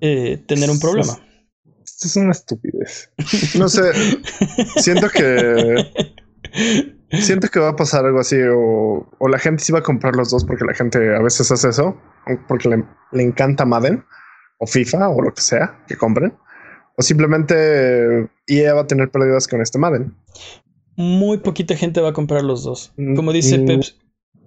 eh, 0.00 0.42
tener 0.46 0.70
un 0.70 0.78
problema. 0.78 1.18
Esto 1.84 2.08
es 2.08 2.16
una 2.16 2.32
estupidez. 2.32 3.10
No 3.58 3.68
sé. 3.68 3.92
siento 4.76 5.08
que. 5.08 5.74
Siento 7.20 7.48
que 7.48 7.60
va 7.60 7.70
a 7.70 7.76
pasar 7.76 8.04
algo 8.04 8.20
así. 8.20 8.36
O, 8.36 9.08
o, 9.18 9.28
la 9.28 9.38
gente 9.38 9.62
sí 9.62 9.72
va 9.72 9.80
a 9.80 9.82
comprar 9.82 10.16
los 10.16 10.30
dos 10.30 10.44
porque 10.44 10.64
la 10.64 10.74
gente 10.74 11.14
a 11.14 11.22
veces 11.22 11.50
hace 11.50 11.68
eso. 11.68 11.96
Porque 12.48 12.68
le, 12.68 12.84
le 13.12 13.22
encanta 13.22 13.64
Madden 13.64 14.04
o 14.58 14.66
FIFA 14.66 15.08
o 15.10 15.22
lo 15.22 15.32
que 15.34 15.42
sea 15.42 15.84
que 15.86 15.96
compren. 15.96 16.34
O 16.96 17.02
simplemente 17.02 18.28
EA 18.46 18.74
va 18.74 18.82
a 18.82 18.86
tener 18.86 19.10
pérdidas 19.10 19.46
con 19.46 19.60
este 19.60 19.78
Madden. 19.78 20.14
Muy 20.96 21.38
poquita 21.38 21.76
gente 21.76 22.00
va 22.00 22.10
a 22.10 22.14
comprar 22.14 22.42
los 22.42 22.64
dos. 22.64 22.92
Como 23.16 23.32
dice 23.32 23.58
mm. 23.58 23.66
Peps, 23.66 23.98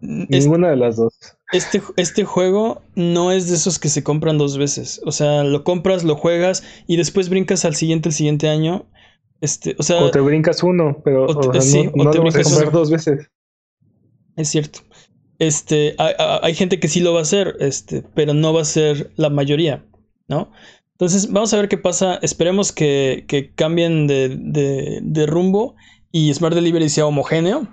Ninguna 0.02 0.70
de 0.70 0.76
las 0.78 0.96
dos. 0.98 1.18
Este, 1.52 1.82
este 1.98 2.24
juego 2.26 2.82
no 2.96 3.32
es 3.32 3.50
de 3.50 3.56
esos 3.56 3.80
que 3.80 3.90
se 3.90 4.04
compran 4.04 4.38
dos 4.38 4.58
veces. 4.58 5.02
O 5.06 5.12
sea, 5.12 5.44
lo 5.44 5.64
compras, 5.64 6.04
lo 6.04 6.16
juegas 6.16 6.64
y 6.88 6.96
después 6.98 7.30
brincas 7.30 7.66
al 7.66 7.76
siguiente, 7.76 8.10
el 8.10 8.14
siguiente 8.16 8.48
año. 8.50 8.86
Este, 9.42 9.76
o 9.80 9.84
sea, 9.84 10.04
O 10.04 10.12
te 10.12 10.20
brincas 10.20 10.64
uno, 10.64 10.98
pero 11.04 11.26
o 11.26 11.40
te- 11.40 11.48
o 11.48 11.54
sea, 11.54 11.62
sí, 11.62 11.84
no, 11.86 11.92
o 12.02 12.04
no 12.06 12.12
te 12.12 12.18
lo 12.18 12.24
vas 12.26 12.36
a 12.36 12.44
comprar 12.44 12.70
uno. 12.70 12.78
dos 12.80 12.92
veces. 12.92 13.30
es 14.36 14.48
cierto. 14.50 14.80
Este, 15.40 15.96
hay, 15.98 16.14
hay 16.42 16.54
gente 16.54 16.80
que 16.80 16.88
sí 16.90 17.00
lo 17.00 17.14
va 17.14 17.20
a 17.20 17.24
hacer, 17.24 17.56
este, 17.60 18.04
pero 18.14 18.34
no 18.34 18.54
va 18.54 18.62
a 18.62 18.66
ser 18.66 19.12
la 19.16 19.30
mayoría, 19.30 19.86
¿no? 20.28 20.52
Entonces, 20.92 21.32
vamos 21.32 21.54
a 21.54 21.58
ver 21.58 21.70
qué 21.70 21.78
pasa. 21.78 22.20
Esperemos 22.22 22.74
que, 22.74 23.24
que 23.28 23.54
cambien 23.56 24.06
de, 24.08 24.30
de- 24.38 25.00
de 25.02 25.26
rumbo 25.26 25.76
y 26.12 26.34
Smart 26.34 26.54
Delivery 26.56 26.90
sea 26.90 27.06
homogéneo. 27.06 27.68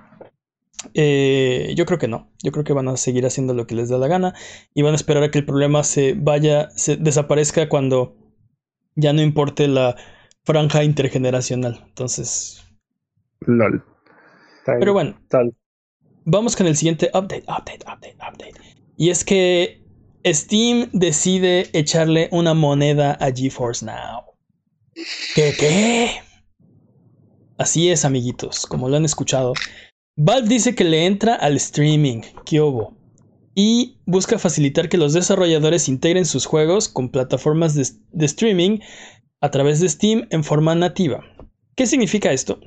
Eh, 0.94 1.72
yo 1.76 1.86
creo 1.86 1.98
que 1.98 2.08
no. 2.08 2.30
Yo 2.42 2.52
creo 2.52 2.64
que 2.64 2.72
van 2.72 2.88
a 2.88 2.96
seguir 2.96 3.26
haciendo 3.26 3.54
lo 3.54 3.66
que 3.66 3.74
les 3.74 3.88
da 3.88 3.98
la 3.98 4.08
gana 4.08 4.34
y 4.74 4.82
van 4.82 4.92
a 4.92 4.96
esperar 4.96 5.22
a 5.22 5.30
que 5.30 5.38
el 5.38 5.46
problema 5.46 5.84
se 5.84 6.14
vaya, 6.14 6.70
se 6.70 6.96
desaparezca 6.96 7.68
cuando 7.68 8.16
ya 8.94 9.12
no 9.12 9.22
importe 9.22 9.68
la 9.68 9.96
franja 10.44 10.84
intergeneracional. 10.84 11.84
Entonces, 11.88 12.64
LOL. 13.40 13.84
Tal, 14.64 14.78
pero 14.78 14.92
bueno. 14.92 15.18
tal. 15.28 15.54
Vamos 16.24 16.56
con 16.56 16.66
el 16.66 16.76
siguiente 16.76 17.10
update, 17.14 17.44
update, 17.44 17.84
update, 17.86 18.16
update. 18.16 18.54
Y 18.96 19.10
es 19.10 19.24
que 19.24 19.82
Steam 20.26 20.88
decide 20.92 21.68
echarle 21.72 22.28
una 22.32 22.54
moneda 22.54 23.12
a 23.12 23.30
GeForce 23.30 23.84
Now. 23.84 24.24
¿Qué 25.34 25.54
qué? 25.58 26.10
Así 27.58 27.90
es, 27.90 28.04
amiguitos, 28.04 28.66
como 28.66 28.88
lo 28.88 28.96
han 28.96 29.04
escuchado. 29.04 29.52
Valve 30.18 30.48
dice 30.48 30.74
que 30.74 30.84
le 30.84 31.04
entra 31.04 31.34
al 31.34 31.56
streaming, 31.56 32.22
¿qué 32.46 32.62
hubo? 32.62 32.96
Y 33.54 33.98
busca 34.06 34.38
facilitar 34.38 34.88
que 34.88 34.96
los 34.96 35.12
desarrolladores 35.12 35.90
integren 35.90 36.24
sus 36.24 36.46
juegos 36.46 36.88
con 36.88 37.10
plataformas 37.10 37.74
de, 37.74 38.24
streaming 38.24 38.78
a 39.42 39.50
través 39.50 39.80
de 39.80 39.90
Steam 39.90 40.26
en 40.30 40.42
forma 40.42 40.74
nativa. 40.74 41.22
¿Qué 41.74 41.86
significa 41.86 42.32
esto? 42.32 42.58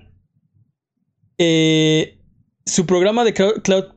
Eh, 1.40 2.20
su 2.68 2.86
programa 2.86 3.24
de 3.24 3.34
Cloud 3.34 3.94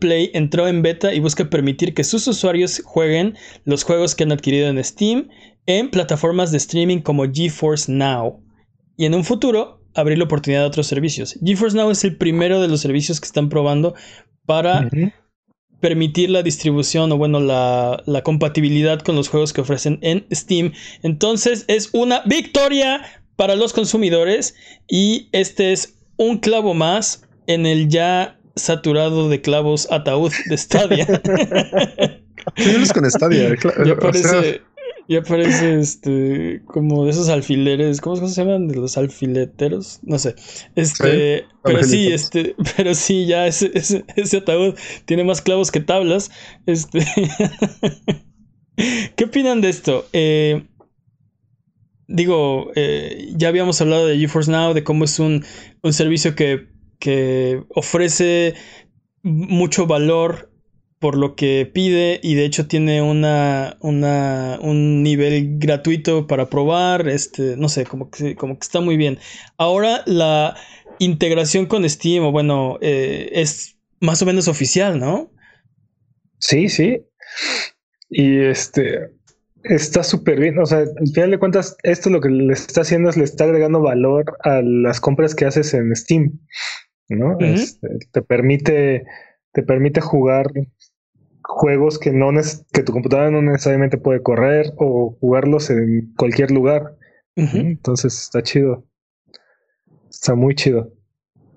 Play 0.00 0.30
entró 0.34 0.68
en 0.68 0.82
beta 0.82 1.14
y 1.14 1.20
busca 1.20 1.48
permitir 1.48 1.94
que 1.94 2.04
sus 2.04 2.26
usuarios 2.26 2.82
jueguen 2.84 3.38
los 3.64 3.84
juegos 3.84 4.14
que 4.14 4.24
han 4.24 4.32
adquirido 4.32 4.68
en 4.68 4.84
Steam 4.84 5.30
en 5.64 5.90
plataformas 5.90 6.50
de 6.50 6.58
streaming 6.58 6.98
como 6.98 7.24
GeForce 7.24 7.90
Now. 7.90 8.44
Y 8.98 9.06
en 9.06 9.14
un 9.14 9.24
futuro 9.24 9.79
abrir 9.94 10.18
la 10.18 10.24
oportunidad 10.24 10.64
a 10.64 10.66
otros 10.66 10.86
servicios. 10.86 11.38
GeForce 11.44 11.76
Now 11.76 11.90
es 11.90 12.04
el 12.04 12.16
primero 12.16 12.60
de 12.60 12.68
los 12.68 12.80
servicios 12.80 13.20
que 13.20 13.26
están 13.26 13.48
probando 13.48 13.94
para 14.46 14.88
permitir 15.80 16.30
la 16.30 16.42
distribución 16.42 17.10
o 17.12 17.16
bueno, 17.16 17.40
la, 17.40 18.02
la 18.06 18.22
compatibilidad 18.22 19.00
con 19.00 19.16
los 19.16 19.28
juegos 19.28 19.52
que 19.52 19.62
ofrecen 19.62 19.98
en 20.02 20.26
Steam. 20.32 20.72
Entonces 21.02 21.64
es 21.68 21.90
una 21.92 22.22
victoria 22.26 23.02
para 23.36 23.56
los 23.56 23.72
consumidores 23.72 24.54
y 24.86 25.28
este 25.32 25.72
es 25.72 25.94
un 26.16 26.38
clavo 26.38 26.74
más 26.74 27.22
en 27.46 27.66
el 27.66 27.88
ya 27.88 28.38
saturado 28.56 29.28
de 29.28 29.40
clavos 29.40 29.90
ataúd 29.90 30.32
de 30.46 30.58
Stadia. 30.58 31.06
¿Qué 32.56 32.64
vienes 32.64 32.92
con 32.92 33.10
Stadia? 33.10 33.54
Ya 33.84 33.96
parece, 33.96 34.62
ya 35.10 35.22
parece 35.22 35.80
este 35.80 36.62
como 36.66 37.04
de 37.04 37.10
esos 37.10 37.28
alfileres, 37.28 38.00
¿cómo 38.00 38.14
se 38.14 38.28
llaman? 38.28 38.68
De 38.68 38.76
los 38.76 38.96
alfileteros, 38.96 39.98
no 40.04 40.20
sé. 40.20 40.36
Este, 40.76 41.46
pero 41.64 41.82
sí, 41.82 42.12
este, 42.12 42.54
pero 42.76 42.94
sí, 42.94 43.26
ya 43.26 43.48
ese, 43.48 43.72
ese, 43.74 44.04
ese 44.14 44.36
ataúd 44.36 44.76
tiene 45.06 45.24
más 45.24 45.42
clavos 45.42 45.72
que 45.72 45.80
tablas. 45.80 46.30
Este. 46.64 47.04
¿Qué 49.16 49.24
opinan 49.24 49.60
de 49.60 49.70
esto? 49.70 50.06
Eh, 50.12 50.64
digo, 52.06 52.70
eh, 52.76 53.32
ya 53.34 53.48
habíamos 53.48 53.80
hablado 53.80 54.06
de 54.06 54.16
GeForce 54.16 54.52
Now, 54.52 54.74
de 54.74 54.84
cómo 54.84 55.04
es 55.04 55.18
un, 55.18 55.44
un 55.82 55.92
servicio 55.92 56.36
que, 56.36 56.68
que 57.00 57.64
ofrece 57.74 58.54
mucho 59.24 59.88
valor 59.88 60.49
por 61.00 61.16
lo 61.16 61.34
que 61.34 61.68
pide 61.72 62.20
y 62.22 62.34
de 62.34 62.44
hecho 62.44 62.68
tiene 62.68 63.00
una, 63.00 63.78
una 63.80 64.58
un 64.60 65.02
nivel 65.02 65.58
gratuito 65.58 66.26
para 66.26 66.50
probar, 66.50 67.08
este, 67.08 67.56
no 67.56 67.70
sé, 67.70 67.86
como 67.86 68.10
que, 68.10 68.36
como 68.36 68.58
que 68.58 68.64
está 68.64 68.80
muy 68.80 68.96
bien. 68.96 69.18
Ahora 69.56 70.02
la 70.06 70.54
integración 70.98 71.64
con 71.66 71.88
Steam, 71.88 72.30
bueno, 72.30 72.78
eh, 72.82 73.30
es 73.32 73.78
más 73.98 74.20
o 74.20 74.26
menos 74.26 74.46
oficial, 74.46 74.98
¿no? 75.00 75.32
Sí, 76.38 76.68
sí. 76.68 77.02
Y 78.10 78.40
este 78.40 79.10
está 79.64 80.02
súper 80.02 80.38
bien. 80.38 80.58
O 80.58 80.66
sea, 80.66 80.80
al 80.80 81.08
final 81.14 81.30
de 81.30 81.38
cuentas, 81.38 81.76
esto 81.82 82.10
lo 82.10 82.20
que 82.20 82.28
le 82.28 82.52
está 82.52 82.82
haciendo 82.82 83.08
es 83.08 83.16
le 83.16 83.24
está 83.24 83.44
agregando 83.44 83.80
valor 83.80 84.36
a 84.44 84.60
las 84.62 85.00
compras 85.00 85.34
que 85.34 85.46
haces 85.46 85.72
en 85.72 85.96
Steam. 85.96 86.40
¿No? 87.08 87.36
Este, 87.40 87.88
te 88.12 88.22
permite, 88.22 89.04
te 89.52 89.62
permite 89.64 90.00
jugar 90.00 90.46
juegos 91.42 91.98
que 91.98 92.12
no 92.12 92.30
que 92.72 92.82
tu 92.82 92.92
computadora 92.92 93.30
no 93.30 93.42
necesariamente 93.42 93.98
puede 93.98 94.22
correr 94.22 94.72
o 94.76 95.16
jugarlos 95.20 95.70
en 95.70 96.12
cualquier 96.16 96.50
lugar. 96.50 96.96
Ujú. 97.36 97.58
Entonces 97.58 98.20
está 98.20 98.42
chido. 98.42 98.84
Está 100.08 100.34
muy 100.34 100.54
chido. 100.54 100.92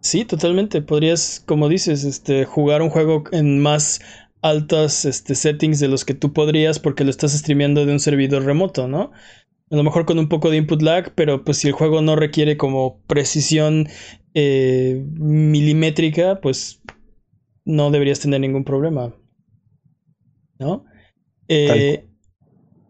Sí, 0.02 0.26
totalmente. 0.26 0.82
Podrías, 0.82 1.41
como 1.46 1.69
dices, 1.69 2.04
este, 2.04 2.46
jugar 2.46 2.82
un 2.82 2.89
juego 2.89 3.24
en 3.32 3.60
más 3.60 4.02
altas 4.41 5.06
este, 5.06 5.36
settings 5.36 5.80
de 5.80 5.88
los 5.88 6.04
que 6.04 6.13
tú 6.13 6.34
podrías 6.34 6.78
porque 6.78 7.06
lo 7.06 7.10
estás 7.10 7.32
streameando 7.32 7.86
de 7.86 7.93
un 7.93 8.00
servidor 8.00 8.43
remoto, 8.43 8.88
¿no? 8.88 9.12
A 9.72 9.76
lo 9.76 9.84
mejor 9.84 10.06
con 10.06 10.19
un 10.19 10.28
poco 10.28 10.50
de 10.50 10.58
input 10.58 10.82
lag, 10.82 11.13
pero 11.15 11.43
pues 11.43 11.58
si 11.58 11.67
el 11.67 11.74
juego 11.74 12.02
no 12.02 12.15
requiere 12.15 12.58
como 12.58 13.02
precisión 13.08 13.88
eh, 14.34 15.04
milimétrica, 15.15 16.41
pues 16.41 16.82
no 17.65 17.89
deberías 17.89 18.19
tener 18.19 18.41
ningún 18.41 18.65
problema. 18.65 19.15
¿No? 20.63 20.86
Eh, 21.47 22.06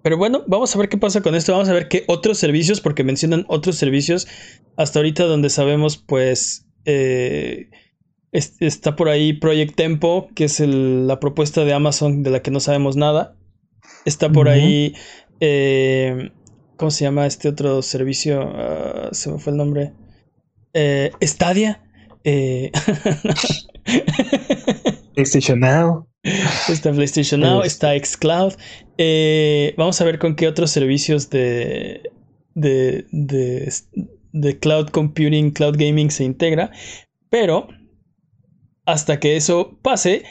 pero 0.03 0.17
bueno, 0.17 0.43
vamos 0.47 0.75
a 0.75 0.79
ver 0.79 0.89
qué 0.89 0.97
pasa 0.97 1.21
con 1.21 1.35
esto. 1.35 1.53
Vamos 1.53 1.69
a 1.69 1.73
ver 1.73 1.87
qué 1.87 2.03
otros 2.07 2.37
servicios, 2.37 2.81
porque 2.81 3.03
mencionan 3.03 3.45
otros 3.47 3.77
servicios 3.77 4.27
hasta 4.77 4.99
ahorita 4.99 5.23
donde 5.25 5.49
sabemos, 5.49 5.97
pues, 5.97 6.67
eh, 6.85 7.69
es- 8.31 8.55
está 8.59 8.95
por 8.95 9.09
ahí 9.09 9.33
Project 9.33 9.75
Tempo, 9.75 10.29
que 10.35 10.45
es 10.45 10.59
el- 10.59 11.07
la 11.07 11.19
propuesta 11.19 11.63
de 11.65 11.73
Amazon 11.73 12.23
de 12.23 12.31
la 12.31 12.41
que 12.41 12.51
no 12.51 12.59
sabemos 12.59 12.95
nada. 12.95 13.37
Está 14.05 14.29
por 14.29 14.49
ahí, 14.49 14.95
eh, 15.39 16.31
¿cómo 16.77 16.91
se 16.91 17.05
llama 17.05 17.25
este 17.25 17.47
otro 17.47 17.81
servicio? 17.81 18.41
Ah, 18.41 19.09
se 19.13 19.31
me 19.31 19.39
fue 19.39 19.51
el 19.51 19.57
nombre. 19.57 19.93
Eh, 20.73 21.11
Stadia. 21.21 21.79
Eh, 22.25 22.71
PlayStation 25.15 25.59
Now. 25.59 26.07
Está 26.23 26.91
PlayStation 26.91 27.41
Now, 27.41 27.61
Es- 27.61 27.73
está 27.73 27.97
Xcloud. 27.97 28.53
Eh, 28.97 29.73
vamos 29.77 29.99
a 29.99 30.05
ver 30.05 30.19
con 30.19 30.35
qué 30.35 30.47
otros 30.47 30.71
servicios 30.71 31.29
de, 31.29 32.09
de, 32.53 33.05
de, 33.11 33.71
de 34.31 34.59
cloud 34.59 34.87
computing, 34.89 35.51
cloud 35.51 35.75
gaming 35.77 36.11
se 36.11 36.23
integra. 36.23 36.71
Pero 37.29 37.67
hasta 38.85 39.19
que 39.19 39.35
eso 39.35 39.77
pase, 39.81 40.23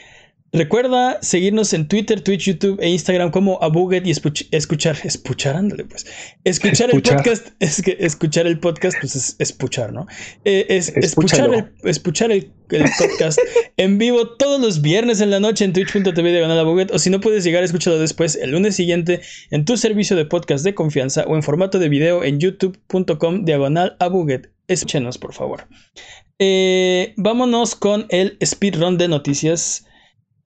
recuerda 0.53 1.18
seguirnos 1.22 1.72
en 1.72 1.88
Twitter, 1.88 2.20
Twitch, 2.20 2.44
YouTube 2.44 2.78
e 2.80 2.88
Instagram 2.88 3.30
como 3.30 3.62
Abuget 3.62 4.07
y 4.07 4.11
escuchar, 4.11 4.96
escuchar, 5.03 5.57
ándale 5.57 5.84
pues. 5.84 6.07
Escuchar 6.44 6.90
el 6.94 7.03
podcast, 7.03 7.48
es 7.59 7.82
que 7.82 7.96
escuchar 7.98 8.46
el 8.46 8.61
podcast, 8.61 8.96
pues 9.00 9.16
es 9.16 9.36
escuchar, 9.38 9.92
¿no? 9.92 10.07
Eh, 10.44 10.66
es 10.68 10.88
escuchar 10.88 11.50
Escúchalo. 11.50 11.55
el, 11.55 11.90
escuchar 11.90 12.32
el, 12.32 12.53
el 12.70 12.84
podcast 12.98 13.38
en 13.76 13.98
vivo 13.98 14.36
todos 14.36 14.61
los 14.61 14.82
viernes 14.82 15.20
en 15.20 15.30
la 15.30 15.40
noche 15.40 15.64
en 15.64 15.72
twitch.tv 15.72 16.30
diagonal 16.30 16.59
Abuget, 16.59 16.92
o 16.92 16.98
si 16.98 17.09
no 17.11 17.20
puedes 17.20 17.44
llegar, 17.44 17.64
escúchalo 17.64 17.98
después 17.98 18.36
el 18.36 18.50
lunes 18.50 18.76
siguiente 18.76 19.20
en 19.50 19.64
tu 19.64 19.76
servicio 19.76 20.16
de 20.16 20.26
podcast 20.26 20.64
de 20.64 20.74
confianza 20.74 21.24
o 21.26 21.34
en 21.34 21.42
formato 21.42 21.78
de 21.78 21.88
video 21.88 22.24
en 22.24 22.38
youtube.com 22.38 23.44
diagonal 23.44 23.96
Abuget. 24.00 24.50
Escúchenos, 24.68 25.18
por 25.18 25.32
favor. 25.32 25.66
Eh, 26.38 27.14
vámonos 27.16 27.74
con 27.74 28.07
el 28.09 28.36
speedrun 28.44 28.98
de 28.98 29.09
noticias. 29.09 29.86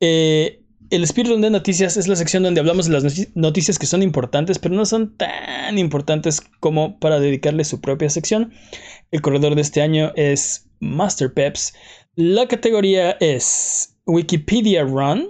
Eh, 0.01 0.63
el 0.91 1.07
speedrun 1.07 1.41
de 1.41 1.51
noticias 1.51 1.97
es 1.97 2.07
la 2.07 2.17
sección 2.17 2.43
donde 2.43 2.61
hablamos 2.61 2.87
de 2.87 2.93
las 2.93 3.29
noticias 3.35 3.79
que 3.79 3.87
son 3.87 4.03
importantes, 4.03 4.59
pero 4.59 4.75
no 4.75 4.85
son 4.85 5.17
tan 5.17 5.79
importantes 5.79 6.41
como 6.61 6.99
para 6.99 7.19
dedicarle 7.19 7.65
su 7.65 7.81
propia 7.81 8.09
sección. 8.09 8.53
El 9.11 9.23
corredor 9.23 9.55
de 9.55 9.63
este 9.63 9.83
año 9.83 10.13
es 10.15 10.69
Master 10.81 11.33
Peps. 11.33 11.75
La 12.15 12.47
categoría 12.47 13.13
es 13.21 13.99
Wikipedia 14.07 14.85
Run. 14.85 15.29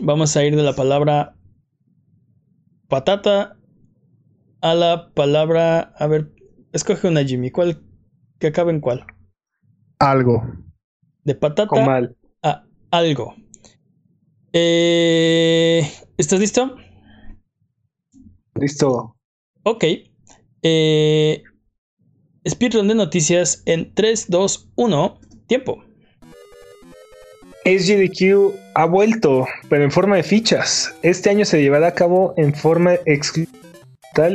Vamos 0.00 0.36
a 0.36 0.44
ir 0.44 0.56
de 0.56 0.62
la 0.62 0.74
palabra 0.74 1.36
patata 2.88 3.56
a 4.60 4.74
la 4.74 5.10
palabra. 5.14 5.94
A 5.96 6.06
ver, 6.06 6.32
escoge 6.72 7.08
una, 7.08 7.24
Jimmy. 7.24 7.50
¿Cuál? 7.50 7.82
Que 8.38 8.48
acabe 8.48 8.72
en 8.72 8.80
cuál? 8.80 9.06
Algo. 9.98 10.42
De 11.22 11.34
patata 11.34 11.68
Comal. 11.68 12.16
Algo. 12.96 13.34
Eh, 14.52 15.90
¿Estás 16.16 16.40
listo? 16.40 16.76
Listo. 18.54 19.16
Ok. 19.64 19.84
Eh, 20.62 21.42
speedrun 22.48 22.88
de 22.88 22.94
noticias 22.94 23.62
en 23.66 23.92
3, 23.94 24.30
2, 24.30 24.70
1. 24.76 25.20
Tiempo. 25.48 25.84
SGDQ 27.64 28.54
ha 28.74 28.84
vuelto, 28.84 29.46
pero 29.68 29.84
en 29.84 29.90
forma 29.90 30.16
de 30.16 30.22
fichas. 30.22 30.94
Este 31.02 31.30
año 31.30 31.44
se 31.44 31.60
llevará 31.60 31.88
a 31.88 31.94
cabo 31.94 32.34
en 32.36 32.54
forma 32.54 32.94
exclusiva 33.06 33.58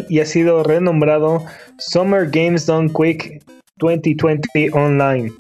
y 0.10 0.20
ha 0.20 0.26
sido 0.26 0.64
renombrado 0.64 1.46
Summer 1.78 2.30
Games 2.30 2.66
Done 2.66 2.92
Quick 2.92 3.42
2020 3.78 4.72
Online. 4.74 5.32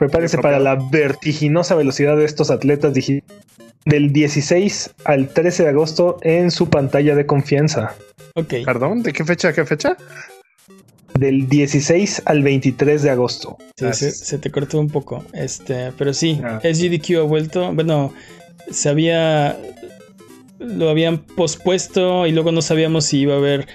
Prepárese 0.00 0.38
para 0.38 0.58
la 0.58 0.76
vertiginosa 0.76 1.74
velocidad 1.74 2.16
de 2.16 2.24
estos 2.24 2.50
atletas 2.50 2.94
del 3.84 4.12
16 4.14 4.94
al 5.04 5.28
13 5.28 5.64
de 5.64 5.68
agosto 5.68 6.16
en 6.22 6.50
su 6.50 6.70
pantalla 6.70 7.14
de 7.14 7.26
confianza. 7.26 7.94
Ok. 8.34 8.54
¿Perdón? 8.64 9.02
¿De 9.02 9.12
qué 9.12 9.26
fecha 9.26 9.48
a 9.48 9.52
qué 9.52 9.66
fecha? 9.66 9.98
Del 11.18 11.50
16 11.50 12.22
al 12.24 12.42
23 12.42 13.02
de 13.02 13.10
agosto. 13.10 13.58
Sí, 13.76 14.10
se, 14.10 14.38
te 14.38 14.50
cortó 14.50 14.80
un 14.80 14.88
poco. 14.88 15.22
Este, 15.34 15.92
pero 15.98 16.14
sí, 16.14 16.40
ah. 16.44 16.60
SGDQ 16.62 17.18
ha 17.18 17.24
vuelto. 17.24 17.74
Bueno, 17.74 18.14
se 18.70 18.88
había. 18.88 19.58
Lo 20.60 20.88
habían 20.88 21.18
pospuesto 21.18 22.26
y 22.26 22.32
luego 22.32 22.52
no 22.52 22.62
sabíamos 22.62 23.04
si 23.04 23.18
iba 23.18 23.34
a 23.34 23.36
haber 23.36 23.68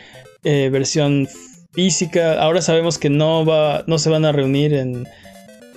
eh, 0.44 0.70
versión 0.72 1.28
física. 1.74 2.42
Ahora 2.42 2.64
sabemos 2.64 2.98
que 2.98 3.12
no 3.12 3.46
va. 3.46 3.84
no 3.86 4.00
se 4.00 4.10
van 4.10 4.26
a 4.26 4.32
reunir 4.32 4.74
en. 4.74 5.08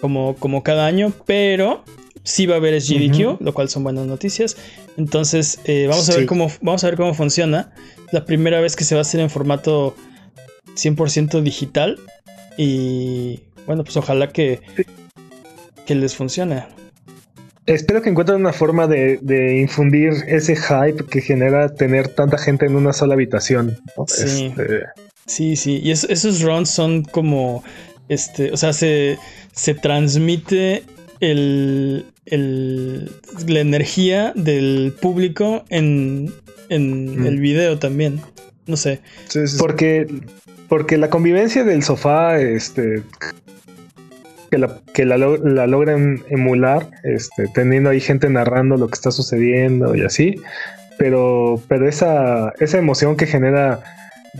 Como, 0.00 0.36
como 0.36 0.62
cada 0.62 0.86
año. 0.86 1.12
Pero 1.26 1.84
sí 2.22 2.46
va 2.46 2.54
a 2.54 2.58
haber 2.58 2.80
SGDQ, 2.80 3.40
lo 3.40 3.54
cual 3.54 3.68
son 3.68 3.84
buenas 3.84 4.06
noticias. 4.06 4.56
Entonces, 4.96 5.60
eh, 5.64 5.86
vamos 5.88 6.08
a 6.10 6.16
ver 6.16 6.26
cómo. 6.26 6.50
Vamos 6.60 6.84
a 6.84 6.88
ver 6.88 6.96
cómo 6.96 7.14
funciona. 7.14 7.72
La 8.12 8.24
primera 8.24 8.60
vez 8.60 8.76
que 8.76 8.84
se 8.84 8.94
va 8.94 9.00
a 9.00 9.02
hacer 9.02 9.20
en 9.20 9.30
formato 9.30 9.94
100% 10.74 11.42
digital. 11.42 11.98
Y 12.56 13.40
bueno, 13.66 13.84
pues 13.84 13.96
ojalá 13.96 14.28
que, 14.28 14.60
que 15.86 15.94
les 15.94 16.16
funcione. 16.16 16.64
Espero 17.68 18.00
que 18.00 18.08
encuentren 18.08 18.40
una 18.40 18.54
forma 18.54 18.86
de, 18.86 19.58
infundir 19.60 20.14
ese 20.26 20.56
hype 20.56 21.04
que 21.04 21.20
genera 21.20 21.68
tener 21.68 22.08
tanta 22.08 22.38
gente 22.38 22.64
en 22.64 22.74
una 22.74 22.94
sola 22.94 23.12
habitación. 23.12 23.78
Sí, 24.06 24.46
este, 24.46 24.84
sí, 25.26 25.56
sí. 25.56 25.80
Y 25.82 25.90
esos 25.90 26.40
runs 26.40 26.70
son 26.70 27.04
como, 27.04 27.62
este, 28.08 28.52
o 28.52 28.56
sea, 28.56 28.72
se, 28.72 29.18
se 29.52 29.74
transmite 29.74 30.82
el, 31.20 32.06
el, 32.26 33.10
la 33.46 33.60
energía 33.60 34.32
del 34.34 34.94
público 35.00 35.64
en, 35.68 36.32
en 36.68 37.22
mm. 37.22 37.26
el 37.26 37.40
video 37.40 37.78
también. 37.78 38.20
No 38.66 38.76
sé. 38.76 39.00
Porque 39.58 40.06
porque 40.68 40.98
la 40.98 41.08
convivencia 41.08 41.64
del 41.64 41.82
sofá, 41.82 42.38
este, 42.38 43.02
que 44.50 44.58
la, 44.58 44.80
que 44.92 45.06
la, 45.06 45.16
logran 45.16 46.22
emular, 46.28 46.90
este, 47.04 47.48
teniendo 47.48 47.90
ahí 47.90 48.00
gente 48.00 48.28
narrando 48.28 48.76
lo 48.76 48.88
que 48.88 48.94
está 48.94 49.10
sucediendo 49.10 49.94
y 49.96 50.02
así. 50.02 50.40
Pero, 50.98 51.60
pero 51.68 51.88
esa, 51.88 52.52
esa 52.58 52.78
emoción 52.78 53.16
que 53.16 53.26
genera 53.26 53.80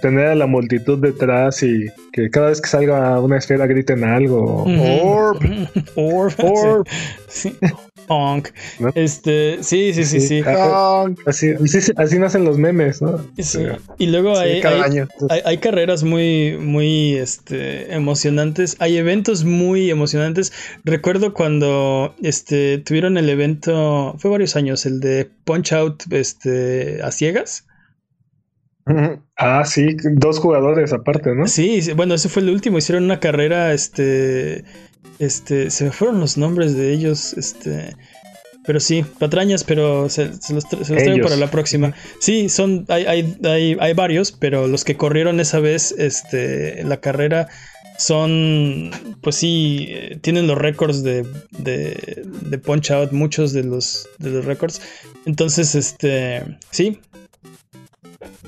tener 0.01 0.27
a 0.27 0.35
la 0.35 0.47
multitud 0.47 0.99
detrás 0.99 1.63
y 1.63 1.87
que 2.13 2.31
cada 2.31 2.49
vez 2.49 2.61
que 2.61 2.69
salga 2.69 3.21
una 3.21 3.39
esfera 3.39 3.67
griten 3.67 4.05
algo. 4.05 4.65
Orb. 4.65 5.39
Orb. 5.95 6.35
Orb. 6.39 6.87
Este, 8.95 9.59
sí, 9.63 9.93
sí, 9.93 10.05
sí, 10.05 10.21
sí. 10.21 10.43
Así, 11.27 11.53
así, 11.97 12.19
nacen 12.19 12.45
los 12.45 12.57
memes, 12.57 13.03
¿no? 13.03 13.25
Y 13.99 14.07
luego 14.07 14.39
hay, 14.39 14.63
hay, 15.45 15.59
carreras 15.59 16.05
muy, 16.05 16.57
muy 16.59 17.15
este, 17.15 17.93
emocionantes. 17.95 18.77
Hay 18.79 18.97
eventos 18.97 19.45
muy 19.45 19.91
emocionantes. 19.91 20.53
Recuerdo 20.85 21.35
cuando 21.35 22.15
este, 22.23 22.79
tuvieron 22.79 23.19
el 23.19 23.29
evento, 23.29 24.15
fue 24.19 24.31
varios 24.31 24.57
años, 24.57 24.87
el 24.87 25.01
de 25.01 25.29
Punch 25.45 25.73
Out 25.73 26.05
este, 26.11 27.03
a 27.03 27.11
ciegas. 27.13 27.68
Ah, 29.37 29.65
sí, 29.65 29.97
dos 30.15 30.39
jugadores 30.39 30.93
aparte, 30.93 31.35
¿no? 31.35 31.47
Sí, 31.47 31.81
bueno, 31.95 32.15
ese 32.15 32.29
fue 32.29 32.43
el 32.43 32.51
último. 32.51 32.79
Hicieron 32.79 33.05
una 33.05 33.21
carrera, 33.21 33.73
este, 33.73 34.65
este, 35.19 35.71
se 35.71 35.85
me 35.85 35.93
fueron 35.93 36.21
los 36.21 36.37
nombres 36.37 36.77
de 36.77 36.93
ellos, 36.93 37.35
este, 37.35 37.95
pero 38.67 38.81
sí, 38.81 39.05
patrañas, 39.19 39.65
pero 39.65 40.09
se, 40.09 40.31
los, 40.53 40.69
traigo 40.69 41.23
para 41.23 41.37
la 41.37 41.51
próxima. 41.51 41.95
Sí, 42.19 42.49
son, 42.49 42.85
hay, 42.89 43.05
hay, 43.07 43.77
hay, 43.81 43.93
varios, 43.95 44.33
pero 44.33 44.67
los 44.69 44.85
que 44.85 44.97
corrieron 44.97 45.41
esa 45.41 45.61
vez, 45.61 45.95
este, 45.97 46.85
la 46.85 46.99
carrera 46.99 47.49
son, 47.99 48.91
pues 49.23 49.37
sí, 49.37 49.87
eh, 49.89 50.19
tienen 50.21 50.47
los 50.47 50.57
récords 50.59 51.03
de, 51.03 51.27
de, 51.51 52.23
de 52.43 52.59
punch 52.59 52.91
out, 52.91 53.13
muchos 53.13 53.53
de 53.53 53.65
los, 53.65 54.09
de 54.19 54.31
los 54.31 54.45
récords. 54.45 54.81
Entonces, 55.25 55.75
este, 55.75 56.45
sí, 56.71 57.01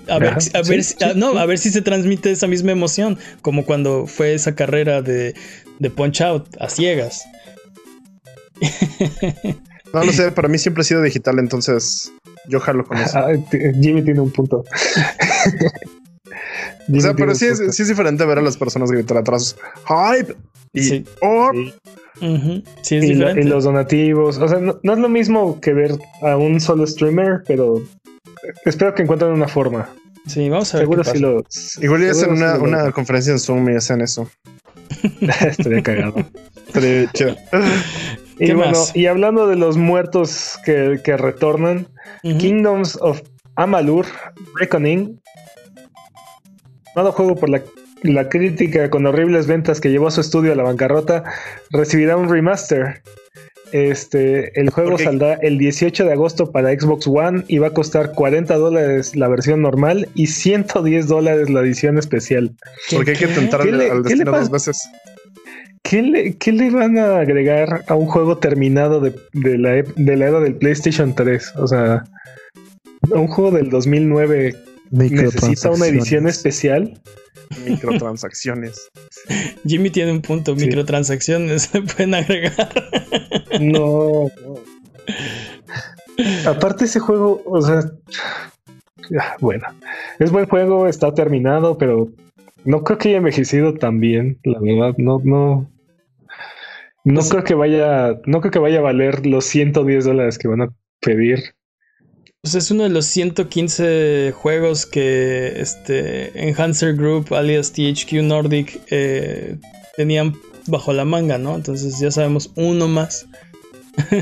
a 0.09 0.18
ver, 0.18 0.36
a, 0.55 0.62
ver, 0.62 0.84
si, 0.84 0.96
no, 1.16 1.38
a 1.38 1.46
ver 1.46 1.59
si 1.59 1.70
se 1.70 1.82
transmite 1.82 2.30
esa 2.30 2.46
misma 2.46 2.72
emoción, 2.72 3.18
como 3.42 3.64
cuando 3.64 4.07
fue 4.07 4.34
esa 4.34 4.55
carrera 4.55 5.03
de, 5.03 5.34
de 5.78 5.90
Punch 5.90 6.20
Out 6.20 6.57
a 6.61 6.68
ciegas. 6.68 7.24
No 9.92 10.05
lo 10.05 10.12
sé, 10.12 10.30
para 10.30 10.46
mí 10.48 10.59
siempre 10.59 10.82
ha 10.82 10.84
sido 10.84 11.03
digital, 11.03 11.38
entonces 11.38 12.12
yo 12.48 12.61
jalo 12.61 12.84
con 12.84 12.98
eso. 12.98 13.18
Ah, 13.18 13.32
Jimmy 13.51 14.03
tiene 14.03 14.20
un 14.20 14.30
punto. 14.30 14.59
o 16.94 17.01
sea, 17.01 17.14
pero 17.14 17.34
sí 17.34 17.46
es, 17.46 17.59
sí 17.74 17.82
es, 17.82 17.88
diferente 17.88 18.24
ver 18.24 18.38
a 18.38 18.42
las 18.42 18.57
personas 18.57 18.92
gritar 18.92 19.16
atrás 19.16 19.57
hype 19.86 20.36
y 20.72 20.82
sí. 20.82 21.05
sí 22.82 22.96
es 22.96 23.05
y, 23.05 23.09
diferente. 23.14 23.40
y, 23.40 23.44
los 23.44 23.64
donativos. 23.64 24.38
O 24.38 24.46
sea, 24.46 24.61
no, 24.61 24.78
es 24.80 24.98
lo 24.98 25.09
mismo 25.09 25.61
que 25.61 25.72
ver 25.72 25.98
a 26.22 26.36
un 26.36 26.61
solo 26.61 26.86
streamer, 26.86 27.42
pero 27.46 27.82
espero 28.64 28.95
que 28.95 29.03
encuentren 29.03 29.32
una 29.32 29.49
forma. 29.49 29.88
Sí, 30.26 30.49
vamos 30.49 30.74
a 30.74 30.78
ver. 30.78 30.84
Seguro 30.84 31.05
si 31.05 31.18
lo. 31.18 31.45
Igual 31.80 32.03
ya 32.03 32.11
hacen 32.11 32.30
una, 32.32 32.59
una 32.59 32.93
conferencia 32.93 33.32
en 33.32 33.38
Zoom 33.38 33.70
y 33.70 33.76
hacen 33.76 34.01
eso. 34.01 34.30
Estaría 35.41 35.82
cagado. 35.82 36.24
Estaría 36.66 37.11
chido. 37.12 37.36
Y 38.38 38.53
bueno, 38.53 38.78
y 38.95 39.07
hablando 39.07 39.47
de 39.47 39.57
los 39.57 39.76
muertos 39.76 40.59
que, 40.64 40.99
retornan, 41.05 41.86
Kingdoms 42.22 42.97
of 43.01 43.20
Amalur 43.57 44.07
Reckoning, 44.59 45.20
Nuevo 46.97 47.12
juego 47.12 47.34
por 47.36 47.51
la, 47.51 47.62
la, 48.03 48.28
crítica 48.28 48.91
con 48.91 49.07
horribles 49.07 49.47
ventas 49.47 49.80
que 49.80 49.91
llevó 49.91 50.09
a 50.09 50.11
su 50.11 50.22
estudio 50.22 50.53
a 50.53 50.57
la 50.57 50.64
bancarrota, 50.64 51.22
recibirá 51.70 52.16
un 52.16 52.28
remaster. 52.28 53.03
Este, 53.73 54.59
el 54.61 54.71
juego 54.71 54.99
saldrá 54.99 55.35
el 55.35 55.59
18 55.59 56.05
de 56.05 56.12
agosto 56.12 56.51
para 56.51 56.71
Xbox 56.71 57.07
One 57.07 57.45
y 57.49 57.59
va 57.59 57.68
a 57.68 57.75
costar 57.75 58.12
40 58.12 58.57
dólares 58.57 59.16
la 59.16 59.29
versión 59.29 59.62
normal 59.62 60.09
y 60.14 60.27
110 60.27 61.07
dólares 61.07 61.51
la 61.51 61.61
edición 61.61 61.99
especial. 61.99 62.55
Porque 62.91 63.12
hay 63.12 63.16
que 63.16 63.27
tentar 63.29 63.62
al, 63.62 63.81
al 63.81 64.03
destino 64.03 64.33
dos 64.33 64.51
veces. 64.51 64.89
¿Qué 65.83 66.03
le, 66.03 66.71
van 66.71 66.99
a 66.99 67.21
agregar 67.21 67.85
a 67.89 67.95
un 67.95 68.07
juego 68.07 68.39
terminado 68.39 69.01
de, 69.01 69.14
la, 69.59 69.83
de 69.83 70.16
la 70.16 70.29
era 70.29 70.41
del 70.41 70.55
PlayStation 70.55 71.14
3? 71.14 71.55
O 71.57 71.66
sea, 71.66 72.05
un 73.11 73.27
juego 73.29 73.51
del 73.51 73.71
2009 73.71 74.55
necesita 74.91 75.70
una 75.70 75.86
edición 75.86 76.26
especial. 76.28 77.01
Microtransacciones. 77.66 78.88
Jimmy 79.66 79.91
tiene 79.91 80.12
un 80.12 80.22
punto. 80.22 80.55
Microtransacciones 80.55 81.72
le 81.74 81.82
pueden 81.82 82.14
agregar. 82.14 82.72
no, 83.61 84.30
no. 84.43 84.61
Aparte, 86.47 86.84
ese 86.84 87.01
juego, 87.01 87.43
o 87.47 87.62
sea, 87.62 87.82
bueno, 89.41 89.64
es 90.18 90.30
buen 90.30 90.47
juego, 90.47 90.86
está 90.86 91.14
terminado, 91.14 91.78
pero 91.78 92.11
no 92.64 92.84
creo 92.84 92.99
que 92.99 93.09
haya 93.09 93.18
envejecido 93.18 93.74
tan 93.74 94.01
bien, 94.01 94.38
la 94.45 94.61
verdad. 94.61 94.95
No, 94.99 95.20
no. 95.24 95.70
No 97.03 97.14
pues 97.14 97.30
creo 97.30 97.45
que 97.45 97.55
vaya. 97.55 98.20
No 98.26 98.41
creo 98.41 98.51
que 98.51 98.59
vaya 98.59 98.78
a 98.78 98.82
valer 98.82 99.26
los 99.26 99.47
110 99.47 100.05
dólares 100.05 100.38
que 100.38 100.49
van 100.49 100.62
a 100.62 100.68
pedir. 101.01 101.55
Pues 102.43 102.55
es 102.55 102.70
uno 102.70 102.84
de 102.84 102.88
los 102.88 103.05
115 103.05 104.32
juegos 104.34 104.86
que 104.86 105.61
este 105.61 106.49
Enhancer 106.49 106.95
Group, 106.95 107.34
alias 107.34 107.72
THQ 107.72 108.22
Nordic, 108.22 108.80
eh, 108.91 109.59
tenían 109.97 110.34
bajo 110.66 110.93
la 110.95 111.05
manga, 111.05 111.36
¿no? 111.36 111.55
Entonces 111.55 111.99
ya 112.01 112.11
sabemos 112.11 112.51
uno 112.57 112.88
más. 112.88 113.26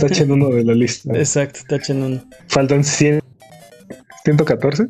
Tachen 0.00 0.32
uno 0.32 0.48
de 0.48 0.64
la 0.64 0.74
lista. 0.74 1.16
Exacto, 1.16 1.60
tachen 1.68 2.02
uno. 2.02 2.24
Faltan 2.48 2.82
100 2.82 3.20
¿114? 4.24 4.88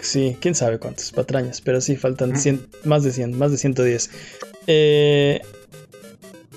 Sí, 0.00 0.36
quién 0.40 0.54
sabe 0.54 0.78
cuántos 0.78 1.12
patrañas, 1.12 1.60
pero 1.60 1.80
sí, 1.80 1.96
faltan 1.96 2.32
más 2.84 3.04
de 3.04 3.12
100, 3.12 3.38
más 3.38 3.52
de 3.52 3.58
110. 3.58 4.10
Eh, 4.66 5.40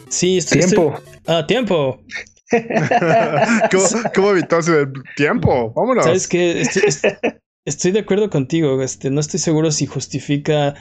sí, 0.09 0.37
estoy, 0.37 0.59
Tiempo. 0.59 0.95
Ah, 1.27 1.45
tiempo. 1.45 2.01
¿Cómo, 3.71 3.85
¿Cómo 4.15 4.29
evitarse 4.31 4.81
el 4.81 4.93
tiempo? 5.15 5.73
Vámonos. 5.73 6.05
Sabes 6.05 6.27
que 6.27 6.61
estoy, 7.65 7.91
de 7.91 7.99
acuerdo 7.99 8.29
contigo. 8.29 8.81
Este, 8.81 9.09
no 9.09 9.19
estoy 9.19 9.39
seguro 9.39 9.71
si 9.71 9.85
justifica 9.85 10.75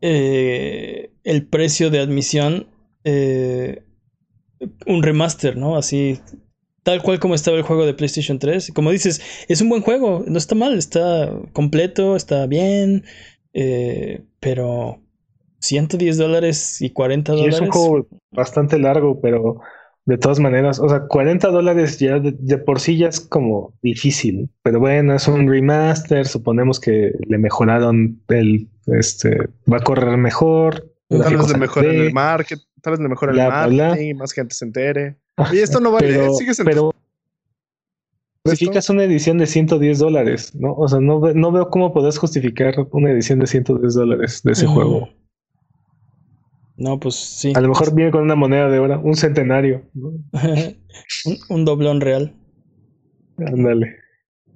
eh, 0.00 1.10
el 1.24 1.46
precio 1.46 1.90
de 1.90 2.00
admisión 2.00 2.68
eh, 3.04 3.82
un 4.86 5.02
remaster, 5.02 5.56
¿no? 5.56 5.76
Así, 5.76 6.20
tal 6.82 7.02
cual 7.02 7.20
como 7.20 7.34
estaba 7.34 7.56
el 7.56 7.62
juego 7.62 7.86
de 7.86 7.94
PlayStation 7.94 8.38
3. 8.38 8.72
Como 8.74 8.90
dices, 8.90 9.20
es 9.48 9.60
un 9.60 9.68
buen 9.68 9.82
juego, 9.82 10.24
no 10.26 10.38
está 10.38 10.54
mal, 10.54 10.76
está 10.76 11.30
completo, 11.52 12.16
está 12.16 12.46
bien, 12.46 13.04
eh, 13.52 14.24
pero 14.40 15.02
110 15.60 16.16
dólares 16.16 16.80
y 16.80 16.90
40 16.90 17.32
Y 17.32 17.36
dólares. 17.36 17.54
es 17.56 17.60
un 17.60 17.70
juego 17.70 18.08
bastante 18.30 18.78
largo, 18.78 19.20
pero 19.20 19.60
de 20.06 20.18
todas 20.18 20.38
maneras, 20.38 20.78
o 20.78 20.88
sea, 20.88 21.00
40 21.08 21.48
dólares 21.48 21.98
ya 21.98 22.20
de, 22.20 22.32
de 22.38 22.58
por 22.58 22.78
sí 22.80 22.96
ya 22.96 23.08
es 23.08 23.20
como 23.20 23.74
difícil. 23.82 24.48
Pero 24.62 24.78
bueno, 24.80 25.14
es 25.14 25.26
un 25.26 25.48
remaster, 25.48 26.26
suponemos 26.26 26.78
que 26.78 27.12
le 27.26 27.38
mejoraron 27.38 28.20
el, 28.28 28.68
este, 28.86 29.36
va 29.70 29.78
a 29.78 29.80
correr 29.80 30.16
mejor. 30.16 30.92
Tal 31.08 31.18
vez 31.36 31.48
le 31.52 31.58
mejoran 31.58 31.90
HD, 31.90 32.06
el 32.06 32.12
market, 32.12 32.60
tal 32.82 32.92
vez 32.92 33.00
le 33.00 33.08
mejoran 33.08 33.34
Bla, 33.34 33.44
el 33.44 33.50
bla, 33.50 33.66
bla. 33.66 33.84
marketing 33.88 34.08
y 34.10 34.14
más 34.14 34.32
gente 34.32 34.54
se 34.54 34.64
entere. 34.64 35.16
Ah, 35.36 35.50
Y 35.52 35.58
esto 35.58 35.80
no 35.80 35.90
vale, 35.90 36.06
pero, 36.08 36.34
sigue 36.34 36.54
siendo 36.54 36.70
pero 36.70 36.92
justificas 38.46 38.88
una 38.90 39.04
edición 39.04 39.38
de 39.38 39.46
110 39.46 39.98
dólares, 39.98 40.54
¿no? 40.54 40.72
O 40.74 40.86
sea, 40.88 41.00
no, 41.00 41.20
no 41.34 41.52
veo 41.52 41.68
cómo 41.68 41.92
podés 41.92 42.16
justificar 42.16 42.74
una 42.92 43.10
edición 43.10 43.40
de 43.40 43.46
110 43.48 43.94
dólares 43.94 44.40
de 44.44 44.52
ese 44.52 44.66
Ujú. 44.66 44.74
juego. 44.74 45.08
No, 46.76 47.00
pues 47.00 47.14
sí. 47.14 47.52
A 47.56 47.60
lo 47.60 47.68
mejor 47.68 47.94
viene 47.94 48.10
con 48.10 48.22
una 48.22 48.34
moneda 48.34 48.68
de 48.68 48.78
oro, 48.78 49.00
un 49.02 49.16
centenario. 49.16 49.82
¿no? 49.94 50.10
un, 51.24 51.38
un 51.48 51.64
doblón 51.64 52.00
real. 52.00 52.34
Ándale. 53.38 53.96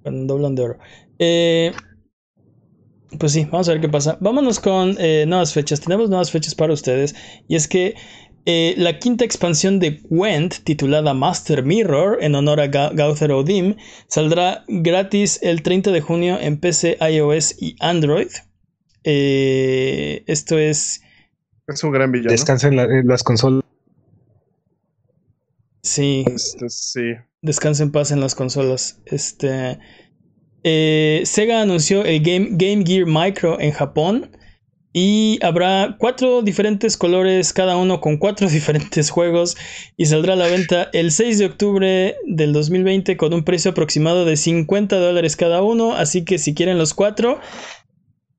Con 0.03 0.15
un 0.15 0.27
doblón 0.27 0.55
de 0.55 0.63
oro. 0.63 0.79
Eh, 1.19 1.73
pues 3.19 3.33
sí, 3.33 3.47
vamos 3.51 3.69
a 3.69 3.73
ver 3.73 3.81
qué 3.81 3.89
pasa. 3.89 4.19
Vámonos 4.21 4.61
con 4.61 4.97
eh, 4.99 5.25
nuevas 5.27 5.53
fechas. 5.55 5.81
Tenemos 5.81 6.09
nuevas 6.11 6.31
fechas 6.31 6.55
para 6.55 6.73
ustedes. 6.73 7.15
Y 7.49 7.57
es 7.57 7.67
que 7.69 7.95
eh, 8.47 8.75
la 8.77 8.99
quinta 8.99 9.25
expansión 9.25 9.81
de 9.81 10.01
Gwent, 10.09 10.57
titulada 10.65 11.13
Master 11.15 11.63
Mirror, 11.65 12.19
en 12.23 12.35
honor 12.35 12.61
a 12.61 12.67
Ga- 12.71 12.95
Gauther 12.95 13.33
Odim, 13.33 13.77
saldrá 14.09 14.65
gratis 14.69 15.39
el 15.43 15.63
30 15.63 15.91
de 15.91 16.01
junio 16.01 16.39
en 16.41 16.59
PC, 16.59 16.99
iOS 17.01 17.57
y 17.61 17.77
Android. 17.81 18.29
Esto 19.05 20.59
es. 20.59 21.03
Es 21.73 21.83
un 21.85 21.93
gran 21.93 22.11
villano. 22.13 22.31
Descansa 22.31 22.69
en, 22.69 22.77
la- 22.77 22.85
en 22.85 23.07
las 23.07 23.23
consolas. 23.23 23.63
Sí, 25.83 26.25
Este, 26.27 26.69
sí. 26.69 27.01
Descansa 27.43 27.83
en 27.83 27.93
paz 27.93 28.11
en 28.11 28.21
las 28.21 28.35
consolas. 28.35 29.01
Este. 29.07 29.79
eh, 30.63 31.23
Sega 31.25 31.63
anunció 31.63 32.05
el 32.05 32.21
Game, 32.23 32.49
Game 32.53 32.85
Gear 32.87 33.07
Micro 33.07 33.59
en 33.61 33.73
Japón. 33.73 34.37
Y 34.93 35.39
habrá 35.43 35.95
cuatro 36.01 36.43
diferentes 36.43 36.97
colores, 36.97 37.53
cada 37.53 37.77
uno 37.77 38.01
con 38.01 38.17
cuatro 38.19 38.49
diferentes 38.51 39.09
juegos. 39.09 39.57
Y 39.97 40.07
saldrá 40.07 40.35
a 40.35 40.37
la 40.37 40.49
venta 40.49 40.91
el 40.93 41.13
6 41.13 41.39
de 41.39 41.47
octubre 41.47 42.17
del 42.27 42.53
2020 42.53 43.17
con 43.17 43.33
un 43.33 43.45
precio 43.45 43.71
aproximado 43.71 44.25
de 44.25 44.37
50 44.37 44.97
dólares 44.99 45.37
cada 45.37 45.63
uno. 45.63 45.95
Así 45.95 46.25
que 46.25 46.39
si 46.39 46.55
quieren 46.55 46.77
los 46.77 46.93
cuatro, 46.93 47.39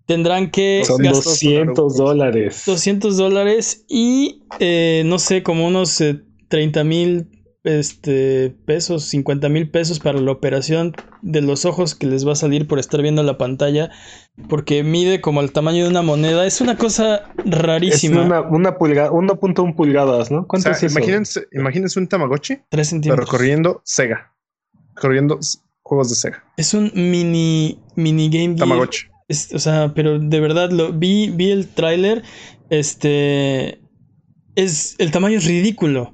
tendrán 0.05 0.51
que 0.51 0.83
Son 0.85 1.01
gastar 1.01 1.23
200 1.23 1.97
dólares. 1.97 2.63
200 2.65 3.17
dólares 3.17 3.85
y 3.87 4.43
eh, 4.59 5.03
no 5.05 5.19
sé, 5.19 5.43
como 5.43 5.67
unos 5.67 5.99
eh, 6.01 6.21
30 6.49 6.83
mil 6.83 7.27
este, 7.63 8.55
pesos, 8.65 9.05
50 9.05 9.47
mil 9.49 9.69
pesos 9.69 9.99
para 9.99 10.19
la 10.19 10.31
operación 10.31 10.93
de 11.21 11.41
los 11.41 11.65
ojos 11.65 11.93
que 11.93 12.07
les 12.07 12.27
va 12.27 12.31
a 12.31 12.35
salir 12.35 12.67
por 12.67 12.79
estar 12.79 13.01
viendo 13.03 13.21
la 13.21 13.37
pantalla, 13.37 13.91
porque 14.49 14.83
mide 14.83 15.21
como 15.21 15.41
el 15.41 15.51
tamaño 15.51 15.83
de 15.83 15.89
una 15.91 16.01
moneda. 16.01 16.47
Es 16.47 16.59
una 16.59 16.75
cosa 16.75 17.31
Es 17.37 17.51
rarísima. 17.59 18.23
una, 18.23 18.41
una 18.41 18.77
pulgada, 18.79 19.11
1.1 19.11 19.75
pulgadas, 19.75 20.31
¿no? 20.31 20.39
O 20.39 20.47
¿Cuánto 20.47 20.63
sea, 20.63 20.71
es 20.71 20.83
eso? 20.83 20.97
imagínense, 20.97 21.47
imagínense 21.51 21.99
un 21.99 22.07
Tamagotchi, 22.07 22.55
3 22.55 22.65
pero 22.71 22.83
centímetros. 22.85 23.29
corriendo 23.29 23.81
Sega. 23.85 24.33
Corriendo 24.95 25.37
juegos 25.83 26.09
de 26.09 26.15
Sega. 26.15 26.43
Es 26.57 26.73
un 26.73 26.91
mini, 26.95 27.79
mini 27.95 28.27
Game 28.29 28.55
Gear. 28.55 28.67
Tamagotchi. 28.67 29.05
Es- 29.31 29.53
o 29.53 29.59
sea, 29.59 29.93
pero 29.95 30.19
de 30.19 30.39
verdad 30.39 30.69
lo 30.71 30.91
vi, 30.93 31.29
vi 31.29 31.51
el 31.51 31.67
tráiler. 31.67 32.21
Este 32.69 33.79
es 34.55 34.95
el 34.99 35.11
tamaño 35.11 35.37
es 35.37 35.45
ridículo. 35.45 36.13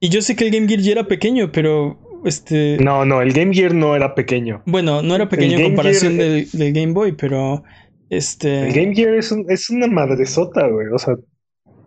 Y 0.00 0.08
yo 0.08 0.20
sé 0.22 0.34
que 0.36 0.44
el 0.46 0.50
Game 0.50 0.66
Gear 0.68 0.80
ya 0.80 0.92
era 0.92 1.04
pequeño, 1.08 1.52
pero 1.52 1.98
este 2.24 2.76
No, 2.80 3.04
no, 3.04 3.22
el 3.22 3.32
Game 3.32 3.54
Gear 3.54 3.72
no 3.74 3.94
era 3.96 4.14
pequeño. 4.14 4.62
bueno, 4.66 5.02
no 5.02 5.14
era 5.14 5.28
pequeño 5.28 5.58
en 5.58 5.64
comparación 5.64 6.14
Gear- 6.14 6.30
del, 6.30 6.48
del 6.52 6.72
Game 6.72 6.92
Boy, 6.92 7.12
pero 7.12 7.62
este 8.10 8.66
El 8.68 8.72
Game 8.72 8.94
Gear 8.94 9.14
es, 9.14 9.30
un- 9.32 9.46
es 9.48 9.70
una 9.70 9.86
madresota, 9.86 10.66
güey. 10.66 10.88
O 10.92 10.98
sea, 10.98 11.14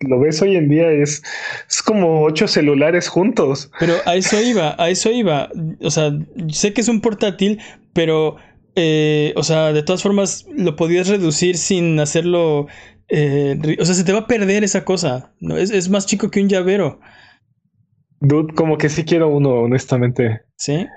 lo 0.01 0.19
ves 0.19 0.41
hoy 0.41 0.55
en 0.55 0.69
día, 0.69 0.89
es, 0.91 1.21
es 1.69 1.82
como 1.82 2.21
ocho 2.23 2.47
celulares 2.47 3.07
juntos. 3.09 3.69
Pero 3.80 3.93
a 4.05 4.15
eso 4.15 4.41
iba, 4.41 4.76
a 4.78 4.89
eso 4.89 5.11
iba. 5.11 5.49
O 5.82 5.89
sea, 5.91 6.11
sé 6.49 6.73
que 6.73 6.82
es 6.82 6.88
un 6.88 7.01
portátil, 7.01 7.59
pero, 7.93 8.38
eh, 8.76 9.34
o 9.36 9.43
sea, 9.43 9.73
de 9.73 9.84
todas 9.84 10.03
formas 10.03 10.45
lo 10.55 10.76
podías 10.76 11.07
reducir 11.07 11.57
sin 11.57 11.99
hacerlo. 11.99 12.67
eh, 13.07 13.57
o 13.80 13.86
sea, 13.86 13.95
se 13.95 14.03
te 14.03 14.13
va 14.13 14.19
a 14.19 14.28
perder 14.28 14.63
esa 14.63 14.84
cosa. 14.86 15.34
¿no? 15.39 15.57
Es, 15.57 15.71
es 15.71 15.89
más 15.89 16.05
chico 16.05 16.30
que 16.32 16.41
un 16.41 16.49
llavero, 16.49 16.99
Dude, 18.21 18.53
como 18.55 18.78
que 18.78 18.89
sí 18.89 19.03
quiero 19.05 19.28
uno, 19.30 19.51
honestamente. 19.51 20.41
¿sí? 20.57 20.88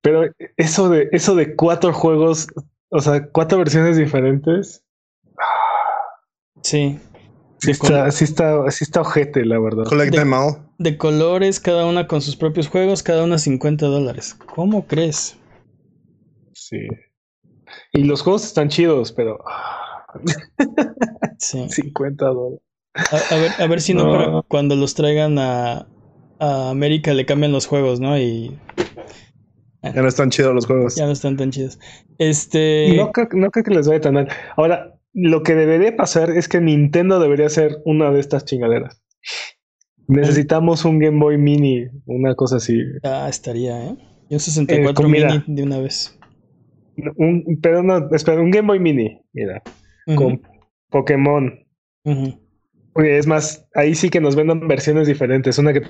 Pero 0.00 0.22
eso 0.56 0.88
de, 0.88 1.08
eso 1.12 1.34
de 1.34 1.54
cuatro 1.56 1.92
juegos, 1.92 2.46
o 2.90 3.00
sea, 3.00 3.26
cuatro 3.30 3.58
versiones 3.58 3.96
diferentes, 3.96 4.84
Sí. 6.62 6.98
sí 7.60 7.70
está, 7.70 8.02
col- 8.04 8.12
sí 8.12 8.24
está, 8.24 8.70
sí 8.70 8.84
está 8.84 9.00
ojete, 9.00 9.44
la 9.44 9.58
verdad. 9.58 9.84
Collect 9.84 10.12
De- 10.12 10.18
them 10.18 10.32
all. 10.32 10.56
de 10.78 10.96
colores, 10.96 11.60
cada 11.60 11.84
una 11.86 12.06
con 12.06 12.22
sus 12.22 12.36
propios 12.36 12.68
juegos, 12.68 13.02
cada 13.02 13.24
una 13.24 13.38
50 13.38 13.86
dólares. 13.86 14.34
¿Cómo 14.54 14.86
crees? 14.86 15.36
Sí. 16.54 16.86
Y 17.92 18.04
los 18.04 18.22
juegos 18.22 18.44
están 18.44 18.68
chidos, 18.68 19.12
pero 19.12 19.38
Sí. 21.38 21.68
50 21.68 22.24
dólares. 22.26 22.60
A, 22.94 23.34
a 23.34 23.38
ver, 23.38 23.50
a 23.58 23.66
ver 23.66 23.80
si 23.80 23.94
no, 23.94 24.04
No. 24.06 24.12
para 24.12 24.42
cuando 24.42 24.74
los 24.76 24.94
traigan 24.94 25.38
a, 25.38 25.86
a 26.40 26.70
América 26.70 27.14
le 27.14 27.26
cambian 27.26 27.52
los 27.52 27.66
juegos, 27.66 28.00
¿no? 28.00 28.18
Y 28.18 28.58
Ya 29.82 29.92
no 30.02 30.08
están 30.08 30.30
chidos 30.30 30.54
los 30.54 30.66
juegos. 30.66 30.96
ya 30.96 31.06
no 31.06 31.12
están 31.12 31.36
tan 31.36 31.50
chidos. 31.50 31.78
Este. 32.18 32.94
No, 32.96 33.12
creo, 33.12 33.28
no 33.32 33.50
creo 33.50 33.64
que 33.64 33.74
les 33.74 33.86
vaya 33.88 34.00
tan 34.00 34.14
mal. 34.14 34.28
Ahora, 34.56 34.98
lo 35.12 35.42
que 35.42 35.54
debería 35.54 35.96
pasar 35.96 36.30
es 36.30 36.48
que 36.48 36.60
Nintendo 36.60 37.20
debería 37.20 37.46
hacer 37.46 37.78
una 37.84 38.10
de 38.10 38.20
estas 38.20 38.44
chingaderas. 38.44 39.00
Necesitamos 40.08 40.84
un 40.84 40.98
Game 40.98 41.18
Boy 41.20 41.36
Mini, 41.38 41.86
una 42.06 42.34
cosa 42.34 42.56
así. 42.56 42.80
Ah, 43.04 43.26
estaría, 43.28 43.88
¿eh? 43.88 43.96
Y 44.30 44.34
un 44.34 44.40
64 44.40 45.06
Eh, 45.06 45.10
mira. 45.10 45.28
mini 45.30 45.44
de 45.56 45.62
una 45.62 45.78
vez. 45.78 46.17
Un, 47.16 47.58
pero 47.62 47.82
no, 47.82 48.08
espera, 48.12 48.40
un 48.40 48.50
Game 48.50 48.66
Boy 48.66 48.80
Mini, 48.80 49.20
mira, 49.32 49.62
con 50.16 50.42
Pokémon. 50.90 51.64
Oye, 52.94 53.18
Es 53.18 53.26
más, 53.26 53.68
ahí 53.74 53.94
sí 53.94 54.10
que 54.10 54.20
nos 54.20 54.34
vendan 54.34 54.66
versiones 54.66 55.06
diferentes. 55.06 55.58
Una 55.58 55.72
que 55.72 55.82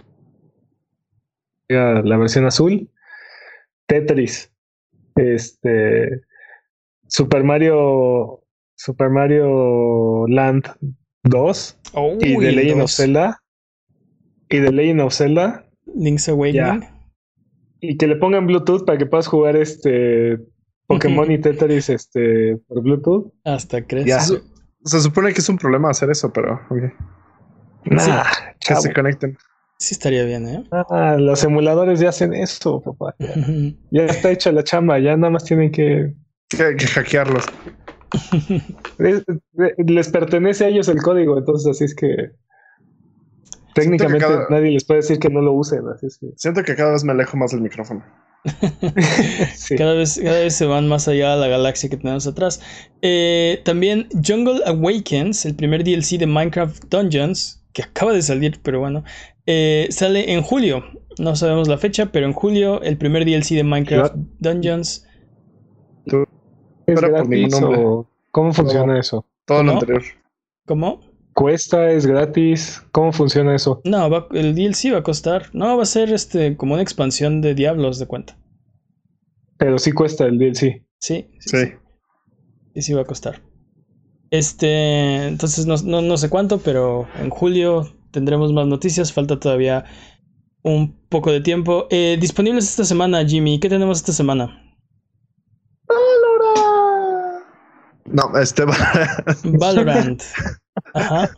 la 1.69 2.17
versión 2.17 2.47
azul, 2.47 2.91
Tetris, 3.87 4.53
este, 5.15 6.23
Super 7.07 7.45
Mario, 7.45 8.45
Super 8.77 9.11
Mario 9.11 10.27
Land 10.29 10.65
2 11.25 11.81
y 12.21 12.37
The 12.37 12.53
Legend 12.53 12.73
of 12.73 12.81
dos. 12.81 12.97
Zelda 12.97 13.43
y 14.49 14.61
The 14.61 14.73
Legend 14.73 15.01
of 15.01 15.15
Zelda 15.15 15.69
Link's 15.95 16.29
Awakening. 16.29 16.85
y 17.81 17.97
que 17.97 18.07
le 18.07 18.17
pongan 18.17 18.47
Bluetooth 18.47 18.85
para 18.85 18.99
que 18.99 19.07
puedas 19.07 19.27
jugar 19.27 19.57
este 19.57 20.39
Pokémon 20.89 21.31
y 21.31 21.39
Tetris 21.39 21.89
este 21.91 22.57
por 22.67 22.83
Bluetooth. 22.83 23.33
Hasta 23.45 23.87
crees. 23.87 24.07
Ya. 24.07 24.21
Se, 24.21 24.41
se 24.85 25.01
supone 25.01 25.33
que 25.33 25.41
es 25.41 25.49
un 25.49 25.59
problema 25.59 25.91
hacer 25.91 26.11
eso, 26.11 26.33
pero 26.33 26.55
ok. 26.71 26.83
Nah, 27.85 28.25
que 28.59 28.75
se 28.77 28.93
conecten. 28.93 29.37
Sí 29.79 29.95
estaría 29.95 30.25
bien, 30.25 30.49
¿eh? 30.49 30.65
Ah, 30.73 31.17
los 31.19 31.45
emuladores 31.45 32.01
ya 32.01 32.09
hacen 32.09 32.35
eso, 32.35 32.81
papá. 32.83 33.15
Ya, 33.21 33.75
ya 33.91 34.05
está 34.07 34.31
hecha 34.33 34.51
la 34.51 34.65
chamba, 34.65 34.99
ya 34.99 35.17
nada 35.17 35.31
más 35.31 35.45
tienen 35.45 35.71
que 35.71 36.15
Que, 36.49 36.75
que 36.77 36.87
hackearlos. 36.87 37.45
es- 38.99 39.25
les 39.77 40.09
pertenece 40.11 40.65
a 40.65 40.69
ellos 40.69 40.89
el 40.89 41.01
código, 41.03 41.37
entonces 41.39 41.71
así 41.71 41.85
es 41.85 41.95
que 41.95 42.33
técnicamente 43.75 44.27
cada- 44.27 44.47
nadie 44.51 44.71
les 44.73 44.85
puede 44.85 45.01
decir 45.01 45.19
que 45.19 45.29
no 45.31 45.41
lo 45.43 45.53
usen, 45.53 45.83
así 45.95 46.07
es 46.07 46.19
que 46.19 46.29
Siento 46.37 46.63
que 46.65 46.75
cada 46.75 46.93
vez 46.93 47.05
me 47.05 47.13
alejo 47.13 47.37
más 47.37 47.53
del 47.53 47.61
micrófono. 47.61 48.03
Sí. 49.55 49.77
Cada 49.77 49.95
vez, 49.95 50.21
cada 50.23 50.41
vez 50.41 50.55
se 50.55 50.67
van 50.67 50.89
más 50.89 51.09
allá 51.09 51.35
de 51.35 51.41
la 51.41 51.49
galaxia 51.49 51.89
que 51.91 51.97
tenemos 51.97 52.27
atrás. 52.27 52.61
Eh, 53.03 53.61
también 53.65 54.09
Jungle 54.27 54.61
Awakens, 54.67 55.45
el 55.47 55.55
primer 55.57 55.85
DLC 55.85 56.19
de 56.19 56.27
Minecraft 56.27 56.85
Dungeons, 56.91 57.65
que 57.73 57.83
acaba 57.83 58.13
de 58.13 58.23
salir, 58.23 58.61
pero 58.63 58.81
bueno, 58.81 59.05
eh, 59.47 59.89
sale 59.91 60.33
en 60.33 60.43
julio. 60.43 60.85
No 61.19 61.35
sabemos 61.37 61.69
la 61.69 61.79
fecha, 61.79 62.13
pero 62.13 62.27
en 62.27 62.33
julio 62.33 62.81
el 62.83 62.97
primer 62.99 63.25
DLC 63.25 63.51
de 63.57 63.65
Minecraft 63.65 64.15
Dungeons. 64.39 65.05
¿Es 66.87 66.95
Pero 66.95 67.09
por 67.11 67.11
gratis 67.11 67.29
ningún 67.29 67.51
nombre. 67.51 67.85
o 67.85 68.11
cómo 68.31 68.53
funciona 68.53 68.99
eso? 68.99 69.27
Todo 69.45 69.63
lo 69.63 69.73
¿Cómo? 69.73 69.81
anterior. 69.81 70.03
¿Cómo? 70.67 71.01
¿Cuesta? 71.43 71.93
¿Es 71.93 72.05
gratis? 72.05 72.83
¿Cómo 72.91 73.13
funciona 73.13 73.55
eso? 73.55 73.81
No, 73.85 74.11
va- 74.11 74.27
el 74.33 74.57
DLC 74.57 74.91
va 74.93 74.99
a 74.99 75.03
costar. 75.05 75.51
No, 75.53 75.77
va 75.77 75.85
a 75.85 75.87
ser 75.87 76.13
este 76.13 76.57
como 76.57 76.75
una 76.75 76.83
expansión 76.83 77.41
de 77.41 77.55
Diablos 77.55 78.01
de 78.01 78.07
cuenta. 78.07 78.37
Pero 79.57 79.79
sí 79.79 79.93
cuesta 79.93 80.27
el 80.27 80.37
DLC. 80.37 80.59
Sí, 80.59 80.83
sí, 80.99 81.29
Sí. 81.39 81.57
sí. 81.59 81.73
Y 82.75 82.83
sí 82.83 82.93
va 82.93 83.03
a 83.03 83.05
costar. 83.05 83.41
Este, 84.33 85.29
entonces 85.29 85.65
no, 85.67 85.77
no, 85.85 86.03
no 86.03 86.17
sé 86.17 86.29
cuánto, 86.29 86.59
pero 86.59 87.07
en 87.21 87.31
julio 87.31 87.87
tendremos 88.11 88.53
más 88.53 88.67
noticias. 88.67 89.13
Falta 89.13 89.39
todavía 89.39 89.85
un 90.65 91.01
poco 91.09 91.31
de 91.31 91.41
tiempo. 91.41 91.87
Eh, 91.91 92.19
disponibles 92.21 92.69
esta 92.69 92.85
semana, 92.85 93.25
Jimmy. 93.25 93.61
¿Qué 93.61 93.69
tenemos 93.69 93.99
esta 93.99 94.13
semana? 94.13 94.61
No, 98.07 98.37
este 98.41 98.65
Valorant. 99.45 100.21
Ajá. 100.95 101.31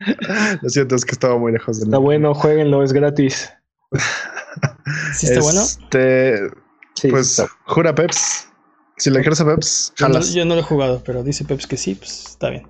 Lo 0.62 0.68
siento, 0.68 0.94
es 0.94 1.04
que 1.04 1.12
estaba 1.12 1.38
muy 1.38 1.52
lejos 1.52 1.78
de 1.78 1.84
Está 1.84 1.98
bueno, 1.98 2.34
jueguenlo, 2.34 2.82
es 2.82 2.92
gratis. 2.92 3.50
¿Sí 5.14 5.26
está 5.26 5.40
bueno? 5.40 5.60
Este, 5.62 6.50
Sí, 6.94 7.08
pues 7.08 7.30
está- 7.38 7.48
jura 7.66 7.94
Peps. 7.94 8.46
Si 8.98 9.08
le 9.10 9.20
quieres 9.20 9.40
a 9.40 9.46
Peps, 9.46 9.92
Yo 9.96 10.08
no, 10.08 10.14
jalas. 10.14 10.32
yo 10.34 10.44
no 10.44 10.54
lo 10.54 10.60
he 10.60 10.64
jugado, 10.64 11.02
pero 11.04 11.22
dice 11.22 11.44
Peps 11.44 11.66
que 11.66 11.76
sí, 11.78 11.94
pues 11.94 12.26
está 12.26 12.50
bien. 12.50 12.66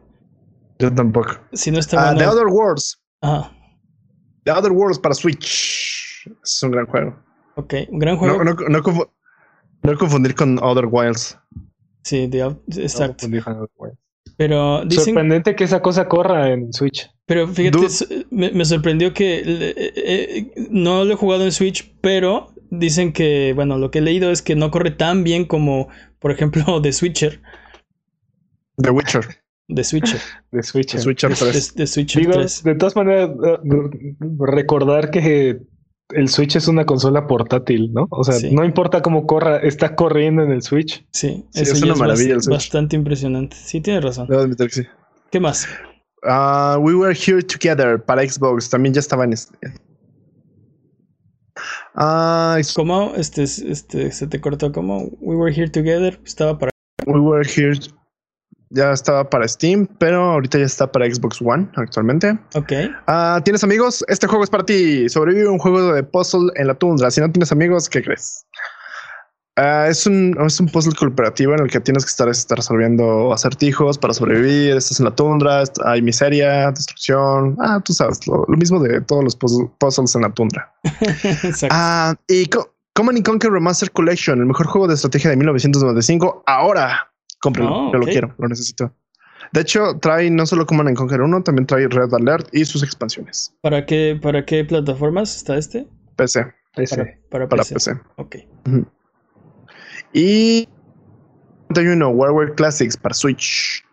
Yo 0.79 0.95
tampoco. 0.95 1.33
Si 1.53 1.71
no 1.71 1.79
está 1.81 2.01
Ah, 2.01 2.11
The 2.11 2.25
bueno. 2.25 2.33
Other 2.33 2.47
Worlds. 2.47 3.01
Ajá. 3.21 3.53
The 4.45 4.53
Other 4.53 4.73
Worlds 4.73 4.99
para 5.01 5.15
Switch. 5.15 6.25
Es 6.43 6.63
un 6.63 6.71
gran 6.71 6.87
juego. 6.87 7.17
Ok, 7.57 7.75
un 7.91 7.99
gran 7.99 8.17
juego. 8.17 8.45
No, 8.45 8.55
no, 8.55 8.69
no, 8.69 8.79
confu- 8.83 9.11
no 9.83 9.99
confundir 9.99 10.35
con 10.35 10.63
Other 10.63 10.87
Wilds. 10.89 11.37
Sí, 12.05 12.29
no, 12.29 12.61
exacto. 12.77 13.15
confundí 13.19 13.41
con 13.43 13.55
otro 13.55 13.71
juego. 13.77 13.97
Pero 14.41 14.87
dicen, 14.87 15.05
Sorprendente 15.05 15.55
que 15.55 15.65
esa 15.65 15.83
cosa 15.83 16.09
corra 16.09 16.51
en 16.51 16.73
Switch. 16.73 17.11
pero 17.27 17.47
fíjate, 17.47 17.87
me, 18.31 18.51
me 18.53 18.65
sorprendió 18.65 19.13
que 19.13 19.43
eh, 19.45 19.75
eh, 19.77 20.53
no 20.71 21.05
lo 21.05 21.13
he 21.13 21.17
jugado 21.17 21.45
en 21.45 21.53
Switch, 21.53 21.93
pero 22.01 22.51
dicen 22.71 23.13
que, 23.13 23.53
bueno, 23.55 23.77
lo 23.77 23.91
que 23.91 23.99
he 23.99 24.01
leído 24.01 24.31
es 24.31 24.41
que 24.41 24.57
no 24.57 24.71
corre 24.71 24.93
tan 24.93 25.25
bien 25.25 25.45
como, 25.45 25.89
por 26.21 26.31
ejemplo, 26.31 26.65
The 26.83 26.91
Switcher. 26.91 27.43
The 28.79 28.91
Witcher. 28.91 29.27
The 29.69 29.85
Switcher. 29.85 30.21
The 30.53 30.63
Switcher 30.63 31.35
The, 31.35 31.37
3. 31.37 31.75
The 31.75 31.87
Switcher 31.87 32.23
Digo, 32.23 32.33
3. 32.33 32.63
de 32.63 32.75
todas 32.77 32.97
maneras, 32.97 33.29
eh, 33.45 33.59
recordar 34.39 35.11
que 35.11 35.61
el 36.13 36.29
Switch 36.29 36.57
es 36.57 36.69
una 36.69 36.85
consola 36.87 37.27
portátil, 37.27 37.93
¿no? 37.93 38.07
O 38.11 38.25
sea, 38.25 38.35
Sí. 38.35 38.53
no 38.55 38.65
importa 38.65 39.03
cómo 39.03 39.27
corra, 39.27 39.59
está 39.59 39.95
corriendo 39.97 40.43
en 40.43 40.51
el 40.53 40.63
Switch. 40.63 41.07
Sí, 41.13 41.45
Sí, 41.51 41.61
eso 41.63 41.73
es 41.75 41.83
una 41.83 41.93
es 41.95 41.99
maravilla 41.99 42.31
bast- 42.31 42.37
el 42.37 42.43
Switch. 42.43 42.55
bastante 42.57 42.97
impresionante. 42.97 43.57
Sí, 43.57 43.81
tienes 43.81 44.03
razón. 44.05 44.27
Debo 44.29 44.43
admitir 44.43 44.67
que 44.69 44.73
sí. 44.75 44.83
¿Qué 45.31 45.41
más? 45.41 45.67
Ah, 46.23 46.77
we 46.81 46.95
Were 46.95 47.15
Here 47.19 47.43
Together 47.43 48.03
para 48.03 48.23
Xbox. 48.29 48.69
También 48.69 48.93
ya 48.95 49.01
estaba 49.01 49.25
en 49.25 49.33
este. 49.33 49.57
Ah, 51.95 52.57
es- 52.59 52.73
¿Cómo? 52.75 53.13
Este, 53.17 53.43
este, 53.43 54.13
se 54.13 54.27
te 54.27 54.41
cortó 54.41 54.73
como 54.73 55.05
We 55.21 55.37
Were 55.37 55.55
Here 55.55 55.69
Together. 55.71 56.21
Estaba 56.25 56.59
para. 56.59 56.71
We 57.07 57.19
Were 57.21 57.47
Here 57.49 57.79
ya 58.71 58.93
estaba 58.93 59.29
para 59.29 59.47
Steam, 59.49 59.87
pero 59.99 60.23
ahorita 60.33 60.59
ya 60.59 60.65
está 60.65 60.91
para 60.91 61.13
Xbox 61.13 61.41
One 61.43 61.69
actualmente. 61.77 62.39
Ok. 62.55 62.73
Ah, 63.07 63.41
¿Tienes 63.45 63.63
amigos? 63.65 64.05
Este 64.09 64.27
juego 64.27 64.45
es 64.45 64.51
para 64.51 64.65
ti. 64.65 65.09
Sobrevive 65.09 65.49
un 65.49 65.59
juego 65.59 65.93
de 65.93 66.03
puzzle 66.03 66.51
en 66.55 66.67
la 66.69 66.75
tundra. 66.75 67.11
Si 67.11 67.21
no 67.21 67.31
tienes 67.31 67.51
amigos, 67.53 67.89
¿qué 67.89 68.03
crees? 68.03 68.47
Ah, 69.57 69.89
es, 69.89 70.07
un, 70.07 70.35
es 70.47 70.59
un 70.61 70.69
puzzle 70.69 70.95
cooperativo 70.95 71.53
en 71.53 71.61
el 71.61 71.69
que 71.71 71.81
tienes 71.81 72.05
que 72.05 72.11
estar, 72.11 72.29
estar 72.29 72.57
resolviendo 72.57 73.33
acertijos 73.33 73.99
para 73.99 74.15
sobrevivir. 74.15 74.77
Estás 74.77 75.01
en 75.01 75.05
la 75.07 75.15
tundra, 75.15 75.65
hay 75.85 76.01
miseria, 76.01 76.71
destrucción. 76.71 77.57
Ah, 77.61 77.81
tú 77.85 77.93
sabes, 77.93 78.27
lo, 78.27 78.45
lo 78.49 78.57
mismo 78.57 78.81
de 78.81 79.01
todos 79.03 79.23
los 79.25 79.39
puzzle- 79.39 79.71
puzzles 79.79 80.15
en 80.15 80.23
la 80.23 80.31
tundra. 80.33 80.73
Exacto. 81.13 81.69
Ah, 81.73 82.15
y 82.29 82.47
Co- 82.47 82.73
Command 82.95 83.19
and 83.19 83.27
Conquer 83.27 83.51
Remaster 83.51 83.91
Collection, 83.91 84.39
el 84.39 84.47
mejor 84.47 84.67
juego 84.67 84.87
de 84.89 84.95
estrategia 84.95 85.29
de 85.31 85.37
1995. 85.37 86.45
Ahora, 86.47 87.10
cómprelo. 87.41 87.71
Oh, 87.73 87.93
Yo 87.93 87.99
ok. 87.99 88.05
lo 88.07 88.07
quiero, 88.07 88.35
lo 88.39 88.49
necesito. 88.49 88.95
De 89.53 89.63
hecho, 89.63 89.99
trae 90.01 90.31
no 90.31 90.47
solo 90.47 90.67
Command 90.67 90.89
and 90.91 90.97
Conquer 90.99 91.21
1, 91.23 91.43
también 91.43 91.67
trae 91.67 91.89
Red 91.89 92.15
Alert 92.15 92.49
y 92.53 92.65
sus 92.65 92.83
expansiones. 92.83 93.53
¿Para 93.61 93.85
qué, 93.87 94.19
¿Para 94.21 94.45
qué 94.45 94.65
plataformas 94.65 95.37
está 95.37 95.57
este? 95.57 95.89
PC, 96.17 96.53
Ese. 96.77 96.97
Para, 97.31 97.49
para 97.49 97.49
para 97.49 97.63
PC. 97.65 97.75
PC. 97.75 97.93
Ok. 98.17 98.37
Y 100.13 100.69
51 101.69 102.09
Warware 102.11 102.55
Classics 102.55 102.97
para 102.97 103.15
Switch. 103.15 103.85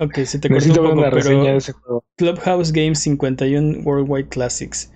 Ok, 0.00 0.14
se 0.24 0.38
te 0.38 0.50
cortó 0.50 0.54
Necesito 0.54 0.80
un 0.80 0.86
ver 0.86 0.94
poco, 0.94 1.00
una 1.00 1.10
reseña 1.10 1.52
de 1.52 1.58
pero 1.58 1.58
ese 1.58 1.72
juego. 1.72 2.04
Clubhouse 2.16 2.72
Games 2.72 3.00
51 3.00 3.80
Worldwide 3.84 4.28
Classics. 4.28 4.92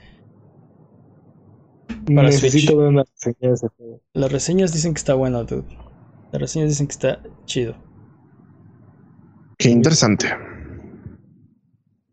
para 2.14 2.28
Necesito 2.28 2.72
Switch. 2.72 2.76
ver 2.76 2.88
una 2.88 3.04
reseña 3.04 3.48
de 3.48 3.54
ese 3.54 3.68
juego. 3.76 4.00
Las 4.14 4.32
reseñas 4.32 4.72
dicen 4.72 4.94
que 4.94 4.98
está 4.98 5.14
bueno, 5.14 5.44
dude. 5.44 5.64
Las 6.32 6.40
reseñas 6.40 6.70
dicen 6.70 6.86
que 6.86 6.92
está 6.92 7.20
chido. 7.44 7.74
Qué 9.58 9.68
interesante. 9.70 10.28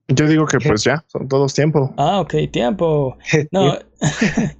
Yo 0.09 0.27
digo 0.27 0.45
que 0.45 0.59
pues 0.59 0.83
ya, 0.83 1.03
son 1.07 1.27
todos 1.27 1.53
tiempo. 1.53 1.93
Ah, 1.97 2.19
ok, 2.19 2.35
tiempo. 2.51 3.17
No. 3.51 3.77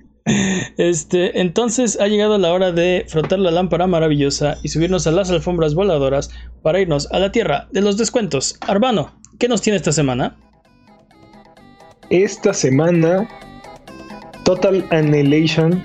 Este, 0.77 1.41
entonces 1.41 1.99
ha 1.99 2.07
llegado 2.07 2.37
la 2.37 2.53
hora 2.53 2.71
de 2.71 3.03
frotar 3.07 3.39
la 3.39 3.49
lámpara 3.49 3.87
maravillosa 3.87 4.57
y 4.61 4.67
subirnos 4.67 5.07
a 5.07 5.11
las 5.11 5.31
alfombras 5.31 5.73
voladoras 5.73 6.29
para 6.61 6.79
irnos 6.79 7.11
a 7.11 7.17
la 7.17 7.31
tierra 7.31 7.67
de 7.71 7.81
los 7.81 7.97
descuentos. 7.97 8.59
Arbano, 8.67 9.11
¿qué 9.39 9.47
nos 9.47 9.63
tiene 9.63 9.77
esta 9.77 9.91
semana? 9.91 10.37
Esta 12.11 12.53
semana, 12.53 13.27
Total 14.45 14.85
Annihilation. 14.91 15.83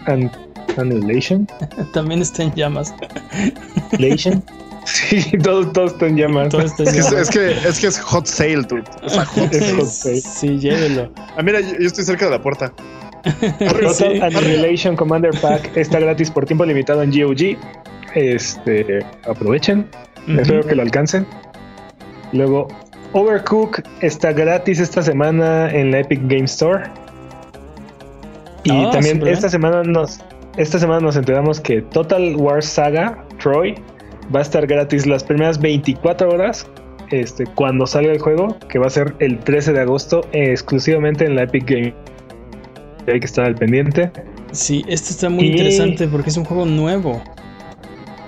Annihilation. 0.78 1.46
También 1.92 2.22
está 2.22 2.42
en 2.44 2.54
llamas. 2.54 2.94
Annihilation. 3.92 4.42
sí, 4.84 5.22
todo, 5.42 5.66
todo 5.72 5.86
está 5.86 6.06
en 6.06 6.16
llamas. 6.16 6.48
Todo 6.50 6.62
está 6.62 6.82
en 6.84 6.88
Es 6.88 6.94
que 6.94 7.00
es, 7.00 7.10
llamas. 7.10 7.28
es 7.28 7.30
que, 7.30 7.68
es 7.68 7.80
que 7.80 7.86
es 7.88 8.00
hot 8.00 8.26
sale, 8.26 8.62
dude. 8.62 8.84
O 9.02 9.08
sea, 9.08 9.24
hot 9.24 9.52
Es 9.54 9.72
hot 9.74 9.86
sale. 9.86 10.20
Sí, 10.20 10.58
llévelo. 10.58 11.10
Ah, 11.36 11.42
mira, 11.42 11.60
yo, 11.60 11.72
yo 11.78 11.86
estoy 11.86 12.04
cerca 12.04 12.26
de 12.26 12.30
la 12.32 12.42
puerta. 12.42 12.72
Total 13.58 13.94
Sí. 13.94 14.04
Annihilation 14.20 14.96
Commander 14.96 15.30
Pack 15.40 15.74
está 15.76 15.98
gratis 15.98 16.30
por 16.30 16.44
tiempo 16.44 16.64
limitado 16.66 17.02
en 17.02 17.10
GOG. 17.10 17.56
Este, 18.14 18.98
aprovechen. 19.26 19.86
Espero 20.28 20.62
que 20.66 20.74
lo 20.74 20.82
alcancen. 20.82 21.26
Luego, 22.32 22.68
Overcook 23.12 23.80
está 24.00 24.32
gratis 24.32 24.78
esta 24.80 25.00
semana 25.02 25.70
en 25.70 25.90
la 25.90 26.00
Epic 26.00 26.20
Game 26.24 26.44
Store. 26.44 26.82
Y 28.64 28.70
Ah, 28.72 28.90
también 28.92 29.26
esta 29.26 29.48
semana 29.48 29.82
nos 29.84 30.20
esta 30.56 30.78
semana 30.78 31.00
nos 31.00 31.16
enteramos 31.16 31.60
que 31.60 31.82
Total 31.82 32.36
War 32.36 32.62
Saga 32.62 33.24
Troy 33.42 33.74
va 34.34 34.38
a 34.40 34.42
estar 34.42 34.66
gratis 34.66 35.06
las 35.06 35.24
primeras 35.24 35.58
24 35.60 36.28
horas 36.30 36.66
este, 37.10 37.44
cuando 37.54 37.86
salga 37.86 38.12
el 38.12 38.18
juego, 38.18 38.56
que 38.68 38.78
va 38.78 38.86
a 38.86 38.90
ser 38.90 39.14
el 39.18 39.38
13 39.40 39.72
de 39.72 39.80
agosto 39.80 40.22
eh, 40.32 40.50
exclusivamente 40.50 41.24
en 41.26 41.34
la 41.36 41.42
Epic 41.42 41.68
Game. 41.68 41.94
Hay 43.06 43.20
que 43.20 43.26
estar 43.26 43.44
al 43.44 43.54
pendiente. 43.54 44.10
Sí, 44.52 44.84
esto 44.88 45.10
está 45.10 45.28
muy 45.28 45.44
Y- 45.44 45.50
interesante 45.50 46.08
porque 46.08 46.30
es 46.30 46.36
un 46.36 46.44
juego 46.44 46.64
nuevo. 46.64 47.22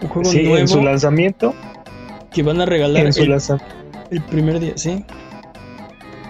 Un 0.03 0.09
juego 0.09 0.29
Sí, 0.31 0.43
nuevo 0.43 0.59
en 0.59 0.69
su 0.69 0.83
lanzamiento, 0.83 1.55
que 2.33 2.43
van 2.43 2.61
a 2.61 2.67
regalar 2.67 3.07
en 3.07 3.13
su 3.13 3.23
el, 3.23 3.31
lanza- 3.31 3.59
el 4.11 4.21
primer 4.23 4.61
día, 4.61 4.73
¿sí? 4.77 5.05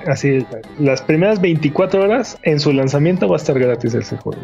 Así 0.06 0.46
las 0.78 1.02
primeras 1.02 1.40
24 1.40 2.02
horas 2.02 2.38
en 2.42 2.58
su 2.60 2.72
lanzamiento 2.72 3.28
va 3.28 3.36
a 3.36 3.38
estar 3.38 3.58
gratis 3.58 3.94
ese 3.94 4.16
juego. 4.16 4.40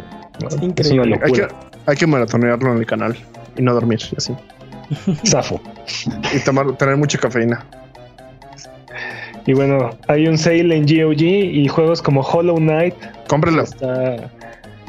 Es 0.47 0.61
Increíble. 0.63 1.15
una 1.17 1.27
Hay 1.27 1.33
que, 1.33 1.41
locura. 1.43 1.61
hay 1.87 1.97
que 1.97 2.07
maratonearlo 2.07 2.73
en 2.73 2.79
el 2.79 2.87
canal 2.87 3.17
y 3.57 3.63
no 3.63 3.75
dormir 3.75 4.01
así. 4.17 4.35
Zafo. 5.27 5.61
Y 6.35 6.39
tomar, 6.41 6.77
tener 6.77 6.97
mucha 6.97 7.19
cafeína. 7.19 7.65
Y 9.47 9.55
bueno, 9.55 9.91
hay 10.07 10.29
un 10.29 10.39
sale 10.39 10.77
en 10.77 10.83
GOG 10.85 11.21
y 11.23 11.67
juegos 11.69 12.01
como 12.01 12.21
Hollow 12.21 12.57
Knight 12.59 12.95
Cómprelo. 13.27 13.63
está, 13.63 14.31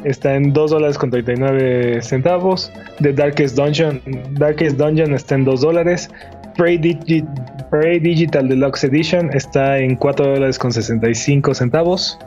está 0.04 0.36
en 0.36 0.54
2 0.54 0.72
dólares 0.72 0.98
con 0.98 1.10
39 1.10 2.02
centavos. 2.04 2.72
The 3.02 3.14
Darkest 3.14 3.56
Dungeon, 3.58 4.00
Darkest 4.32 4.78
Dungeon 4.78 5.14
está 5.16 5.36
en 5.36 5.46
2 5.46 5.62
dólares. 5.62 6.10
Prey, 6.58 6.78
Digi- 6.78 7.26
Prey 7.70 8.00
Digital 8.00 8.48
Deluxe 8.48 8.84
Edition 8.86 9.30
está 9.34 9.80
en 9.80 9.96
4 9.96 10.26
dólares 10.34 10.60
con 10.60 10.72
65 10.72 11.54
centavos. 11.54 12.18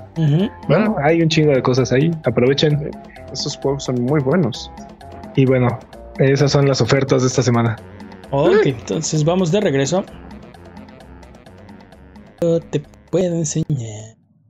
Bueno, 0.69 0.97
hay 1.03 1.23
un 1.23 1.29
chingo 1.29 1.53
de 1.53 1.63
cosas 1.63 1.93
ahí. 1.93 2.11
Aprovechen. 2.25 2.91
Estos 3.33 3.57
juegos 3.59 3.85
son 3.85 4.03
muy 4.03 4.21
buenos. 4.21 4.71
Y 5.37 5.45
bueno, 5.47 5.79
esas 6.19 6.51
son 6.53 6.67
las 6.67 6.81
ofertas 6.81 7.23
de 7.23 7.29
esta 7.29 7.43
semana. 7.43 7.77
Ok, 8.31 8.67
entonces 8.67 9.25
vamos 9.25 9.53
de 9.53 9.61
regreso. 9.61 10.05
Yo 12.41 12.61
te 12.61 12.83
puedo 13.11 13.35
enseñar 13.37 14.06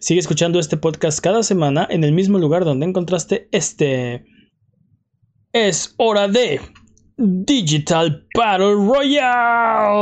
sigue 0.00 0.20
escuchando 0.20 0.58
este 0.58 0.76
podcast 0.76 1.20
cada 1.20 1.42
semana 1.42 1.86
en 1.90 2.04
el 2.04 2.12
mismo 2.12 2.38
lugar 2.38 2.64
donde 2.64 2.86
encontraste 2.86 3.48
este. 3.52 4.24
Es 5.52 5.94
hora 5.98 6.28
de 6.28 6.60
Digital 7.16 8.26
Battle 8.34 8.74
Royale. 8.74 9.96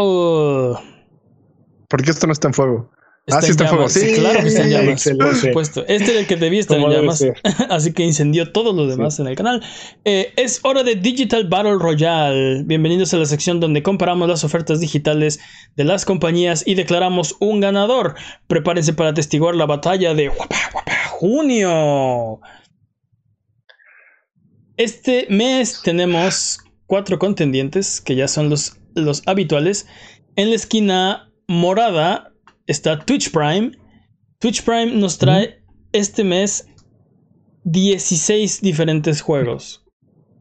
Porque 1.88 2.10
esto 2.10 2.26
no 2.26 2.32
está 2.32 2.48
en 2.48 2.54
fuego. 2.54 2.91
Ah, 3.30 3.40
sí 3.40 3.46
en 3.46 3.50
está 3.52 3.64
en 3.64 3.68
fuego. 3.70 3.86
llamas. 3.86 3.92
Sí, 3.92 4.14
claro 4.14 4.40
que 4.40 4.48
está 4.48 4.62
en 4.62 4.70
llamas. 4.70 4.92
excelente. 4.94 5.24
Por 5.24 5.36
supuesto. 5.36 5.84
Este 5.86 6.10
era 6.10 6.20
el 6.20 6.26
que 6.26 6.36
debía 6.36 6.58
estar 6.58 6.78
en 6.78 6.90
llamas. 6.90 7.24
Así 7.70 7.92
que 7.92 8.02
incendió 8.02 8.50
todo 8.50 8.72
lo 8.72 8.88
demás 8.88 9.20
en 9.20 9.28
el 9.28 9.36
canal. 9.36 9.62
Eh, 10.04 10.32
es 10.36 10.58
hora 10.64 10.82
de 10.82 10.96
Digital 10.96 11.46
Battle 11.48 11.76
Royale. 11.78 12.64
Bienvenidos 12.64 13.14
a 13.14 13.18
la 13.18 13.26
sección 13.26 13.60
donde 13.60 13.84
comparamos 13.84 14.28
las 14.28 14.42
ofertas 14.42 14.80
digitales 14.80 15.38
de 15.76 15.84
las 15.84 16.04
compañías 16.04 16.64
y 16.66 16.74
declaramos 16.74 17.36
un 17.38 17.60
ganador. 17.60 18.16
Prepárense 18.48 18.92
para 18.92 19.14
testiguar 19.14 19.54
la 19.54 19.66
batalla 19.66 20.14
de 20.14 20.26
Guapa, 20.26 20.56
Guapa, 20.72 20.92
junio. 21.10 22.40
Este 24.76 25.28
mes 25.30 25.80
tenemos 25.84 26.58
cuatro 26.86 27.20
contendientes 27.20 28.00
que 28.00 28.16
ya 28.16 28.26
son 28.26 28.50
los, 28.50 28.78
los 28.96 29.22
habituales. 29.26 29.86
En 30.34 30.50
la 30.50 30.56
esquina 30.56 31.30
morada 31.46 32.31
está 32.66 32.98
Twitch 32.98 33.30
Prime. 33.32 33.72
Twitch 34.38 34.62
Prime 34.64 34.92
nos 34.92 35.18
trae 35.18 35.62
este 35.92 36.24
mes 36.24 36.66
16 37.64 38.60
diferentes 38.60 39.20
juegos. 39.20 39.84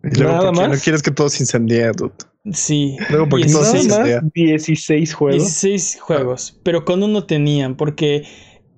Y 0.03 0.15
luego, 0.19 0.32
Nada 0.34 0.45
¿por 0.45 0.53
qué 0.53 0.61
más. 0.61 0.78
no 0.78 0.84
quieres 0.84 1.01
que 1.03 1.11
todo 1.11 1.30
se 1.30 1.43
incendie, 1.43 1.91
dude? 1.91 2.13
Sí, 2.53 2.97
Luego, 3.11 3.30
¿por 3.30 3.39
qué 3.41 3.47
no 3.49 3.63
se 3.63 3.74
16, 3.74 3.88
más 3.88 3.99
incendia? 3.99 4.22
16 4.34 5.13
juegos. 5.13 5.38
16 5.43 5.99
juegos, 6.01 6.59
pero 6.63 6.84
con 6.86 7.03
uno 7.03 7.24
tenían, 7.26 7.76
porque 7.78 8.24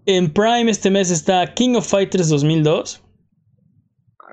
en 0.05 0.33
Prime 0.33 0.69
este 0.69 0.89
mes 0.91 1.09
está 1.09 1.53
King 1.53 1.75
of 1.75 1.87
Fighters 1.87 2.27
2002. 2.27 3.01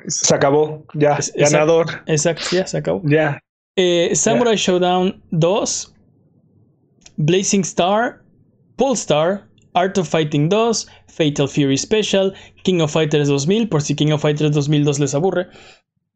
Se 0.08 0.34
acabó. 0.34 0.84
Ya. 0.94 1.12
Exacto. 1.16 1.38
ganador. 1.38 1.86
Exacto, 2.06 2.44
ya 2.50 2.66
se 2.66 2.78
acabó. 2.78 3.02
Ya. 3.04 3.38
Eh, 3.76 4.10
Samurai 4.14 4.56
Showdown 4.56 5.22
2, 5.30 5.94
Blazing 7.18 7.60
Star, 7.60 8.24
Polestar, 8.80 9.46
Art 9.74 9.98
of 9.98 10.08
Fighting 10.08 10.48
2, 10.48 10.86
Fatal 11.08 11.46
Fury 11.46 11.76
Special, 11.76 12.32
King 12.64 12.80
of 12.80 12.90
Fighters 12.90 13.28
2000, 13.28 13.68
por 13.68 13.82
si 13.82 13.94
King 13.94 14.12
of 14.12 14.22
Fighters 14.22 14.52
2002 14.52 14.98
les 14.98 15.14
aburre. 15.14 15.46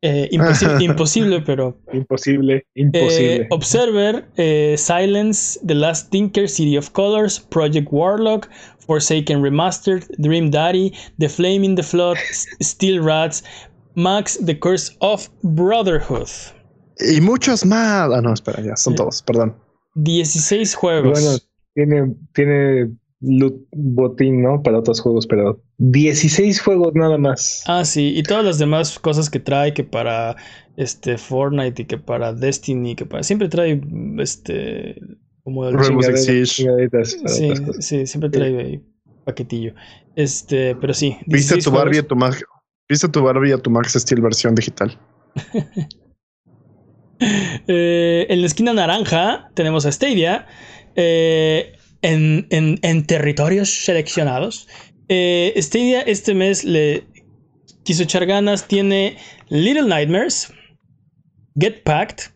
Eh, 0.02 0.28
imposi- 0.32 0.80
imposible, 0.88 1.40
pero 1.42 1.76
Imposible. 1.92 2.56
Eh, 2.56 2.80
Imposible. 2.80 3.46
Observer, 3.50 4.24
eh, 4.36 4.76
Silence, 4.78 5.58
The 5.66 5.74
Last 5.74 6.10
Tinker, 6.10 6.48
City 6.48 6.76
of 6.76 6.90
Colors, 6.92 7.38
Project 7.38 7.88
Warlock, 7.92 8.48
Forsaken 8.86 9.42
Remastered, 9.42 10.04
Dream 10.18 10.50
Daddy, 10.50 10.92
The 11.18 11.28
Flame 11.28 11.64
in 11.64 11.74
the 11.74 11.82
Flood, 11.82 12.16
Steel 12.60 13.02
Rats, 13.02 13.42
Max, 13.94 14.38
The 14.44 14.58
Curse 14.58 14.96
of 15.00 15.28
Brotherhood. 15.42 16.28
Y 17.00 17.20
muchos 17.20 17.64
más. 17.64 18.10
Ah, 18.12 18.20
no, 18.22 18.32
espera, 18.32 18.62
ya 18.62 18.76
son 18.76 18.94
todos, 18.94 19.22
perdón. 19.22 19.54
16 19.94 20.74
juegos. 20.74 21.12
Bueno, 21.20 21.38
tiene, 21.74 22.14
tiene 22.32 22.90
loot 23.20 23.54
botín, 23.72 24.42
¿no? 24.42 24.62
Para 24.62 24.78
otros 24.78 25.00
juegos, 25.00 25.26
pero 25.26 25.62
16 25.78 26.60
juegos 26.60 26.94
nada 26.94 27.18
más. 27.18 27.62
Ah, 27.66 27.84
sí, 27.84 28.14
y 28.16 28.22
todas 28.22 28.44
las 28.44 28.58
demás 28.58 28.98
cosas 28.98 29.30
que 29.30 29.40
trae, 29.40 29.74
que 29.74 29.84
para 29.84 30.36
este 30.76 31.18
Fortnite 31.18 31.82
y 31.82 31.84
que 31.86 31.98
para 31.98 32.32
Destiny, 32.32 32.94
que 32.94 33.06
para. 33.06 33.22
Siempre 33.22 33.48
trae 33.48 33.80
este. 34.18 35.00
Como 35.42 35.68
el 35.68 36.16
Sí, 36.16 36.46
sí, 36.46 38.06
siempre 38.06 38.30
trae 38.30 38.58
ahí 38.58 38.82
paquetillo. 39.24 39.74
Este, 40.16 40.76
pero 40.76 40.94
sí. 40.94 41.16
Viste 41.26 41.54
16 41.54 41.64
tu 41.64 41.70
Barbie 41.70 42.00
juegos. 42.00 42.04
a 42.04 42.08
tu 42.08 42.16
Max. 42.16 42.44
Viste 42.88 43.08
tu 43.08 43.22
Barbie 43.22 43.52
a 43.52 43.58
tu 43.58 43.70
Max 43.70 43.92
Steel 43.94 44.20
versión 44.20 44.54
digital. 44.54 44.98
Eh, 47.68 48.26
en 48.28 48.40
la 48.40 48.46
esquina 48.46 48.74
naranja 48.74 49.48
tenemos 49.54 49.86
a 49.86 49.92
Stadia. 49.92 50.46
Eh, 50.96 51.76
en, 52.02 52.46
en- 52.50 52.78
en 52.82 53.06
territorios 53.06 53.84
seleccionados. 53.84 54.68
Eh, 55.08 55.52
Stadia 55.58 56.00
este 56.02 56.34
mes 56.34 56.64
le 56.64 57.04
quiso 57.84 58.02
echar 58.04 58.26
ganas. 58.26 58.66
Tiene 58.68 59.16
Little 59.48 59.84
Nightmares, 59.88 60.52
Get 61.58 61.82
Packed, 61.84 62.30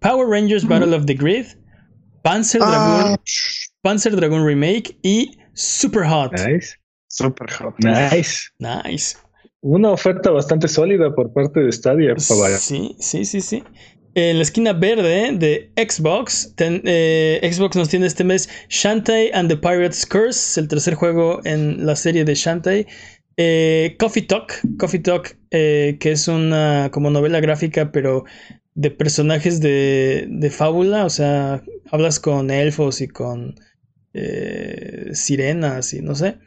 Power 0.00 0.28
Rangers 0.28 0.66
Battle 0.66 0.94
of 0.94 1.06
the 1.06 1.14
Grid, 1.14 1.46
Panzer 2.22 2.60
Dragoon, 2.60 3.12
Ah, 3.14 3.16
psh, 3.24 3.68
Panzer 3.82 4.14
Dragoon 4.16 4.44
Remake 4.46 4.96
y 5.02 5.36
Super 5.54 6.04
Hot. 6.06 6.32
Nice. 6.32 6.74
super 7.08 7.48
hot. 7.50 7.74
Nice. 7.78 8.50
Nice. 8.58 9.16
Una 9.62 9.90
oferta 9.90 10.30
bastante 10.30 10.68
sólida 10.68 11.14
por 11.14 11.32
parte 11.32 11.60
de 11.60 11.72
Stadia. 11.72 12.14
para- 12.28 12.58
Sí, 12.58 12.94
sí, 13.00 13.24
sí, 13.24 13.40
sí. 13.40 13.64
En 14.16 14.38
la 14.38 14.44
esquina 14.44 14.72
verde 14.72 15.30
de 15.32 15.70
Xbox, 15.76 16.54
eh, 16.56 17.50
Xbox 17.52 17.76
nos 17.76 17.90
tiene 17.90 18.06
este 18.06 18.24
mes 18.24 18.48
Shantae 18.70 19.30
and 19.34 19.50
the 19.50 19.58
Pirate's 19.58 20.06
Curse, 20.06 20.58
el 20.58 20.68
tercer 20.68 20.94
juego 20.94 21.42
en 21.44 21.84
la 21.84 21.94
serie 21.96 22.24
de 22.24 22.34
Shantae. 22.34 22.86
Eh, 23.36 23.94
Coffee 23.98 24.22
Talk, 24.22 24.54
Coffee 24.78 25.00
Talk, 25.00 25.36
eh, 25.50 25.98
que 26.00 26.12
es 26.12 26.28
una 26.28 26.88
como 26.94 27.10
novela 27.10 27.40
gráfica, 27.40 27.92
pero 27.92 28.24
de 28.74 28.90
personajes 28.90 29.60
de, 29.60 30.26
de 30.30 30.48
fábula, 30.48 31.04
o 31.04 31.10
sea, 31.10 31.62
hablas 31.90 32.18
con 32.18 32.50
elfos 32.50 33.02
y 33.02 33.08
con 33.08 33.60
sirenas 35.12 35.92
y 35.92 36.00
no 36.00 36.14
sé. 36.14 36.38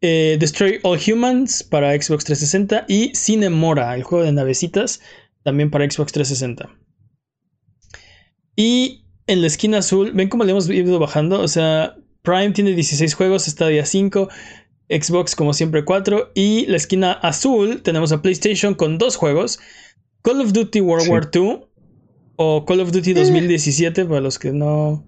Destroy 0.00 0.78
All 0.84 1.00
Humans 1.04 1.64
para 1.64 2.00
Xbox 2.00 2.24
360 2.26 2.84
y 2.86 3.12
Cinemora, 3.16 3.96
el 3.96 4.04
juego 4.04 4.24
de 4.24 4.30
navecitas, 4.30 5.00
también 5.42 5.72
para 5.72 5.90
Xbox 5.90 6.12
360. 6.12 6.77
Y 8.58 9.04
en 9.28 9.40
la 9.40 9.46
esquina 9.46 9.78
azul, 9.78 10.10
ven 10.12 10.28
cómo 10.28 10.42
le 10.42 10.50
hemos 10.50 10.68
ido 10.68 10.98
bajando, 10.98 11.40
o 11.40 11.46
sea, 11.46 11.94
Prime 12.22 12.50
tiene 12.50 12.72
16 12.74 13.14
juegos, 13.14 13.44
Stadia 13.44 13.86
5, 13.86 14.28
Xbox 14.90 15.36
como 15.36 15.52
siempre 15.54 15.84
4 15.84 16.32
y 16.34 16.66
la 16.66 16.76
esquina 16.76 17.12
azul 17.12 17.82
tenemos 17.82 18.10
a 18.10 18.20
PlayStation 18.20 18.74
con 18.74 18.98
dos 18.98 19.14
juegos, 19.14 19.60
Call 20.22 20.40
of 20.40 20.52
Duty 20.52 20.80
World 20.80 21.04
Sí. 21.04 21.10
War 21.12 21.30
II 21.32 21.60
o 22.36 22.64
Call 22.66 22.80
of 22.80 22.90
Duty 22.90 23.12
2017 23.14 24.04
para 24.06 24.20
los 24.20 24.38
que 24.40 24.50
no 24.52 25.04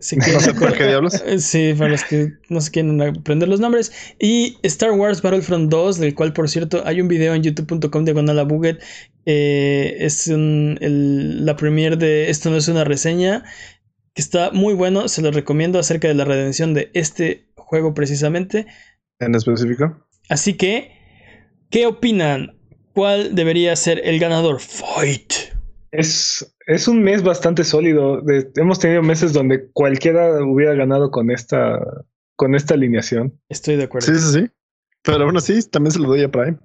se 0.00 0.16
No 0.18 0.22
quieren 0.24 0.40
sé 0.40 0.54
por 0.54 0.72
qué 0.76 0.84
diablos. 0.86 1.14
eh, 1.26 1.38
Sí, 1.40 1.74
para 1.76 1.90
los 1.90 2.04
que 2.04 2.32
no 2.48 2.60
se 2.60 2.70
quieren 2.70 3.02
aprender 3.02 3.48
los 3.48 3.60
nombres. 3.60 3.92
Y 4.18 4.56
Star 4.62 4.92
Wars 4.92 5.20
Battlefront 5.22 5.70
2, 5.70 5.98
del 5.98 6.14
cual, 6.14 6.32
por 6.32 6.48
cierto, 6.48 6.82
hay 6.86 7.00
un 7.00 7.08
video 7.08 7.34
en 7.34 7.42
youtube.com 7.42 8.04
diagonal 8.04 8.38
a 8.38 8.44
Buget. 8.44 8.80
Eh, 9.30 9.96
es 10.06 10.26
un- 10.28 10.78
el- 10.80 11.44
la 11.44 11.54
premiere 11.54 11.96
de 11.96 12.30
Esto 12.30 12.48
no 12.48 12.56
es 12.56 12.66
una 12.68 12.84
reseña, 12.84 13.44
que 14.14 14.22
está 14.22 14.50
muy 14.52 14.72
bueno. 14.72 15.06
Se 15.08 15.20
lo 15.20 15.30
recomiendo 15.30 15.78
acerca 15.78 16.08
de 16.08 16.14
la 16.14 16.24
redención 16.24 16.72
de 16.72 16.90
este 16.94 17.50
juego 17.56 17.92
precisamente. 17.92 18.66
En 19.18 19.34
específico. 19.34 20.06
Así 20.30 20.54
que, 20.54 20.92
¿qué 21.70 21.84
opinan? 21.86 22.58
¿Cuál 22.94 23.34
debería 23.34 23.76
ser 23.76 24.00
el 24.02 24.18
ganador? 24.18 24.60
Fight. 24.60 25.32
Es, 25.90 26.54
es 26.66 26.88
un 26.88 27.02
mes 27.02 27.22
bastante 27.22 27.64
sólido. 27.64 28.22
De- 28.22 28.50
hemos 28.56 28.78
tenido 28.78 29.02
meses 29.02 29.34
donde 29.34 29.68
cualquiera 29.72 30.42
hubiera 30.42 30.72
ganado 30.74 31.10
con 31.10 31.30
esta, 31.30 31.78
con 32.34 32.54
esta 32.54 32.74
alineación. 32.74 33.38
Estoy 33.50 33.76
de 33.76 33.84
acuerdo. 33.84 34.06
Sí, 34.06 34.18
sí, 34.18 34.40
sí. 34.40 34.50
Pero 35.02 35.24
aún 35.24 35.36
así, 35.36 35.68
también 35.68 35.92
se 35.92 35.98
lo 35.98 36.08
doy 36.08 36.22
a 36.22 36.30
Prime. 36.30 36.56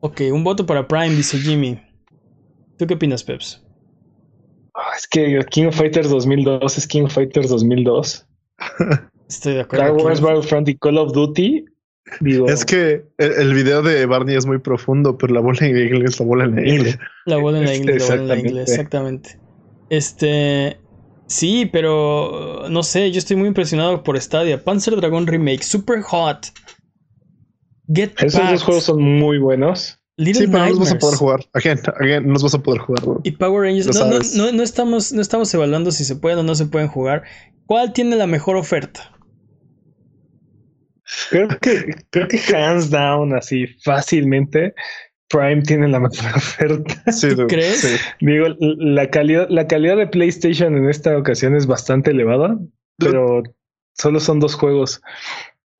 Ok, 0.00 0.22
un 0.32 0.44
voto 0.44 0.64
para 0.66 0.86
Prime, 0.86 1.10
dice 1.10 1.38
Jimmy. 1.38 1.80
¿Tú 2.78 2.86
qué 2.86 2.94
opinas, 2.94 3.24
Peps? 3.24 3.62
Ah, 4.74 4.92
es 4.96 5.08
que 5.08 5.40
King 5.50 5.66
of 5.66 5.76
Fighters 5.76 6.08
2002 6.08 6.78
es 6.78 6.86
King 6.86 7.02
of 7.04 7.12
Fighters 7.12 7.48
2002. 7.48 8.26
Estoy 9.28 9.54
de 9.54 9.60
acuerdo. 9.62 9.86
Star. 9.96 10.06
Wars 10.06 10.20
Battlefront 10.20 10.68
y 10.68 10.76
Call 10.76 10.98
of 10.98 11.12
Duty. 11.12 11.64
Digo, 12.20 12.48
Es 12.48 12.64
que 12.64 13.04
el, 13.18 13.32
el 13.32 13.54
video 13.54 13.82
de 13.82 14.06
Barney 14.06 14.36
es 14.36 14.46
muy 14.46 14.58
profundo, 14.58 15.18
pero 15.18 15.34
la 15.34 15.40
bola 15.40 15.58
en 15.66 15.76
inglés 15.76 16.14
es 16.14 16.20
la 16.20 16.26
bola 16.26 16.44
en 16.44 16.66
inglés. 16.66 16.98
La 17.26 17.36
bola 17.36 17.58
en 17.58 17.64
la 17.66 17.74
inglés, 17.74 18.08
la 18.08 18.16
bola 18.16 18.22
en 18.22 18.28
la 18.28 18.34
Exactamente. 18.34 18.48
inglés, 18.48 18.70
exactamente. 18.70 19.38
Este. 19.90 20.80
Sí, 21.26 21.68
pero 21.70 22.66
no 22.70 22.82
sé, 22.82 23.10
yo 23.10 23.18
estoy 23.18 23.36
muy 23.36 23.48
impresionado 23.48 24.02
por 24.02 24.18
Stadia. 24.18 24.64
Panzer 24.64 24.96
Dragon 24.96 25.26
Remake, 25.26 25.62
super 25.62 26.00
hot. 26.00 26.46
Get 27.88 28.12
Esos 28.18 28.40
Packed, 28.40 28.52
dos 28.52 28.62
juegos 28.62 28.84
son 28.84 29.02
muy 29.02 29.38
buenos. 29.38 29.98
Little 30.16 30.46
Sí, 30.46 30.48
pero 30.50 30.64
no 30.64 30.70
los 30.70 30.78
vas 30.80 30.92
a 30.92 30.98
poder 30.98 31.16
jugar. 31.18 31.40
Again, 31.54 31.80
again, 32.00 32.26
no 32.26 32.32
los 32.32 32.42
vas 32.42 32.54
a 32.54 32.62
poder 32.62 32.80
jugar. 32.80 33.04
bro. 33.04 33.20
y 33.22 33.30
Power 33.30 33.62
Rangers. 33.62 33.86
No, 33.86 34.06
no, 34.06 34.12
sabes. 34.12 34.34
no, 34.34 34.52
no 34.52 34.62
estamos, 34.62 35.12
no 35.12 35.22
estamos 35.22 35.52
evaluando 35.54 35.92
si 35.92 36.04
se 36.04 36.16
pueden 36.16 36.40
o 36.40 36.42
no 36.42 36.54
se 36.54 36.66
pueden 36.66 36.88
jugar. 36.88 37.22
¿Cuál 37.66 37.92
tiene 37.92 38.16
la 38.16 38.26
mejor 38.26 38.56
oferta? 38.56 39.14
Creo 41.30 41.48
que, 41.60 41.94
creo 42.10 42.28
que 42.28 42.38
hands 42.54 42.90
down, 42.90 43.34
así 43.34 43.66
fácilmente, 43.84 44.74
Prime 45.28 45.62
tiene 45.62 45.88
la 45.88 46.00
mejor 46.00 46.26
oferta. 46.36 47.12
Sí, 47.12 47.28
dude, 47.28 47.46
crees? 47.46 47.80
sí. 47.80 47.96
Digo, 48.20 48.46
la 48.58 49.08
calidad, 49.10 49.46
la 49.50 49.66
calidad 49.66 49.96
de 49.96 50.06
PlayStation 50.06 50.76
en 50.76 50.88
esta 50.88 51.16
ocasión 51.16 51.54
es 51.54 51.66
bastante 51.66 52.10
elevada, 52.10 52.58
pero 52.98 53.42
solo 53.94 54.20
son 54.20 54.40
dos 54.40 54.54
juegos. 54.54 55.00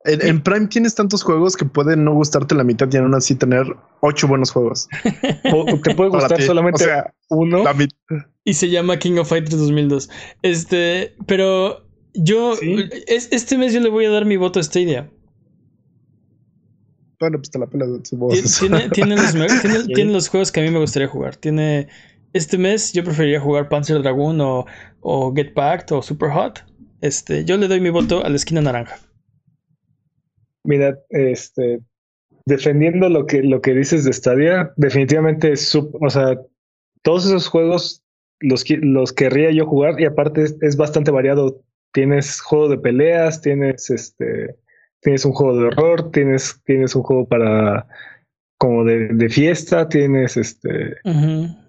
En, 0.05 0.25
en 0.25 0.43
Prime 0.43 0.69
tienes 0.69 0.95
tantos 0.95 1.23
juegos 1.23 1.57
que 1.57 1.65
pueden 1.65 2.05
no 2.05 2.15
gustarte 2.15 2.55
la 2.55 2.63
mitad 2.65 2.89
y 2.93 2.97
aún 2.97 3.15
así 3.15 3.35
tener 3.35 3.67
ocho 4.01 4.29
buenos 4.29 4.51
juegos. 4.53 4.89
O 5.53 5.65
te 5.81 5.95
puede 5.95 6.11
gustar 6.11 6.41
solamente 6.43 6.85
O 6.85 6.87
sea, 6.87 7.13
uno. 7.31 7.65
la 7.65 7.75
mit- 7.75 7.95
Y 8.45 8.55
se 8.55 8.71
llama 8.71 8.99
King 8.99 9.19
of 9.19 9.29
Fighters 9.29 9.59
2002. 9.59 10.09
Este, 10.43 11.15
pero 11.27 11.85
yo, 12.15 12.55
Sí. 12.57 12.77
es- 13.09 13.29
este 13.33 13.59
mes 13.59 13.73
yo 13.73 13.81
le 13.81 13.89
voy 13.91 14.05
a 14.07 14.11
dar 14.11 14.25
mi 14.25 14.37
voto 14.37 14.61
a 14.61 14.63
Stadia. 14.63 15.11
Bueno, 17.21 17.39
pues 17.39 17.51
te 17.51 17.59
la 17.59 17.67
pelas 17.67 17.89
de 17.91 18.17
voces. 18.17 18.59
Tiene, 18.61 18.89
tiene 18.91 19.17
los, 19.17 19.35
me- 19.35 19.47
tiene- 19.49 19.81
Sí. 19.83 19.93
tiene 19.95 20.13
los 20.13 20.29
juegos 20.29 20.53
que 20.53 20.61
a 20.61 20.63
mí 20.63 20.71
me 20.71 20.79
gustaría 20.79 21.09
jugar. 21.09 21.35
Tiene, 21.37 21.89
este 22.33 22.57
mes 22.57 22.93
yo 22.93 23.03
preferiría 23.03 23.41
jugar 23.41 23.69
Panzer 23.69 24.01
Dragoon 24.01 24.41
o, 24.41 24.65
o 25.01 25.35
Get 25.35 25.55
Packed 25.55 25.91
o 25.97 26.03
Super 26.03 26.31
Hot. 26.31 26.65
Este, 27.01 27.45
yo 27.45 27.57
le 27.57 27.67
doy 27.69 27.81
mi 27.81 27.91
voto 27.91 28.25
a 28.25 28.29
la 28.29 28.37
esquina 28.37 28.61
naranja. 28.61 28.97
Mira, 30.65 30.99
este, 31.11 31.81
defendiendo 32.45 33.09
lo 33.09 33.27
que, 33.27 33.43
lo 33.43 33.61
que 33.61 33.75
dices 33.75 34.05
de 34.05 34.13
Stadia, 34.13 34.73
definitivamente 34.77 35.53
es, 35.53 35.75
sup- 35.75 35.97
o 36.01 36.11
sea, 36.11 36.41
todos 37.03 37.27
esos 37.27 37.49
juegos 37.49 38.03
los, 38.41 38.65
los 38.69 39.13
querría 39.13 39.51
yo 39.51 39.67
jugar 39.67 40.01
y 40.01 40.05
aparte 40.05 40.43
es, 40.43 40.57
es 40.61 40.77
bastante 40.77 41.11
variado. 41.11 41.63
Tienes 41.93 42.41
juego 42.41 42.69
de 42.69 42.79
peleas, 42.79 43.41
tienes 43.41 43.89
este, 43.91 44.57
tienes 45.01 45.25
un 45.25 45.33
juego 45.33 45.57
de 45.59 45.67
horror, 45.69 46.11
tienes, 46.11 46.61
tienes 46.65 46.95
un 46.95 47.03
juego 47.03 47.27
para 47.27 47.87
como 48.59 48.85
de, 48.85 49.09
de 49.09 49.29
fiesta, 49.29 49.89
tienes 49.89 50.37
este, 50.37 50.97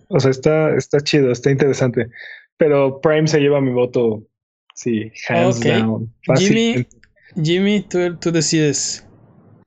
o 0.10 0.20
sea, 0.20 0.32
está, 0.32 0.76
está 0.76 1.00
chido, 1.00 1.32
está 1.32 1.52
interesante. 1.52 2.10
Pero 2.58 3.00
Prime 3.00 3.28
se 3.28 3.40
lleva 3.40 3.62
mi 3.62 3.72
voto, 3.72 4.24
sí, 4.74 5.12
hands 5.30 5.60
down. 5.80 6.14
Jimmy. 6.74 6.88
Jimmy, 7.41 7.82
tú, 7.82 8.17
tú 8.17 8.32
decides. 8.32 9.05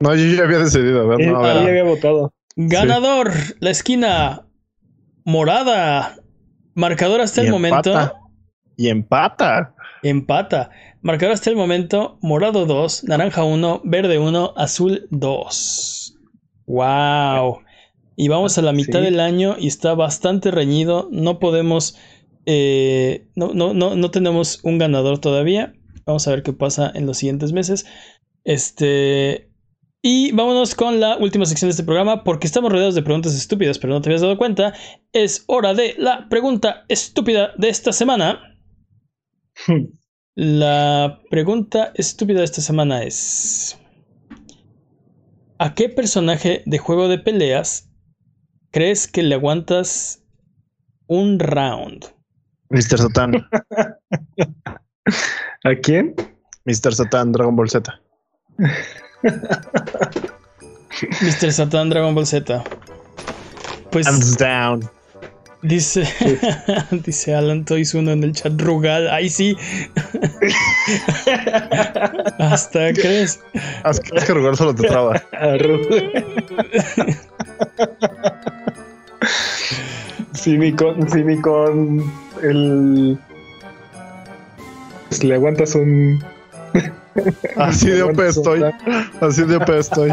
No, 0.01 0.15
yo 0.15 0.25
ya 0.37 0.45
había 0.45 0.59
decidido. 0.59 1.03
A 1.03 1.07
ver, 1.17 1.21
Eh, 1.23 1.27
no, 1.31 1.39
a 1.39 1.43
ver. 1.43 1.57
ahí 1.59 1.67
había 1.69 1.85
votado. 1.85 2.33
Ganador, 2.57 3.33
la 3.61 3.71
esquina 3.71 4.47
morada. 5.25 6.17
Marcador 6.75 7.21
hasta 7.21 7.43
Y 7.43 7.47
el 7.47 7.51
momento. 7.53 7.91
empata. 7.93 8.15
Y 8.77 8.89
empata. 8.89 9.75
Empata. 10.03 10.71
Marcador 11.03 11.35
hasta 11.35 11.51
el 11.51 11.57
momento. 11.57 12.19
Morado 12.23 12.67
2, 12.67 13.05
naranja 13.05 13.45
1, 13.45 13.83
verde 13.85 14.19
1, 14.19 14.55
azul 14.57 15.07
2. 15.11 16.19
Wow. 16.67 17.61
Y 18.17 18.29
vamos 18.29 18.59
a 18.59 18.63
la 18.63 18.73
mitad 18.73 18.99
Sí. 19.01 19.05
del 19.07 19.21
año 19.21 19.57
y 19.59 19.67
está 19.69 19.95
bastante 19.95 20.51
reñido. 20.51 21.09
No 21.13 21.39
podemos. 21.39 21.97
eh, 22.45 23.29
no, 23.37 23.55
no, 23.55 23.73
no, 23.73 23.95
no 23.95 24.11
tenemos 24.11 24.59
un 24.65 24.77
ganador 24.79 25.19
todavía. 25.21 25.75
Vamos 26.05 26.27
a 26.27 26.31
ver 26.31 26.43
qué 26.43 26.53
pasa 26.53 26.91
en 26.95 27.07
los 27.07 27.19
siguientes 27.19 27.53
meses. 27.53 27.87
Este. 28.45 29.49
Y 30.05 30.33
vámonos 30.33 30.75
con 30.75 30.99
la 30.99 31.17
última 31.17 31.45
sección 31.45 31.69
de 31.69 31.73
este 31.73 31.85
programa, 31.85 32.25
porque 32.25 32.49
estamos 32.49 32.73
rodeados 32.73 32.97
de 32.97 33.03
preguntas 33.03 33.35
estúpidas, 33.35 33.79
pero 33.79 33.93
no 33.93 34.03
te 34.03 34.09
habías 34.09 34.23
dado 34.23 34.37
cuenta. 34.37 34.75
Es 35.13 35.45
hora 35.47 35.75
de 35.75 35.95
la 35.97 36.29
pregunta 36.29 36.85
estúpida 36.89 37.53
de 37.57 37.69
esta 37.69 37.93
semana. 37.93 38.59
La 40.35 41.21
pregunta 41.29 41.93
estúpida 41.95 42.39
de 42.39 42.47
esta 42.47 42.63
semana 42.63 43.03
es: 43.03 43.79
¿A 45.59 45.75
qué 45.75 45.91
personaje 45.91 46.63
de 46.65 46.79
juego 46.79 47.07
de 47.07 47.19
peleas 47.19 47.91
crees 48.71 49.07
que 49.07 49.23
le 49.23 49.35
aguantas 49.35 50.25
un 51.07 51.39
round? 51.39 52.07
Mr. 52.71 52.99
Satan. 52.99 53.47
¿A 55.65 55.75
quién? 55.83 56.15
Mr. 56.65 56.95
Satan, 56.95 57.33
Dragon 57.33 57.57
Ball 57.57 57.71
Z. 57.71 58.01
Mr. 61.21 61.53
Satan 61.53 61.91
Dragon 61.91 62.15
Ball 62.15 62.27
Z. 62.27 62.63
Pues 63.91 64.07
Hands 64.07 64.37
down. 64.39 64.89
dice, 65.63 66.07
dice 67.05 67.35
Alan 67.35 67.65
Toys 67.65 67.95
uno 67.95 68.13
en 68.13 68.23
el 68.25 68.33
chat 68.33 68.61
Rugal. 68.61 69.09
Ahí 69.11 69.29
sí. 69.29 69.57
Hasta 72.39 72.93
crees. 72.93 73.41
Haz 73.85 74.01
que, 74.01 74.19
Rugal 74.33 74.57
solo 74.57 74.75
te 74.75 74.89
traba. 74.89 75.23
Sí, 80.35 80.59
ni 80.59 80.73
con, 80.73 81.09
sí, 81.09 81.23
ni 81.23 81.41
con 81.41 82.03
el. 82.43 83.17
Pues 85.13 85.25
le 85.25 85.35
aguantas 85.35 85.75
un. 85.75 86.25
Así 87.57 87.91
de 87.91 88.03
OP 88.03 88.19
estoy. 88.21 88.63
Así 89.21 89.43
de 89.45 89.57
OP 89.57 89.69
estoy. 89.69 90.11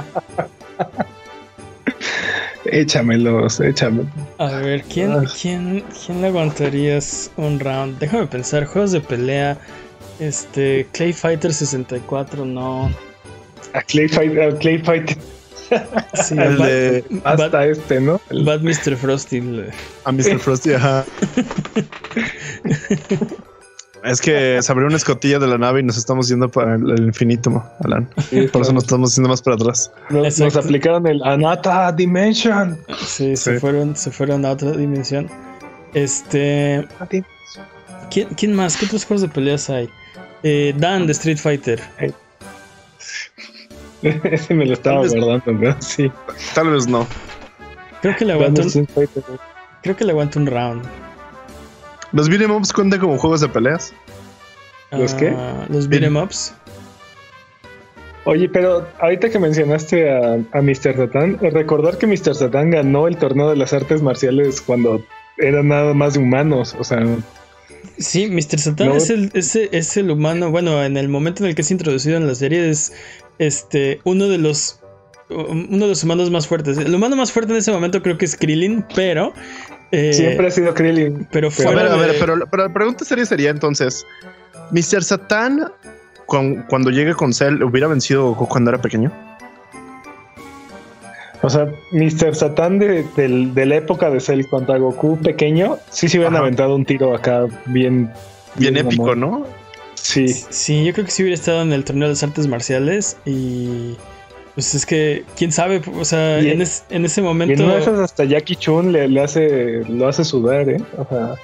Échamelos, 2.66 3.62
échamelos. 3.62 4.08
A 4.40 4.48
ver, 4.58 4.84
¿quién, 4.84 5.12
Ah. 5.14 5.24
quién, 5.42 5.86
quién 6.06 6.22
le 6.22 6.28
aguantarías 6.28 7.32
un 7.38 7.62
round? 7.62 7.98
Déjame 8.00 8.28
pensar, 8.28 8.66
juegos 8.66 8.92
de 8.92 9.00
pelea. 9.00 9.58
Este, 10.20 10.86
Clay 10.92 11.14
Fighter 11.14 11.54
64, 11.54 12.44
no. 12.44 12.92
A 13.72 13.82
Clay 13.84 14.10
Fight, 14.10 14.38
a 14.38 14.58
Clay 14.58 14.80
Fight, 14.80 15.12
Sí, 16.14 16.36
El 16.38 16.58
Bad, 16.58 16.68
de 16.68 17.04
hasta 17.24 17.66
este, 17.68 18.02
¿no? 18.02 18.20
El- 18.32 18.44
Bad 18.44 18.60
Mr. 18.64 18.98
Frosty. 18.98 19.38
a 20.04 20.12
Mr. 20.12 20.40
Frosty, 20.40 20.74
ajá. 20.74 21.06
Es 24.04 24.22
que 24.22 24.62
se 24.62 24.72
abrió 24.72 24.88
una 24.88 24.98
escotilla 24.98 25.40
de 25.40 25.48
la 25.48 25.58
nave 25.58 25.82
y 25.82 25.84
nos 25.84 25.98
estamos 25.98 26.28
yendo 26.30 26.50
para 26.50 26.76
el, 26.76 26.90
el 26.90 27.06
infinito, 27.08 27.64
Alan. 27.84 28.08
Por 28.52 28.62
eso 28.62 28.74
nos 28.74 28.84
estamos 28.84 29.16
yendo 29.16 29.30
más 29.30 29.42
para 29.42 29.56
atrás. 29.56 29.92
nos, 30.10 30.56
aplicaron 30.56 31.06
el 31.08 31.22
Anata 31.24 31.92
Dimension. 31.92 32.78
Sí, 33.06 33.36
se 33.36 33.60
fueron, 33.60 33.96
se 33.96 34.12
fueron 34.12 34.46
a 34.46 34.52
otra 34.52 34.72
dimensión. 34.72 35.30
Este. 35.94 36.88
¿Quién, 38.10 38.30
quién 38.30 38.54
más? 38.54 38.78
¿Qué 38.78 38.86
otros 38.86 39.06
juegos 39.06 39.22
de 39.22 39.28
peleas 39.28 39.70
hay? 39.70 39.90
Eh, 40.44 40.74
Dan 40.78 41.06
de 41.06 41.12
Street 41.12 41.38
Fighter. 41.38 41.82
Ese 44.02 44.54
me 44.54 44.66
lo 44.66 44.74
estaba 44.74 45.02
Tal 45.02 45.10
vez- 45.10 45.24
guardando, 45.24 45.52
¿no? 45.52 45.82
Sí. 45.82 46.12
Tal 46.54 46.70
vez 46.70 46.88
no. 46.88 47.06
Creo 48.02 48.16
que 48.16 48.24
le 48.24 48.34
aguanto 48.34 48.62
un, 48.62 48.88
creo 49.82 49.96
que 49.98 50.06
le 50.06 50.12
aguanto 50.12 50.40
un 50.40 50.46
round. 50.46 50.86
¿Los 52.12 52.30
beat'em 52.30 52.52
ups 52.52 52.74
cuentan 52.74 53.00
como 53.00 53.18
juegos 53.18 53.42
de 53.42 53.50
peleas? 53.50 53.94
¿Los 54.92 55.14
qué? 55.14 55.30
Ah, 55.36 55.66
los 55.70 55.88
beat'em 55.88 56.16
ups. 56.18 56.54
Oye, 58.26 58.50
pero 58.50 58.88
ahorita 59.00 59.30
que 59.30 59.40
mencionaste 59.40 60.10
a, 60.12 60.34
a 60.52 60.62
Mr. 60.62 60.96
Satan, 60.98 61.38
recordar 61.40 61.98
que 61.98 62.06
Mr. 62.06 62.36
Satan 62.36 62.70
ganó 62.72 63.08
el 63.08 63.18
torneo 63.18 63.50
de 63.50 63.56
las 63.56 63.74
artes 63.74 64.02
marciales 64.02 64.62
cuando 64.62 65.04
eran 65.38 65.70
nada 65.70 65.94
más 65.94 66.14
de 66.16 66.20
humanos, 66.20 66.76
o 66.78 66.84
sea, 66.84 67.00
Sí, 67.98 68.28
Mr. 68.30 68.60
Satan 68.60 68.88
No. 68.90 68.96
es, 68.96 69.10
el, 69.10 69.32
es, 69.34 69.56
el- 69.56 69.70
es 69.72 69.96
el 69.98 70.10
humano. 70.12 70.52
Bueno, 70.52 70.84
en 70.84 70.96
el 70.98 71.10
momento 71.10 71.44
en 71.44 71.50
el 71.50 71.56
que 71.56 71.62
es 71.62 71.72
introducido 71.72 72.18
en 72.18 72.28
la 72.28 72.36
serie, 72.36 72.70
es 72.70 72.94
este 73.40 74.00
uno 74.04 74.28
de 74.28 74.38
los 74.38 74.80
uno 75.30 75.86
de 75.86 75.88
los 75.90 76.04
humanos 76.04 76.30
más 76.32 76.48
fuertes. 76.48 76.78
El 76.78 76.94
humano 76.96 77.16
más 77.16 77.32
fuerte 77.32 77.52
en 77.54 77.60
ese 77.60 77.72
momento 77.72 78.02
creo 78.02 78.18
que 78.18 78.26
es 78.26 78.36
Krillin, 78.36 78.84
pero. 78.96 79.34
Eh, 79.92 80.14
siempre 80.14 80.48
ha 80.48 80.52
sido 80.52 80.74
Krillin. 80.74 81.28
Pero 81.32 81.48
A 81.48 81.52
fuera 81.52 81.72
ver, 81.84 81.92
a 81.92 81.96
ver, 81.96 82.12
de- 82.14 82.20
pero, 82.20 82.36
pero 82.50 82.68
la 82.68 82.74
pregunta 82.74 83.06
seria 83.06 83.26
sería 83.26 83.50
entonces: 83.50 84.06
¿Mr. 84.72 85.04
Satan, 85.04 85.72
cuan- 86.26 86.66
cuando 86.70 86.90
llegue 86.90 87.14
con 87.16 87.34
Cell, 87.34 87.62
hubiera 87.64 87.88
vencido 87.88 88.28
Goku 88.30 88.48
cuando 88.48 88.72
era 88.72 88.82
pequeño? 88.82 89.12
O 91.42 91.50
sea, 91.50 91.68
Mr. 91.94 92.36
Satan 92.36 92.80
de, 92.80 93.06
del- 93.16 93.54
de 93.54 93.66
la 93.66 93.76
época 93.78 94.10
de 94.10 94.20
Cell 94.20 94.46
contra 94.50 94.78
Goku 94.78 95.18
pequeño, 95.20 95.78
sí 95.90 96.10
se 96.10 96.18
hubieran 96.18 96.36
Ajá. 96.36 96.44
aventado 96.44 96.76
un 96.76 96.84
tiro 96.86 97.16
acá 97.16 97.46
bien... 97.66 98.12
Bien 98.56 98.76
épico. 98.76 99.16
¿no? 99.16 99.46
Sí. 99.96 100.28
Sí, 100.28 100.84
yo 100.84 100.92
creo 100.94 101.06
que 101.06 101.12
sí 101.12 101.24
hubiera 101.24 101.36
estado 101.36 101.62
en 101.62 101.72
el 101.72 101.86
torneo 101.86 102.08
de 102.10 102.14
las 102.14 102.24
artes 102.24 102.48
marciales 102.48 103.16
y. 103.26 103.96
Pues 104.56 104.76
es 104.76 104.86
que, 104.86 105.24
quién 105.38 105.52
sabe, 105.52 105.82
o 105.98 106.04
sea, 106.04 106.42
Y- 106.42 106.50
en, 106.50 106.62
es- 106.62 106.84
en 106.90 107.06
ese 107.06 107.22
Y 107.22 107.24
momento. 107.24 107.78
esas 107.78 108.00
hasta 108.00 108.26
Jackie 108.26 108.56
Chun 108.56 108.92
le, 108.92 109.08
le 109.08 109.22
hace, 109.22 109.84
lo 109.88 110.08
hace 110.08 110.26
sudar, 110.26 110.68
¿eh? 110.70 110.82
O 110.98 111.06
sea, 111.08 111.36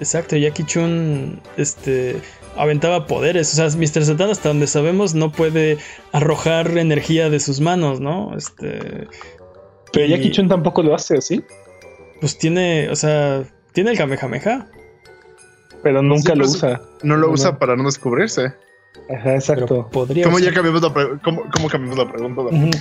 Exacto, 0.00 0.36
Jackie 0.36 0.64
Chun, 0.64 1.40
este. 1.56 2.16
aventaba 2.56 3.06
poderes. 3.06 3.52
O 3.52 3.56
sea, 3.56 3.78
Mr. 3.78 4.04
Satan, 4.04 4.30
hasta 4.30 4.48
donde 4.48 4.66
sabemos, 4.66 5.14
no 5.14 5.30
puede 5.30 5.78
arrojar 6.12 6.76
energía 6.78 7.28
de 7.30 7.38
sus 7.40 7.60
manos, 7.60 8.00
¿no? 8.00 8.34
Este. 8.36 9.06
Pero 9.92 10.06
y- 10.06 10.10
Jackie 10.10 10.30
Chun 10.32 10.48
tampoco 10.48 10.82
lo 10.82 10.94
hace 10.94 11.18
así, 11.18 11.42
Pues 12.20 12.36
tiene, 12.38 12.88
o 12.90 12.96
sea, 12.96 13.44
tiene 13.72 13.90
el 13.92 13.98
Kamehameha. 13.98 14.66
pero 15.82 16.02
nunca 16.02 16.32
Sí, 16.32 16.38
lo 16.38 16.44
pues, 16.44 16.56
usa. 16.56 16.80
No 17.02 17.16
lo 17.16 17.28
No, 17.28 17.32
usa 17.34 17.52
no. 17.52 17.58
para 17.58 17.76
no 17.76 17.84
descubrirse. 17.84 18.54
Ajá, 19.14 19.34
exacto. 19.34 19.88
podría. 19.90 20.24
¿Cómo 20.24 20.38
ya 20.38 20.46
usar- 20.46 20.54
cambiamos 20.54 20.82
la, 20.82 20.92
pre- 20.94 21.18
cómo, 21.22 21.42
cómo 21.54 21.68
cambiamos 21.68 21.98
la 21.98 22.10
pregunta? 22.12 22.78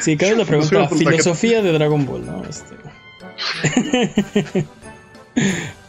Sí, 0.00 0.16
cabe 0.16 0.36
la 0.36 0.44
pregunta. 0.44 0.68
Filosofía 0.88 0.98
del 0.98 1.08
Filosofía 1.10 1.62
de 1.62 1.72
Dragon 1.72 2.06
Ball, 2.06 2.26
¿no? 2.26 2.42
Este. 2.44 2.74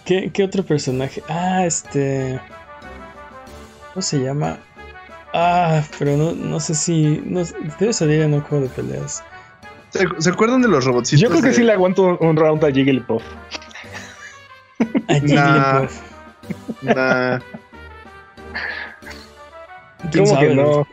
¿Qué, 0.05 0.29
qué 0.31 0.43
otro 0.43 0.63
personaje? 0.63 1.23
Ah, 1.29 1.65
este. 1.65 2.39
¿Cómo 3.93 4.01
se 4.01 4.19
llama? 4.19 4.57
Ah, 5.33 5.81
pero 5.97 6.15
no, 6.17 6.33
no 6.33 6.59
sé 6.59 6.75
si. 6.75 7.21
No, 7.25 7.41
debe 7.79 7.93
salir 7.93 8.21
en 8.21 8.33
un 8.33 8.41
juego 8.41 8.63
de 8.65 8.69
peleas. 8.69 9.23
¿Se, 9.89 10.05
se 10.19 10.29
acuerdan 10.29 10.61
de 10.61 10.67
los 10.67 10.85
robotcitos? 10.85 11.21
Yo 11.21 11.29
creo 11.29 11.41
que 11.41 11.49
de- 11.49 11.53
sí 11.55 11.63
le 11.63 11.71
aguanto 11.73 12.03
un, 12.03 12.17
un 12.19 12.35
round 12.35 12.63
a 12.63 12.71
Jigglypuff. 12.71 13.23
A 15.07 15.13
Nah. 15.19 15.87
Jigglypuff. 15.87 16.01
Nah. 16.83 17.39
¿Quién 20.23 20.25
¿Cómo 20.25 20.39
que 20.39 20.55
no? 20.55 20.87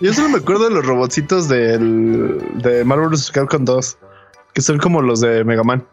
Yo 0.00 0.12
solo 0.12 0.28
me 0.28 0.38
acuerdo 0.38 0.64
de 0.68 0.74
los 0.74 0.84
robotcitos 0.84 1.48
del, 1.48 2.38
de 2.62 2.84
Marvel 2.84 3.08
vs. 3.08 3.30
Capcom 3.30 3.64
2, 3.64 3.98
que 4.52 4.60
son 4.60 4.78
como 4.78 5.00
los 5.00 5.20
de 5.20 5.42
Mega 5.44 5.62
Man, 5.62 5.86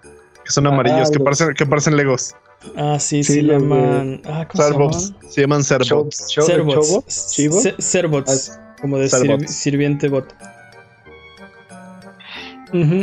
que 0.43 0.51
son 0.51 0.67
Ah, 0.67 0.71
amarillos, 0.73 1.09
que, 1.09 1.19
los- 1.19 1.23
parecen, 1.23 1.53
que 1.53 1.65
parecen 1.65 1.95
Legos. 1.95 2.35
Ah, 2.77 2.97
sí, 2.99 3.23
Sí, 3.23 3.33
se 3.35 3.41
llaman. 3.43 4.21
Ah, 4.25 4.47
¿cómo 4.49 4.63
se 4.63 4.69
Serbots. 4.69 5.09
llaman? 5.11 5.31
Se 5.31 5.41
llaman 5.41 5.63
Serbots. 5.63 6.25
Serbots. 6.27 7.03
Serbots. 7.79 8.59
Como 8.81 8.97
de 8.97 9.07
sirviente 9.47 10.09
bot. 10.09 10.33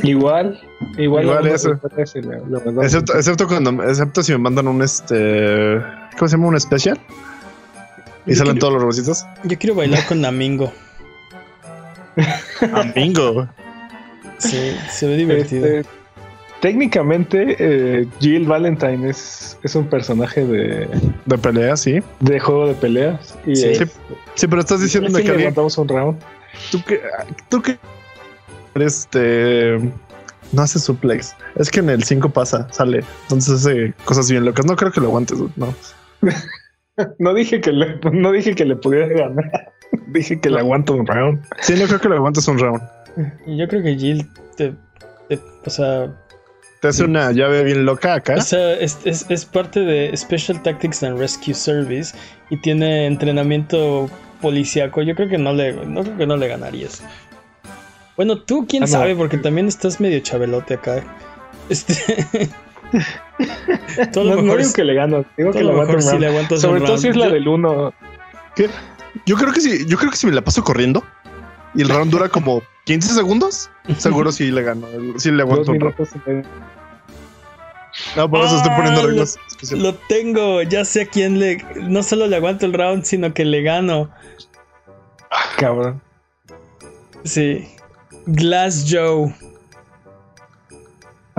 Igual, 0.02 0.60
igual, 0.98 1.24
Igual 1.24 1.46
eso. 1.46 1.78
excepto 3.14 3.46
cuando, 3.46 3.82
excepto 3.84 4.22
si 4.22 4.32
me 4.32 4.38
mandan 4.38 4.66
un 4.66 4.82
este, 4.82 5.80
¿cómo 6.18 6.28
se 6.28 6.36
llama? 6.36 6.48
Un 6.48 6.56
especial. 6.56 7.00
Y 8.26 8.30
Yo 8.30 8.36
salen 8.36 8.52
quiero- 8.54 8.58
todos 8.60 8.72
los 8.74 8.82
robotcitos. 8.82 9.24
Yo 9.44 9.58
quiero 9.58 9.74
bailar 9.74 10.06
con 10.06 10.20
Namingo. 10.20 10.72
Amigo. 12.72 13.48
Sí, 14.38 14.76
se 14.90 15.06
ve 15.06 15.16
divertido. 15.16 15.66
Este, 15.66 15.90
técnicamente, 16.60 17.56
eh, 17.58 18.06
Jill 18.20 18.46
Valentine 18.46 19.08
es, 19.10 19.58
es 19.62 19.74
un 19.74 19.86
personaje 19.88 20.44
de, 20.44 20.88
De 21.26 21.38
pelea, 21.38 21.76
sí. 21.76 22.00
de 22.20 22.40
juego 22.40 22.66
de 22.68 22.74
peleas. 22.74 23.36
Y 23.46 23.56
Sí. 23.56 23.68
es- 23.68 23.78
Sí, 23.78 23.84
sí, 24.34 24.46
pero 24.48 24.60
estás 24.60 24.80
diciendo 24.80 25.08
que 25.08 25.14
le 25.24 25.30
alguien, 25.30 25.40
aguantamos 25.40 25.78
un 25.78 25.88
round. 25.88 26.18
tú 26.70 26.82
que, 26.84 27.00
tú 27.48 27.62
que, 27.62 27.78
este, 28.74 29.78
no 30.52 30.62
hace 30.62 30.78
suplex. 30.78 31.34
Es 31.56 31.70
que 31.70 31.80
en 31.80 31.90
el 31.90 32.04
5 32.04 32.30
pasa, 32.30 32.68
sale. 32.72 33.04
Entonces 33.22 33.54
hace 33.66 33.94
cosas 34.04 34.30
bien 34.30 34.44
locas. 34.44 34.64
No 34.66 34.76
creo 34.76 34.92
que 34.92 35.00
lo 35.00 35.06
aguantes, 35.08 35.38
no. 35.56 35.74
No 37.18 37.34
dije 37.34 37.60
que 37.60 37.72
le, 37.72 37.98
no 38.12 38.32
dije 38.32 38.54
que 38.54 38.64
le 38.64 38.76
pudiera 38.76 39.06
ganar. 39.08 39.72
dije 40.08 40.40
que 40.40 40.50
le 40.50 40.58
aguanto 40.60 40.94
un 40.94 41.06
round. 41.06 41.42
Sí, 41.60 41.74
no 41.78 41.86
creo 41.86 42.00
que 42.00 42.08
lo 42.08 42.16
aguantes 42.16 42.46
un 42.48 42.58
round. 42.58 42.82
Y 43.46 43.56
yo 43.56 43.66
creo 43.68 43.82
que 43.82 43.96
Jill 43.96 44.26
te, 44.56 44.74
te- 45.28 45.40
o 45.66 45.70
sea, 45.70 46.12
Te 46.80 46.88
hace 46.88 47.04
una 47.04 47.32
llave 47.32 47.64
bien 47.64 47.84
loca 47.84 48.14
acá. 48.14 48.36
o 48.36 48.40
sea, 48.40 48.72
es, 48.74 48.98
es- 49.04 49.26
es 49.28 49.44
parte 49.44 49.80
de 49.80 50.16
Special 50.16 50.62
Tactics 50.62 51.02
and 51.02 51.18
Rescue 51.18 51.54
Service 51.54 52.14
y 52.50 52.56
tiene 52.60 53.06
entrenamiento 53.06 54.08
policíaco. 54.40 55.02
Yo 55.02 55.14
creo 55.14 55.28
que 55.28 55.38
no 55.38 55.52
le, 55.52 55.72
no 55.86 56.02
creo 56.02 56.16
que 56.16 56.26
no 56.26 56.36
le 56.36 56.48
ganarías. 56.48 57.02
Bueno, 58.16 58.38
tú 58.38 58.66
quién 58.68 58.84
Ah, 58.84 58.86
sabe, 58.86 59.14
porque 59.16 59.38
también 59.38 59.66
estás 59.66 60.00
medio 60.00 60.20
chabelote 60.20 60.74
acá. 60.74 61.02
Este. 61.68 61.94
Lo 64.14 64.24
No, 64.24 64.36
no 64.36 64.42
mejor, 64.42 64.58
digo 64.60 64.72
que 64.72 64.84
le 64.84 64.94
gano, 64.94 65.24
digo 65.36 65.52
que 65.52 65.62
lo 65.62 65.70
aguanto 65.72 65.92
mejor 65.96 66.10
round. 66.10 66.20
le 66.20 66.26
aguantas 66.28 66.52
un 66.52 66.60
Sobre 66.60 66.80
todo 66.82 66.98
si 66.98 67.08
es 67.08 67.14
round. 67.14 67.20
la 67.24 67.26
Yo- 67.28 67.34
del 67.34 67.48
1. 67.48 67.94
Yo 69.26 69.36
creo 69.36 69.52
que 69.52 69.60
sí, 69.60 69.84
yo 69.86 69.96
creo 69.96 70.10
que 70.10 70.16
si 70.16 70.26
me 70.26 70.32
la 70.32 70.42
paso 70.42 70.62
corriendo 70.62 71.02
y 71.74 71.82
el 71.82 71.88
round 71.90 72.10
dura 72.10 72.28
como 72.28 72.62
15 72.86 73.14
segundos, 73.14 73.70
seguro 73.98 74.32
sí 74.32 74.50
le 74.50 74.62
gano. 74.62 74.86
Sí 75.16 75.30
le 75.30 75.42
aguanto 75.42 75.72
un 75.72 75.80
round. 75.80 76.44
No, 78.16 78.30
por 78.30 78.44
eso 78.44 78.56
estoy 78.56 78.72
poniendo 78.76 79.06
reglas 79.06 79.36
especiales. 79.48 79.84
Lo 79.84 79.94
tengo, 79.94 80.62
ya 80.62 80.84
sé 80.84 81.02
a 81.02 81.06
quién 81.06 81.38
le. 81.38 81.58
No 81.76 82.02
solo 82.02 82.26
le 82.28 82.36
aguanto 82.36 82.64
el 82.66 82.72
round, 82.72 83.04
sino 83.04 83.34
que 83.34 83.44
le 83.44 83.62
gano. 83.62 84.10
Cabrón. 85.58 86.00
Sí. 87.24 87.66
Glass 88.26 88.86
Joe. 88.88 89.34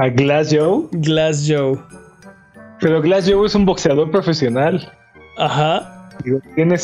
A 0.01 0.09
Glass 0.09 0.49
Joe. 0.51 0.87
Glass 0.91 1.45
Joe. 1.47 1.77
Pero 2.79 3.01
Glass 3.01 3.29
Joe 3.29 3.45
es 3.45 3.53
un 3.55 3.65
boxeador 3.65 4.09
profesional. 4.09 4.91
Ajá. 5.37 6.09
Digo, 6.23 6.39
tiene, 6.55 6.77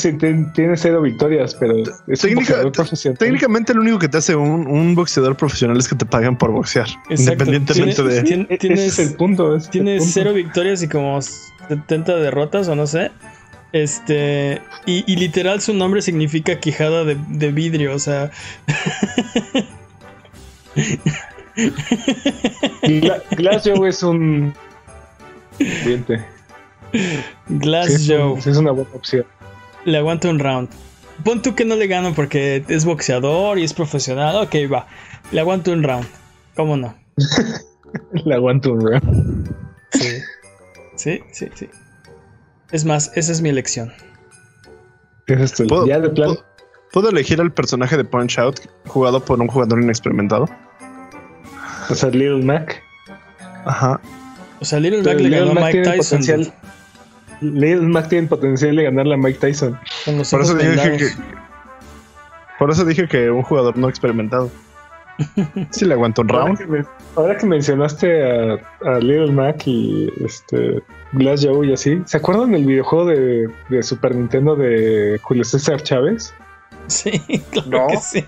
tiene 0.54 0.78
cero 0.78 1.02
victorias, 1.02 1.56
pero 1.60 1.76
es 2.08 2.24
un 2.24 2.36
boxeador 2.36 2.72
profesional. 2.72 3.18
Técnicamente 3.18 3.74
lo 3.74 3.82
único 3.82 4.00
que 4.00 4.08
te 4.08 4.18
hace 4.18 4.36
un, 4.36 4.68
un 4.68 4.96
boxeador 4.96 5.36
profesional 5.36 5.78
es 5.78 5.88
que 5.88 5.96
te 5.96 6.06
pagan 6.06 6.38
por 6.38 6.52
boxear. 6.52 6.88
Exacto. 7.10 7.44
Independientemente 7.44 7.96
Tiene- 7.96 8.14
de... 8.14 8.24
tiene- 8.24 8.44
ese 8.50 8.58
tienes, 8.58 8.80
es 8.80 9.00
el 9.00 9.16
punto. 9.16 9.56
ese 9.56 9.70
es 9.70 9.76
el 9.76 9.82
punto. 9.98 10.06
cero 10.12 10.34
victorias 10.34 10.82
y 10.84 10.88
como 10.88 11.20
70 11.22 12.16
derrotas 12.18 12.68
o 12.68 12.76
no 12.76 12.86
sé. 12.88 13.12
Este. 13.74 14.62
Y, 14.86 15.04
y 15.12 15.16
literal 15.18 15.62
su 15.62 15.74
nombre 15.74 16.02
significa 16.02 16.60
quijada 16.60 17.04
de, 17.04 17.18
de 17.30 17.52
vidrio. 17.52 17.94
O 17.96 18.00
sea. 18.00 18.30
Gla- 22.84 23.24
Glass 23.32 23.64
Joe 23.66 23.90
es 23.90 24.04
un. 24.04 24.54
Diente. 25.60 26.24
Glass 27.50 27.88
Sí, 27.94 28.14
es, 28.14 28.58
una 28.58 28.72
buena 28.72 28.90
opción. 28.94 29.26
Le 29.86 29.98
aguanto 29.98 30.30
un 30.30 30.40
round. 30.40 30.70
Pon 31.24 31.42
tú 31.42 31.56
que 31.56 31.66
no 31.66 31.76
le 31.76 31.88
gano 31.88 32.14
porque 32.14 32.64
es 32.68 32.86
boxeador 32.86 33.58
y 33.60 33.64
es 33.64 33.74
profesional. 33.74 34.36
Ok, 34.38 34.56
va. 34.72 34.88
Le 35.32 35.40
aguanto 35.40 35.72
un 35.72 35.84
round. 35.84 36.06
¿Cómo 36.56 36.78
no? 36.78 36.96
Le 38.26 38.36
aguanto 38.36 38.74
un 38.74 38.82
round. 38.82 39.56
Sí. 39.92 40.08
Sí, 40.96 41.22
sí, 41.32 41.48
sí. 41.56 41.70
Es 42.72 42.86
más, 42.86 43.12
esa 43.16 43.32
es 43.32 43.42
mi 43.42 43.50
elección. 43.50 43.92
Es 45.28 45.40
esto, 45.40 45.66
¿Puedo, 45.68 45.88
ya 45.88 46.00
de 46.00 46.10
plan. 46.10 46.30
puedo- 46.30 46.46
puedo 46.92 47.10
elegir 47.10 47.42
al 47.42 47.52
personaje 47.52 47.98
de 47.98 48.04
Punch 48.06 48.38
Out 48.40 48.60
jugado 48.88 49.20
por 49.24 49.40
un 49.42 49.48
jugador 49.48 49.82
inexperimentado? 49.82 50.48
O 51.90 51.96
sea, 51.96 52.10
Little 52.10 52.44
Mac. 52.44 52.82
Ajá. 53.66 54.00
O 54.60 54.66
sea, 54.66 54.80
Little 54.80 55.02
Pero 55.04 55.16
Mac 55.16 55.24
le 55.24 55.30
Little 55.30 55.46
ganó 55.48 55.60
a 55.60 55.66
Mike 55.66 55.82
tiene 55.82 55.98
Tyson. 55.98 56.20
potencial. 56.20 56.54
Little 57.42 57.88
Mac 57.88 58.10
tiene 58.10 58.24
el 58.24 58.30
potencial 58.30 58.76
de 58.76 58.84
ganarle 58.84 59.14
a 59.14 59.18
Mike 59.18 59.40
Tyson. 59.40 59.80
Con 60.06 60.18
los 60.18 60.32
Por 60.32 60.42
eso 60.42 60.56
dije 60.56 60.98
que, 60.98 61.08
por 62.60 62.72
eso 62.72 62.86
dije 62.86 63.08
que 63.08 63.30
un 63.30 63.44
jugador 63.44 63.78
no 63.78 63.90
experimentado. 63.90 64.50
Sí 65.72 65.86
le 65.86 65.94
aguanto 65.96 66.22
un 66.22 66.32
Ahora 66.32 66.46
round. 66.46 66.58
que, 66.60 66.66
me- 66.68 66.86
ahora 67.16 67.38
que 67.38 67.46
mencionaste 67.48 68.24
a, 68.24 68.54
a 68.86 69.00
Little 69.00 69.32
Mac 69.32 69.64
y 69.66 70.12
este 70.24 70.82
Glass 71.14 71.44
Joe 71.44 71.66
y 71.68 71.74
así, 71.74 72.00
¿se 72.06 72.18
acuerdan 72.18 72.52
del 72.52 72.66
videojuego 72.66 73.06
de, 73.08 73.50
de 73.70 73.82
Super 73.84 74.14
Nintendo 74.16 74.56
de 74.56 75.20
Julio 75.24 75.44
César 75.44 75.82
Chávez? 75.82 76.34
Sí, 76.88 77.12
claro 77.52 77.70
¿No? 77.70 77.88
que 77.88 77.98
sí. 77.98 78.26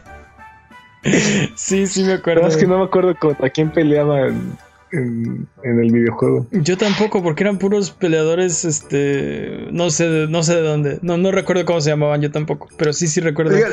Sí, 1.55 1.87
sí 1.87 2.01
me 2.03 2.09
La 2.09 2.13
acuerdo. 2.15 2.41
verdad 2.41 2.57
es 2.57 2.61
que 2.63 2.67
no 2.67 2.77
me 2.79 2.83
acuerdo 2.85 3.15
contra 3.17 3.49
quién 3.49 3.71
peleaba 3.71 4.27
en, 4.27 4.57
en- 4.91 5.47
en 5.63 5.79
el 5.79 5.91
videojuego. 5.91 6.47
Yo 6.51 6.77
tampoco, 6.77 7.23
porque 7.23 7.43
eran 7.43 7.57
puros 7.57 7.91
peleadores, 7.91 8.65
este, 8.65 9.67
no 9.71 9.89
sé, 9.91 10.09
de- 10.09 10.27
no 10.27 10.43
sé 10.43 10.55
de 10.55 10.61
dónde, 10.61 10.99
no, 11.01 11.17
no 11.17 11.31
recuerdo 11.31 11.63
cómo 11.65 11.79
se 11.81 11.89
llamaban, 11.91 12.21
yo 12.21 12.31
tampoco, 12.31 12.67
pero 12.77 12.91
sí, 12.93 13.07
sí 13.07 13.21
recuerdo. 13.21 13.55
Oigan, 13.55 13.71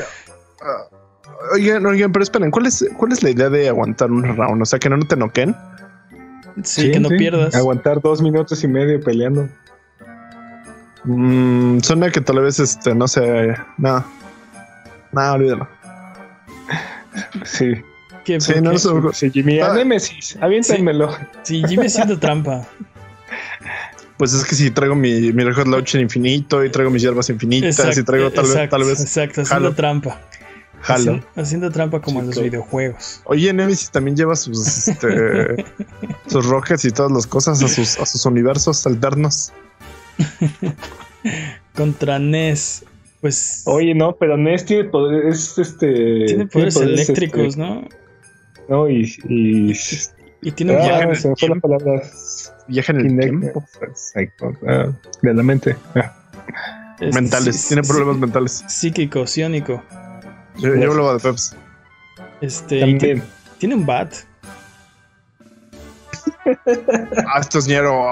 ah, 0.62 0.84
oigan, 1.54 1.86
oigan, 1.86 2.12
pero 2.12 2.22
esperen, 2.22 2.50
¿cuál 2.50 2.66
es, 2.66 2.88
¿cuál 2.96 3.12
es 3.12 3.22
la 3.22 3.30
idea 3.30 3.48
de 3.50 3.68
aguantar 3.68 4.10
un 4.10 4.22
round? 4.36 4.62
O 4.62 4.66
sea, 4.66 4.78
que 4.78 4.88
no 4.88 4.98
te 5.00 5.16
noquen. 5.16 5.54
sí, 6.62 6.90
que 6.92 7.00
no 7.00 7.08
pierdas. 7.08 7.54
Aguantar 7.56 8.00
dos 8.00 8.22
minutos 8.22 8.62
y 8.62 8.68
medio 8.68 9.00
peleando. 9.00 9.48
Mm, 11.04 11.80
suena 11.80 12.10
que 12.10 12.20
tal 12.20 12.40
vez 12.40 12.58
este, 12.58 12.94
no 12.94 13.06
sé. 13.08 13.54
No. 13.78 14.04
No, 15.12 15.32
olvídalo. 15.32 15.68
Sí. 17.44 17.72
¿Qué, 18.24 18.40
Sí, 18.40 18.54
no, 18.60 18.70
qué? 18.70 18.76
eso- 18.76 19.12
Sí, 19.12 19.30
Jimmy, 19.30 19.60
a 19.60 19.70
Ah. 19.70 19.74
Nemesis, 19.74 20.36
aviéntamelo. 20.40 21.16
Sí, 21.42 21.62
Jimmy 21.68 21.86
haciendo 21.86 22.18
trampa. 22.18 22.66
Pues 24.16 24.32
es 24.32 24.44
que 24.44 24.54
si 24.54 24.70
traigo 24.70 24.94
mi, 24.94 25.32
mi 25.32 25.44
Red 25.44 25.54
Hot 25.56 25.68
Launcher 25.68 26.00
infinito 26.00 26.64
y 26.64 26.70
traigo 26.70 26.90
mis 26.90 27.02
hierbas 27.02 27.28
infinitas 27.30 27.96
y 27.98 28.02
traigo 28.02 28.30
tal, 28.30 28.44
vez 28.44 28.52
exacto, 28.54 28.76
tal 28.76 28.84
vez 28.88 29.00
Exacto, 29.00 29.42
haciendo 29.42 29.64
jalo. 29.66 29.74
trampa. 29.74 30.20
jalo. 30.80 31.00
Haciendo, 31.12 31.26
haciendo 31.36 31.70
trampa 31.70 32.00
como 32.00 32.20
Sí, 32.20 32.24
en 32.24 32.30
los 32.34 32.42
videojuegos. 32.42 33.20
Oye, 33.24 33.52
Nemesis 33.52 33.90
también 33.90 34.16
lleva 34.16 34.34
sus 34.36 34.88
este, 34.88 35.64
sus 36.26 36.46
rockets 36.46 36.84
y 36.86 36.90
todas 36.90 37.12
las 37.12 37.26
cosas 37.26 37.62
a 37.62 37.68
sus, 37.68 37.98
a 37.98 38.06
sus 38.06 38.24
universos 38.26 38.86
alternos. 38.86 39.52
contra 41.74 42.18
Ness. 42.18 42.84
Pues. 43.26 43.64
Oye, 43.66 43.92
no, 43.92 44.14
pero 44.14 44.36
Ness 44.36 44.64
tiene 44.64 44.84
poderes, 44.84 45.50
es 45.50 45.58
este. 45.58 46.26
Tiene 46.26 46.46
poderes, 46.46 46.76
eléctricos, 46.76 47.40
este, 47.40 47.60
¿no? 47.60 47.88
No, 48.68 48.88
y. 48.88 49.12
Y, 49.28 49.72
y 50.42 50.52
tiene 50.52 50.76
un 50.76 50.80
ah, 50.80 51.12
se 51.16 51.28
me 51.28 51.34
fue 51.34 51.48
la 51.48 51.56
palabra. 51.56 52.02
Viaja 52.68 52.92
en 52.92 53.00
el 53.00 53.18
tiempo. 53.18 53.64
Ah, 54.68 54.92
de 55.22 55.34
la 55.34 55.42
mente. 55.42 55.74
Ah. 55.96 56.14
mentales, 57.12 57.66
tiene 57.66 57.82
problemas 57.82 58.16
mentales. 58.16 58.64
Psíquico, 58.68 59.26
ciónico. 59.26 59.82
Yo, 60.58 60.76
yo 60.76 60.92
hablaba 60.92 61.14
de 61.14 61.18
Peps. 61.18 61.56
Este. 62.40 62.78
También. 62.78 63.24
Tiene 63.58 63.74
un 63.74 63.84
bat. 63.84 64.14
ah, 67.26 67.40
esto 67.40 67.58
es 67.58 67.66
ñero. 67.66 68.04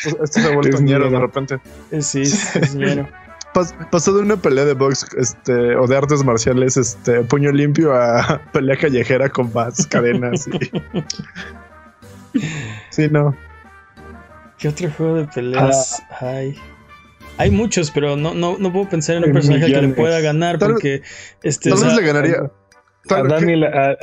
Esto, 0.00 0.26
se 0.26 0.48
ha 0.48 0.54
vuelto 0.54 0.80
ñero 0.80 1.10
de 1.10 1.18
repente. 1.20 1.60
Eh, 1.90 2.00
sí, 2.00 2.22
es 2.22 2.74
ñero. 2.74 3.06
pasó 3.90 4.14
de 4.14 4.22
una 4.22 4.36
pelea 4.36 4.64
de 4.64 4.74
box 4.74 5.06
este, 5.16 5.76
o 5.76 5.86
de 5.86 5.96
artes 5.96 6.24
marciales, 6.24 6.76
este, 6.76 7.22
puño 7.22 7.50
limpio 7.52 7.94
a 7.94 8.40
pelea 8.52 8.76
callejera 8.76 9.28
con 9.28 9.52
bats, 9.52 9.86
cadenas. 9.86 10.48
Y... 10.48 10.70
sí, 12.90 13.08
no. 13.10 13.34
¿Qué 14.58 14.68
otro 14.68 14.90
juego 14.90 15.16
de 15.16 15.24
peleas 15.26 16.02
ah. 16.10 16.26
hay? 16.26 16.56
Hay 17.38 17.50
muchos, 17.50 17.90
pero 17.90 18.16
no, 18.16 18.34
no, 18.34 18.58
no 18.58 18.72
puedo 18.72 18.88
pensar 18.88 19.16
en 19.16 19.24
un 19.24 19.32
personaje 19.32 19.72
que 19.72 19.80
le 19.80 19.88
pueda 19.88 20.20
ganar 20.20 20.58
porque 20.58 21.02
este. 21.42 21.70
Tal 21.70 21.82
vez 21.82 21.96
le 21.96 22.02
ganaría. 22.02 22.50
A, 23.08 23.22
Daniel, 23.22 23.64
a, 23.64 23.96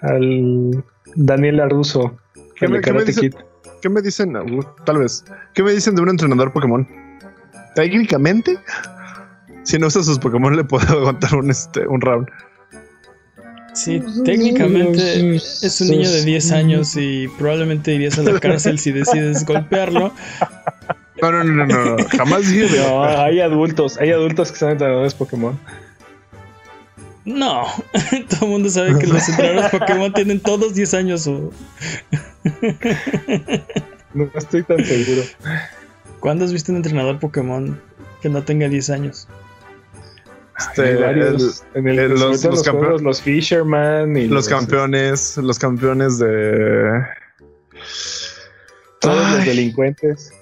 al 0.00 0.84
Daniel 1.14 1.70
Russo. 1.70 2.16
¿Qué 2.56 2.68
me, 2.68 2.80
¿qué, 2.80 2.92
me 2.92 3.04
dicen, 3.04 3.34
¿Qué 3.82 3.88
me 3.90 4.00
dicen? 4.00 4.34
Uh, 4.34 4.64
tal 4.84 4.98
vez. 4.98 5.24
¿Qué 5.52 5.62
me 5.62 5.72
dicen 5.72 5.94
de 5.94 6.02
un 6.02 6.08
entrenador 6.08 6.52
Pokémon? 6.52 6.88
Técnicamente, 7.74 8.58
si 9.64 9.78
no 9.78 9.86
usa 9.86 10.02
sus 10.02 10.18
Pokémon, 10.18 10.56
le 10.56 10.64
puedo 10.64 10.86
aguantar 10.88 11.34
un, 11.36 11.50
este, 11.50 11.86
un 11.86 12.00
round. 12.00 12.28
Sí, 13.74 14.02
técnicamente 14.24 15.36
es 15.36 15.80
un 15.80 15.88
niño 15.88 16.10
de 16.10 16.24
10 16.24 16.52
años 16.52 16.94
y 16.96 17.26
probablemente 17.38 17.94
irías 17.94 18.18
a 18.18 18.22
la 18.22 18.38
cárcel 18.38 18.78
si 18.78 18.92
decides 18.92 19.46
golpearlo. 19.46 20.12
No, 21.22 21.32
no, 21.32 21.42
no, 21.42 21.66
no, 21.66 21.96
no. 21.96 21.96
jamás 22.10 22.50
dije. 22.50 22.78
No, 22.78 23.02
hay 23.02 23.40
adultos, 23.40 23.96
hay 23.96 24.10
adultos 24.10 24.52
que 24.52 24.58
son 24.58 24.72
entrenadores 24.72 25.14
Pokémon. 25.14 25.58
No, 27.24 27.64
todo 28.28 28.46
el 28.46 28.48
mundo 28.48 28.68
sabe 28.68 28.98
que 28.98 29.06
los 29.06 29.26
entrenadores 29.28 29.70
Pokémon 29.70 30.12
tienen 30.12 30.40
todos 30.40 30.74
10 30.74 30.94
años 30.94 31.26
o... 31.26 31.50
no 34.12 34.30
estoy 34.34 34.64
tan 34.64 34.84
seguro. 34.84 35.22
¿Cuándo 36.22 36.44
has 36.44 36.52
visto 36.52 36.70
un 36.70 36.76
entrenador 36.76 37.18
Pokémon 37.18 37.82
que 38.20 38.28
no 38.28 38.44
tenga 38.44 38.68
10 38.68 38.90
años? 38.90 39.26
Este, 40.56 40.94
varios, 40.94 41.64
en 41.74 41.88
el, 41.88 42.10
los, 42.10 42.44
los, 42.44 42.62
campeones, 42.62 43.02
los 43.02 43.20
Fisherman 43.20 44.16
y 44.16 44.28
los, 44.28 44.48
campeones, 44.48 45.36
los 45.38 45.58
campeones 45.58 46.20
de 46.20 47.02
todos 49.00 49.32
los 49.32 49.44
delincuentes. 49.44 50.32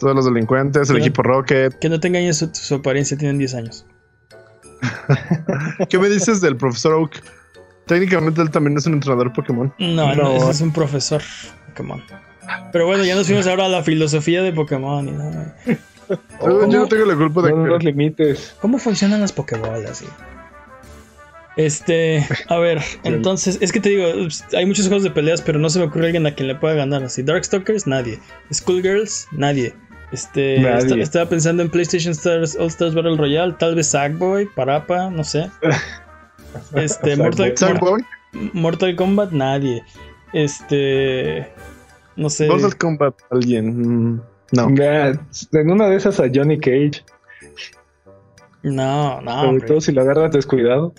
Todos 0.00 0.16
los 0.16 0.24
delincuentes, 0.24 0.88
el 0.88 0.96
equipo 0.96 1.22
Rocket. 1.22 1.78
Que 1.80 1.90
no 1.90 2.00
tengan 2.00 2.32
su, 2.32 2.48
su 2.54 2.76
apariencia, 2.76 3.18
tienen 3.18 3.36
10 3.36 3.54
años. 3.56 3.86
¿Qué 5.90 5.98
me 5.98 6.08
dices 6.08 6.40
del 6.40 6.56
profesor 6.56 6.94
Oak? 6.94 7.22
Técnicamente 7.86 8.40
él 8.40 8.50
también 8.50 8.78
es 8.78 8.86
un 8.86 8.94
entrenador 8.94 9.34
Pokémon. 9.34 9.70
No, 9.78 10.14
no, 10.14 10.50
es 10.50 10.62
un 10.62 10.72
profesor 10.72 11.20
Pokémon. 11.68 12.02
Pero 12.72 12.86
bueno, 12.86 13.04
ya 13.04 13.14
nos 13.14 13.26
fuimos 13.26 13.46
ahora 13.46 13.66
a 13.66 13.68
la 13.68 13.82
filosofía 13.82 14.42
de 14.42 14.52
Pokémon. 14.52 15.06
¿no? 15.06 15.52
Yo 16.40 16.66
no 16.66 16.86
tengo 16.86 17.04
la 17.04 17.16
culpa 17.16 17.42
de 17.42 17.50
los 17.52 17.82
límites. 17.82 18.54
¿Cómo 18.60 18.78
funcionan 18.78 19.20
las 19.20 19.32
Pokébolas? 19.32 20.04
Este, 21.56 22.26
a 22.48 22.58
ver, 22.58 22.82
entonces, 23.04 23.58
es 23.60 23.72
que 23.72 23.80
te 23.80 23.88
digo, 23.88 24.04
hay 24.52 24.66
muchos 24.66 24.86
juegos 24.86 25.02
de 25.02 25.10
peleas, 25.10 25.40
pero 25.42 25.58
no 25.58 25.70
se 25.70 25.78
me 25.78 25.86
ocurre 25.86 26.06
alguien 26.06 26.26
a 26.26 26.34
quien 26.34 26.48
le 26.48 26.54
pueda 26.54 26.74
ganar. 26.74 27.02
Así, 27.02 27.22
Darkstalkers, 27.22 27.86
nadie. 27.86 28.20
Schoolgirls, 28.52 29.26
nadie. 29.32 29.74
Este, 30.12 30.56
estaba 31.00 31.28
pensando 31.28 31.64
en 31.64 31.68
PlayStation 31.68 32.12
Stars 32.12 32.56
All 32.56 32.68
Stars 32.68 32.94
Battle 32.94 33.16
Royale, 33.16 33.54
tal 33.58 33.74
vez 33.74 33.88
Sackboy, 33.88 34.48
Parapa, 34.54 35.10
no 35.10 35.24
sé. 35.24 35.50
Este, 36.74 37.16
Mortal, 37.16 37.52
Mortal 38.54 38.96
Kombat, 38.96 39.30
nadie. 39.30 39.82
Este, 40.32 41.52
no 42.16 42.30
sé. 42.30 42.48
Mortal 42.48 42.76
Kombat, 42.76 43.14
alguien. 43.30 44.14
Mm, 44.14 44.22
no. 44.52 44.68
En 44.68 45.70
una 45.70 45.88
de 45.88 45.96
esas 45.96 46.20
a 46.20 46.24
Johnny 46.32 46.58
Cage. 46.58 47.04
No, 48.62 49.20
no. 49.20 49.42
Sobre 49.42 49.60
todo 49.66 49.80
si 49.80 49.92
lo 49.92 50.02
agarras 50.02 50.32
descuidado. 50.32 50.92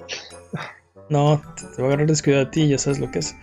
No, 1.10 1.42
te 1.56 1.82
va 1.82 1.88
a 1.88 1.92
agarrar 1.92 2.08
descuidado 2.08 2.46
a 2.46 2.52
ti, 2.52 2.68
ya 2.68 2.78
sabes 2.78 3.00
lo 3.00 3.10
que 3.12 3.20
es. 3.20 3.36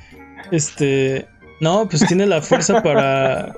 Este. 0.50 1.26
No, 1.60 1.88
pues 1.88 2.06
tiene 2.06 2.26
la 2.26 2.42
fuerza 2.42 2.82
para 2.82 3.54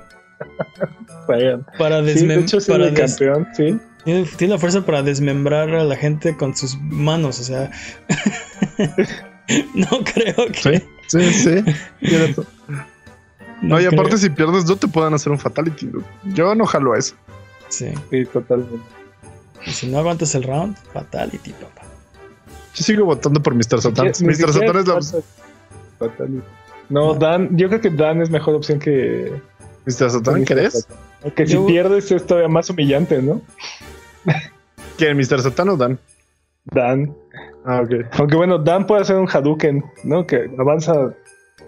para 1.77 2.01
desmembrar. 2.01 2.93
campeón, 2.93 3.47
sí. 3.53 3.79
Tiene, 4.05 4.53
la 4.53 4.57
fuerza 4.57 4.85
para 4.85 5.03
desmembrar 5.03 5.69
a 5.75 5.83
la 5.83 5.95
gente 5.95 6.37
con 6.37 6.55
sus 6.55 6.79
manos, 6.79 7.39
o 7.41 7.43
sea. 7.43 7.71
no 9.73 10.03
creo 10.03 10.47
que. 10.53 10.81
Sí, 11.07 11.21
sí, 11.33 11.33
sí. 11.33 11.63
No, 13.61 13.79
y 13.79 13.85
aparte, 13.85 14.17
si 14.17 14.29
pierdes, 14.29 14.65
no 14.65 14.75
te 14.75 14.87
puedan 14.87 15.13
hacer 15.13 15.31
un 15.31 15.39
fatality. 15.39 15.89
Yo 16.25 16.53
no 16.55 16.65
jalo 16.65 16.93
a 16.93 16.99
eso. 16.99 17.15
Sí. 17.69 17.93
Sí, 18.09 18.25
totalmente. 18.25 18.85
Y 19.65 19.71
si 19.71 19.87
no 19.87 19.99
aguantas 19.99 20.33
el 20.35 20.43
round, 20.43 20.77
fatality, 20.93 21.51
papá. 21.53 21.81
Yo 22.73 22.83
sigo 22.83 23.05
votando 23.05 23.41
por 23.41 23.55
Mr. 23.55 23.81
Satan. 23.81 24.07
Mr. 24.07 24.53
Satan 24.53 24.77
es 24.77 24.87
la. 24.87 25.23
Fatality. 25.97 26.43
No, 26.89 27.15
Dan, 27.15 27.57
yo 27.57 27.67
creo 27.67 27.81
que 27.81 27.89
Dan 27.89 28.21
es 28.21 28.29
mejor 28.29 28.55
opción 28.55 28.79
que, 28.79 29.33
¿Mr. 29.85 30.11
Satan 30.11 30.45
crees? 30.45 30.87
Que 31.35 31.47
si 31.47 31.57
pierdes 31.57 32.11
es 32.11 32.25
todavía 32.25 32.47
más 32.47 32.69
humillante, 32.69 33.21
¿no? 33.21 33.41
¿Quién, 34.97 35.17
Mr. 35.17 35.41
Satan 35.41 35.69
o 35.69 35.77
Dan? 35.77 35.99
Dan. 36.65 37.13
Ah, 37.65 37.81
ok. 37.81 38.05
Aunque 38.11 38.35
bueno, 38.35 38.57
Dan 38.57 38.87
puede 38.87 39.01
hacer 39.01 39.15
un 39.17 39.27
Hadouken, 39.27 39.83
¿no? 40.03 40.25
Que 40.25 40.49
avanza 40.57 41.13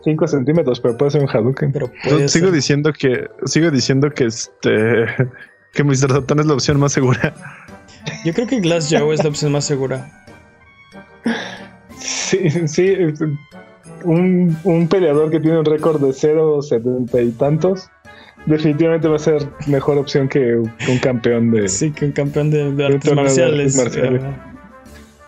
5 0.04 0.28
centímetros, 0.28 0.80
pero 0.80 0.98
puede 0.98 1.10
hacer 1.10 1.22
un 1.22 1.30
Hadouken. 1.30 1.72
Pero 1.72 1.92
sigo 2.28 2.52
diciendo 2.52 2.94
que, 2.94 3.28
sigo 3.46 3.72
diciendo 3.72 4.10
que 4.12 4.26
este 4.26 5.06
que 5.74 5.84
Mr. 5.84 6.12
Satan 6.12 6.40
es 6.40 6.46
la 6.46 6.54
opción 6.54 6.80
más 6.80 6.94
segura. 6.94 7.34
Yo 8.26 8.34
creo 8.34 8.48
que 8.48 8.60
Glass 8.60 8.90
Joe 8.90 9.14
es 9.14 9.24
la 9.24 9.30
opción 9.30 9.52
más 9.52 9.66
segura. 9.66 10.10
Sí, 12.00 12.68
sí. 12.68 12.96
Un, 14.04 14.58
un 14.64 14.88
peleador 14.88 15.30
que 15.30 15.40
tiene 15.40 15.60
un 15.60 15.66
récord 15.66 16.00
de 16.00 16.10
0,70 16.10 17.28
y 17.28 17.32
tantos 17.32 17.90
definitivamente 18.46 19.08
va 19.08 19.16
a 19.18 19.20
ser 19.20 19.48
mejor 19.68 19.98
opción 19.98 20.28
que 20.28 20.56
un 20.56 21.00
campeón 21.02 21.52
de. 21.52 21.68
Sí, 21.68 21.92
que 21.92 22.06
un 22.06 22.12
campeón 22.12 22.50
de, 22.52 22.86
artes 22.86 23.14
marciales. 23.14 23.82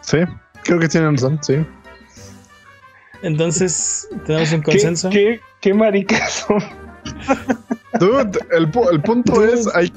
Sí, 0.01 0.17
creo 0.63 0.79
que 0.79 0.87
tienen 0.87 1.13
razón, 1.13 1.39
sí. 1.41 1.57
Entonces, 3.23 4.07
tenemos 4.25 4.51
un 4.51 4.61
consenso. 4.61 5.09
¿Qué, 5.09 5.39
qué, 5.59 5.73
maricas 5.73 6.45
son? 6.47 6.63
Dude, 7.99 8.39
el, 8.51 8.71
el 8.91 9.01
punto 9.01 9.45
es. 9.45 9.67
Hay 9.75 9.91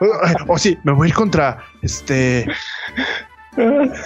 o 0.00 0.52
oh, 0.52 0.58
sí, 0.58 0.78
me 0.84 0.92
voy 0.92 1.06
a 1.06 1.08
ir 1.08 1.14
contra 1.14 1.64
este. 1.82 2.46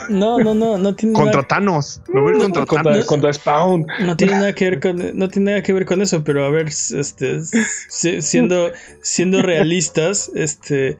No, 0.08 0.38
no, 0.38 0.54
no, 0.54 0.78
no 0.78 0.94
tiene 0.94 1.14
contra 1.14 1.42
Thanos. 1.42 2.00
Me 2.08 2.20
voy 2.20 2.38
contra, 2.38 2.64
Thanos. 2.64 3.04
Contra 3.04 3.32
Spawn. 3.32 3.86
No 4.00 4.16
tiene 4.16 4.32
nada 4.32 4.54
que 4.54 4.70
ver 4.70 4.80
con, 4.80 5.18
no 5.18 5.28
tiene 5.28 5.50
nada 5.50 5.62
que 5.62 5.74
ver 5.74 5.84
con 5.84 6.00
eso, 6.00 6.24
pero 6.24 6.46
a 6.46 6.50
ver, 6.50 6.68
este, 6.68 7.40
siendo, 8.22 8.70
siendo 9.02 9.42
realistas, 9.42 10.30
este, 10.34 10.98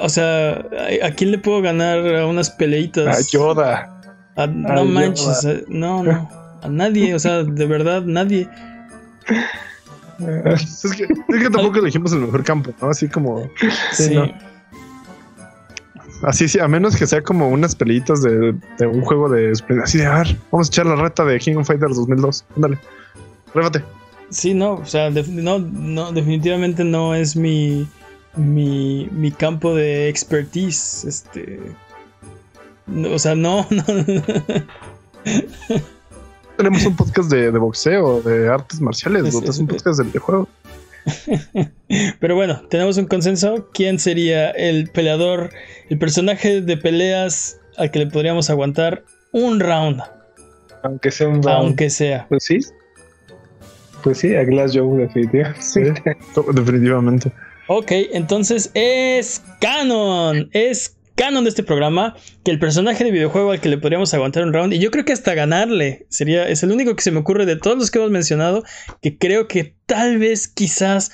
o 0.00 0.08
sea, 0.10 0.66
¿a, 1.02 1.10
quién 1.16 1.30
le 1.30 1.38
puedo 1.38 1.62
ganar 1.62 2.16
a 2.16 2.26
unas 2.26 2.50
peleitas? 2.50 3.18
A 3.18 3.30
Yoda. 3.30 4.02
no 4.36 4.84
manches, 4.84 5.46
no, 5.68 6.02
no, 6.02 6.28
a 6.62 6.68
nadie, 6.68 7.14
o 7.14 7.18
sea, 7.18 7.42
de 7.42 7.66
verdad, 7.66 8.02
nadie. 8.02 8.48
Es 10.18 10.82
que, 10.96 11.04
es 11.04 11.42
que 11.42 11.48
tampoco 11.50 11.78
elegimos 11.78 12.12
el 12.12 12.18
mejor 12.18 12.42
campo, 12.42 12.72
¿no? 12.82 12.90
Así 12.90 13.08
como. 13.08 13.48
Sí. 13.92 14.16
Así 16.22 16.48
sí, 16.48 16.58
a 16.58 16.66
menos 16.66 16.96
que 16.96 17.06
sea 17.06 17.22
como 17.22 17.48
unas 17.48 17.76
pelitas 17.76 18.22
de, 18.22 18.56
un 18.84 19.02
juego 19.02 19.28
de 19.28 19.52
así 19.82 19.98
de 19.98 20.06
a 20.06 20.18
ver, 20.18 20.36
vamos 20.50 20.66
a 20.66 20.70
echar 20.70 20.86
la 20.86 20.96
reta 20.96 21.24
de 21.24 21.38
King 21.38 21.56
of 21.56 21.68
Fighters 21.68 21.96
2002. 21.96 22.44
Ándale, 22.56 22.78
réfate. 23.54 23.84
Sí, 24.30 24.52
no, 24.52 24.74
o 24.74 24.84
sea, 24.84 25.10
no, 25.10 25.60
no, 25.60 26.12
definitivamente 26.12 26.82
no 26.82 27.14
es 27.14 27.36
mi, 27.36 27.88
mi, 28.36 29.08
mi 29.12 29.30
campo 29.30 29.74
de 29.74 30.08
expertise. 30.08 31.04
Este. 31.04 31.60
o 32.88 33.18
sea, 33.18 33.36
no, 33.36 33.64
no. 33.70 33.84
Tenemos 36.58 36.84
un 36.84 36.96
podcast 36.96 37.30
de, 37.30 37.52
de 37.52 37.58
boxeo, 37.58 38.20
de 38.20 38.48
artes 38.48 38.80
marciales, 38.80 39.32
es, 39.32 39.42
es 39.42 39.58
un 39.60 39.68
podcast 39.68 40.00
de 40.00 40.06
videojuego. 40.06 40.48
Pero 42.20 42.34
bueno, 42.34 42.62
tenemos 42.68 42.98
un 42.98 43.06
consenso. 43.06 43.68
¿Quién 43.72 44.00
sería 44.00 44.50
el 44.50 44.90
peleador, 44.90 45.50
el 45.88 46.00
personaje 46.00 46.60
de 46.60 46.76
peleas 46.76 47.60
al 47.76 47.92
que 47.92 48.00
le 48.00 48.08
podríamos 48.08 48.50
aguantar 48.50 49.04
un 49.30 49.60
round? 49.60 50.02
Aunque 50.82 51.12
sea 51.12 51.28
un 51.28 51.44
round. 51.44 51.48
Aunque 51.48 51.90
sea. 51.90 52.26
Pues 52.28 52.42
sí. 52.42 52.58
Pues 54.02 54.18
sí, 54.18 54.34
a 54.34 54.42
Glass 54.42 54.72
Joe, 54.74 54.98
definitivamente. 54.98 55.62
Sí, 55.62 55.82
definitivamente. 56.54 57.30
Ok, 57.68 57.92
entonces 58.12 58.72
es 58.74 59.44
canon. 59.60 60.50
Es 60.52 60.97
canon 61.18 61.42
de 61.42 61.50
este 61.50 61.64
programa 61.64 62.16
que 62.44 62.52
el 62.52 62.60
personaje 62.60 63.02
de 63.02 63.10
videojuego 63.10 63.50
al 63.50 63.60
que 63.60 63.68
le 63.68 63.76
podríamos 63.76 64.14
aguantar 64.14 64.44
un 64.44 64.52
round 64.52 64.72
y 64.72 64.78
yo 64.78 64.92
creo 64.92 65.04
que 65.04 65.12
hasta 65.12 65.34
ganarle 65.34 66.06
sería 66.08 66.48
es 66.48 66.62
el 66.62 66.70
único 66.70 66.94
que 66.94 67.02
se 67.02 67.10
me 67.10 67.18
ocurre 67.18 67.44
de 67.44 67.56
todos 67.56 67.76
los 67.76 67.90
que 67.90 67.98
hemos 67.98 68.12
mencionado 68.12 68.62
que 69.02 69.18
creo 69.18 69.48
que 69.48 69.76
tal 69.86 70.18
vez 70.18 70.46
quizás 70.46 71.10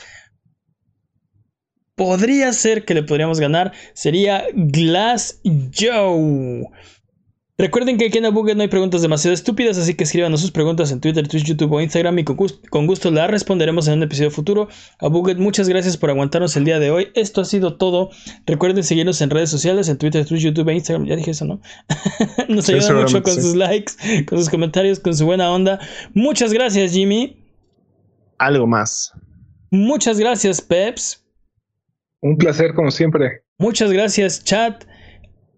podría 1.94 2.52
ser 2.52 2.85
que 2.85 2.93
le 2.93 3.02
podríamos 3.02 3.40
ganar 3.40 3.72
sería 3.94 4.44
Glass 4.52 5.40
Joe 5.43 6.66
Recuerden 7.56 7.98
que 7.98 8.06
aquí 8.06 8.18
en 8.18 8.24
Abuget 8.24 8.56
no 8.56 8.62
hay 8.62 8.68
preguntas 8.68 9.01
demasiado 9.01 9.32
estúpidas, 9.32 9.78
así 9.78 9.94
que 9.94 10.02
escríbanos 10.02 10.40
sus 10.40 10.51
preguntas 10.51 10.90
en 10.90 11.01
Twitter, 11.01 11.28
Twitch, 11.28 11.44
YouTube 11.44 11.72
o 11.72 11.81
Instagram 11.81 12.18
y 12.18 12.24
con 12.24 12.35
gusto, 12.35 12.59
con 12.68 12.89
gusto 12.89 13.12
las 13.12 13.31
responderemos 13.31 13.86
en 13.86 13.94
un 13.94 14.02
episodio 14.02 14.32
futuro. 14.32 14.66
Abuget, 14.98 15.39
muchas 15.39 15.68
gracias 15.68 15.97
por 15.97 16.10
aguantarnos 16.10 16.56
el 16.56 16.64
día 16.64 16.81
de 16.81 16.90
hoy. 16.90 17.09
Esto 17.14 17.43
ha 17.43 17.44
sido 17.44 17.76
todo. 17.76 18.10
Recuerden 18.44 18.82
seguirnos 18.82 19.20
en 19.20 19.31
redes 19.31 19.51
sociales, 19.51 19.89
en 19.89 19.98
Twitter, 19.98 20.26
Twitch, 20.26 20.43
YouTube 20.43 20.68
e 20.68 20.74
Instagram. 20.74 21.06
Ya 21.06 21.14
dije 21.14 21.31
eso, 21.31 21.44
¿no? 21.44 21.60
Nos 22.48 22.64
Sí, 22.64 22.72
ayudan 22.72 22.97
mucho 22.97 23.09
seguramente 23.20 23.22
con 23.22 23.35
sí. 23.35 23.40
sus 23.43 23.55
likes, 23.55 23.93
con 24.24 24.39
sus 24.39 24.51
comentarios, 24.51 24.98
con 24.98 25.16
su 25.16 25.24
buena 25.24 25.48
onda. 25.52 25.78
Muchas 26.12 26.52
gracias, 26.52 26.90
Jimmy. 26.90 27.36
Algo 28.39 28.66
más. 28.66 29.12
Muchas 29.70 30.18
gracias, 30.18 30.60
Peps. 30.60 31.24
Un 32.20 32.36
placer, 32.36 32.74
como 32.74 32.90
siempre. 32.90 33.44
Muchas 33.59 33.93
gracias, 33.93 34.43
chat. 34.43 34.85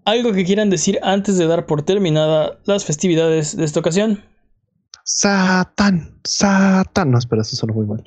¿Algo 0.07 0.33
que 0.33 0.45
quieran 0.45 0.71
decir 0.71 1.01
antes 1.03 1.37
de 1.37 1.47
dar 1.49 1.67
por 1.67 1.83
terminada 1.83 2.61
las 2.65 2.85
festividades 2.85 3.57
de 3.57 3.65
esta 3.65 3.81
ocasión? 3.81 4.23
Satán, 5.03 6.21
Satán. 6.23 7.11
No, 7.11 7.19
espera, 7.19 7.43
eso 7.43 7.57
suena 7.57 7.75
muy 7.75 7.87
mal. 7.87 8.05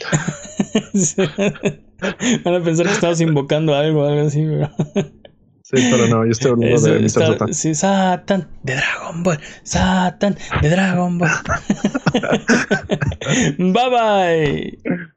Van 2.46 2.56
a 2.56 2.64
pensar 2.64 2.86
que 2.86 2.94
estamos 2.94 3.20
invocando 3.20 3.76
algo, 3.76 4.06
algo 4.06 4.28
así, 4.28 4.46
pero. 4.46 4.72
Sí, 5.62 5.88
pero 5.92 6.08
no, 6.08 6.26
yo 6.26 6.32
estoy 6.32 6.50
hablando 6.50 6.82
de 6.82 7.00
Mr. 7.00 7.10
Satan. 7.10 7.54
sí, 7.54 7.76
Satan 7.76 8.50
de 8.64 8.74
Dragon 8.74 9.22
Ball. 9.22 9.40
Satan 9.62 10.36
de 10.64 10.70
Dragon 10.70 11.20
Ball. 11.20 11.30
bye 13.60 13.90
bye. 13.92 15.10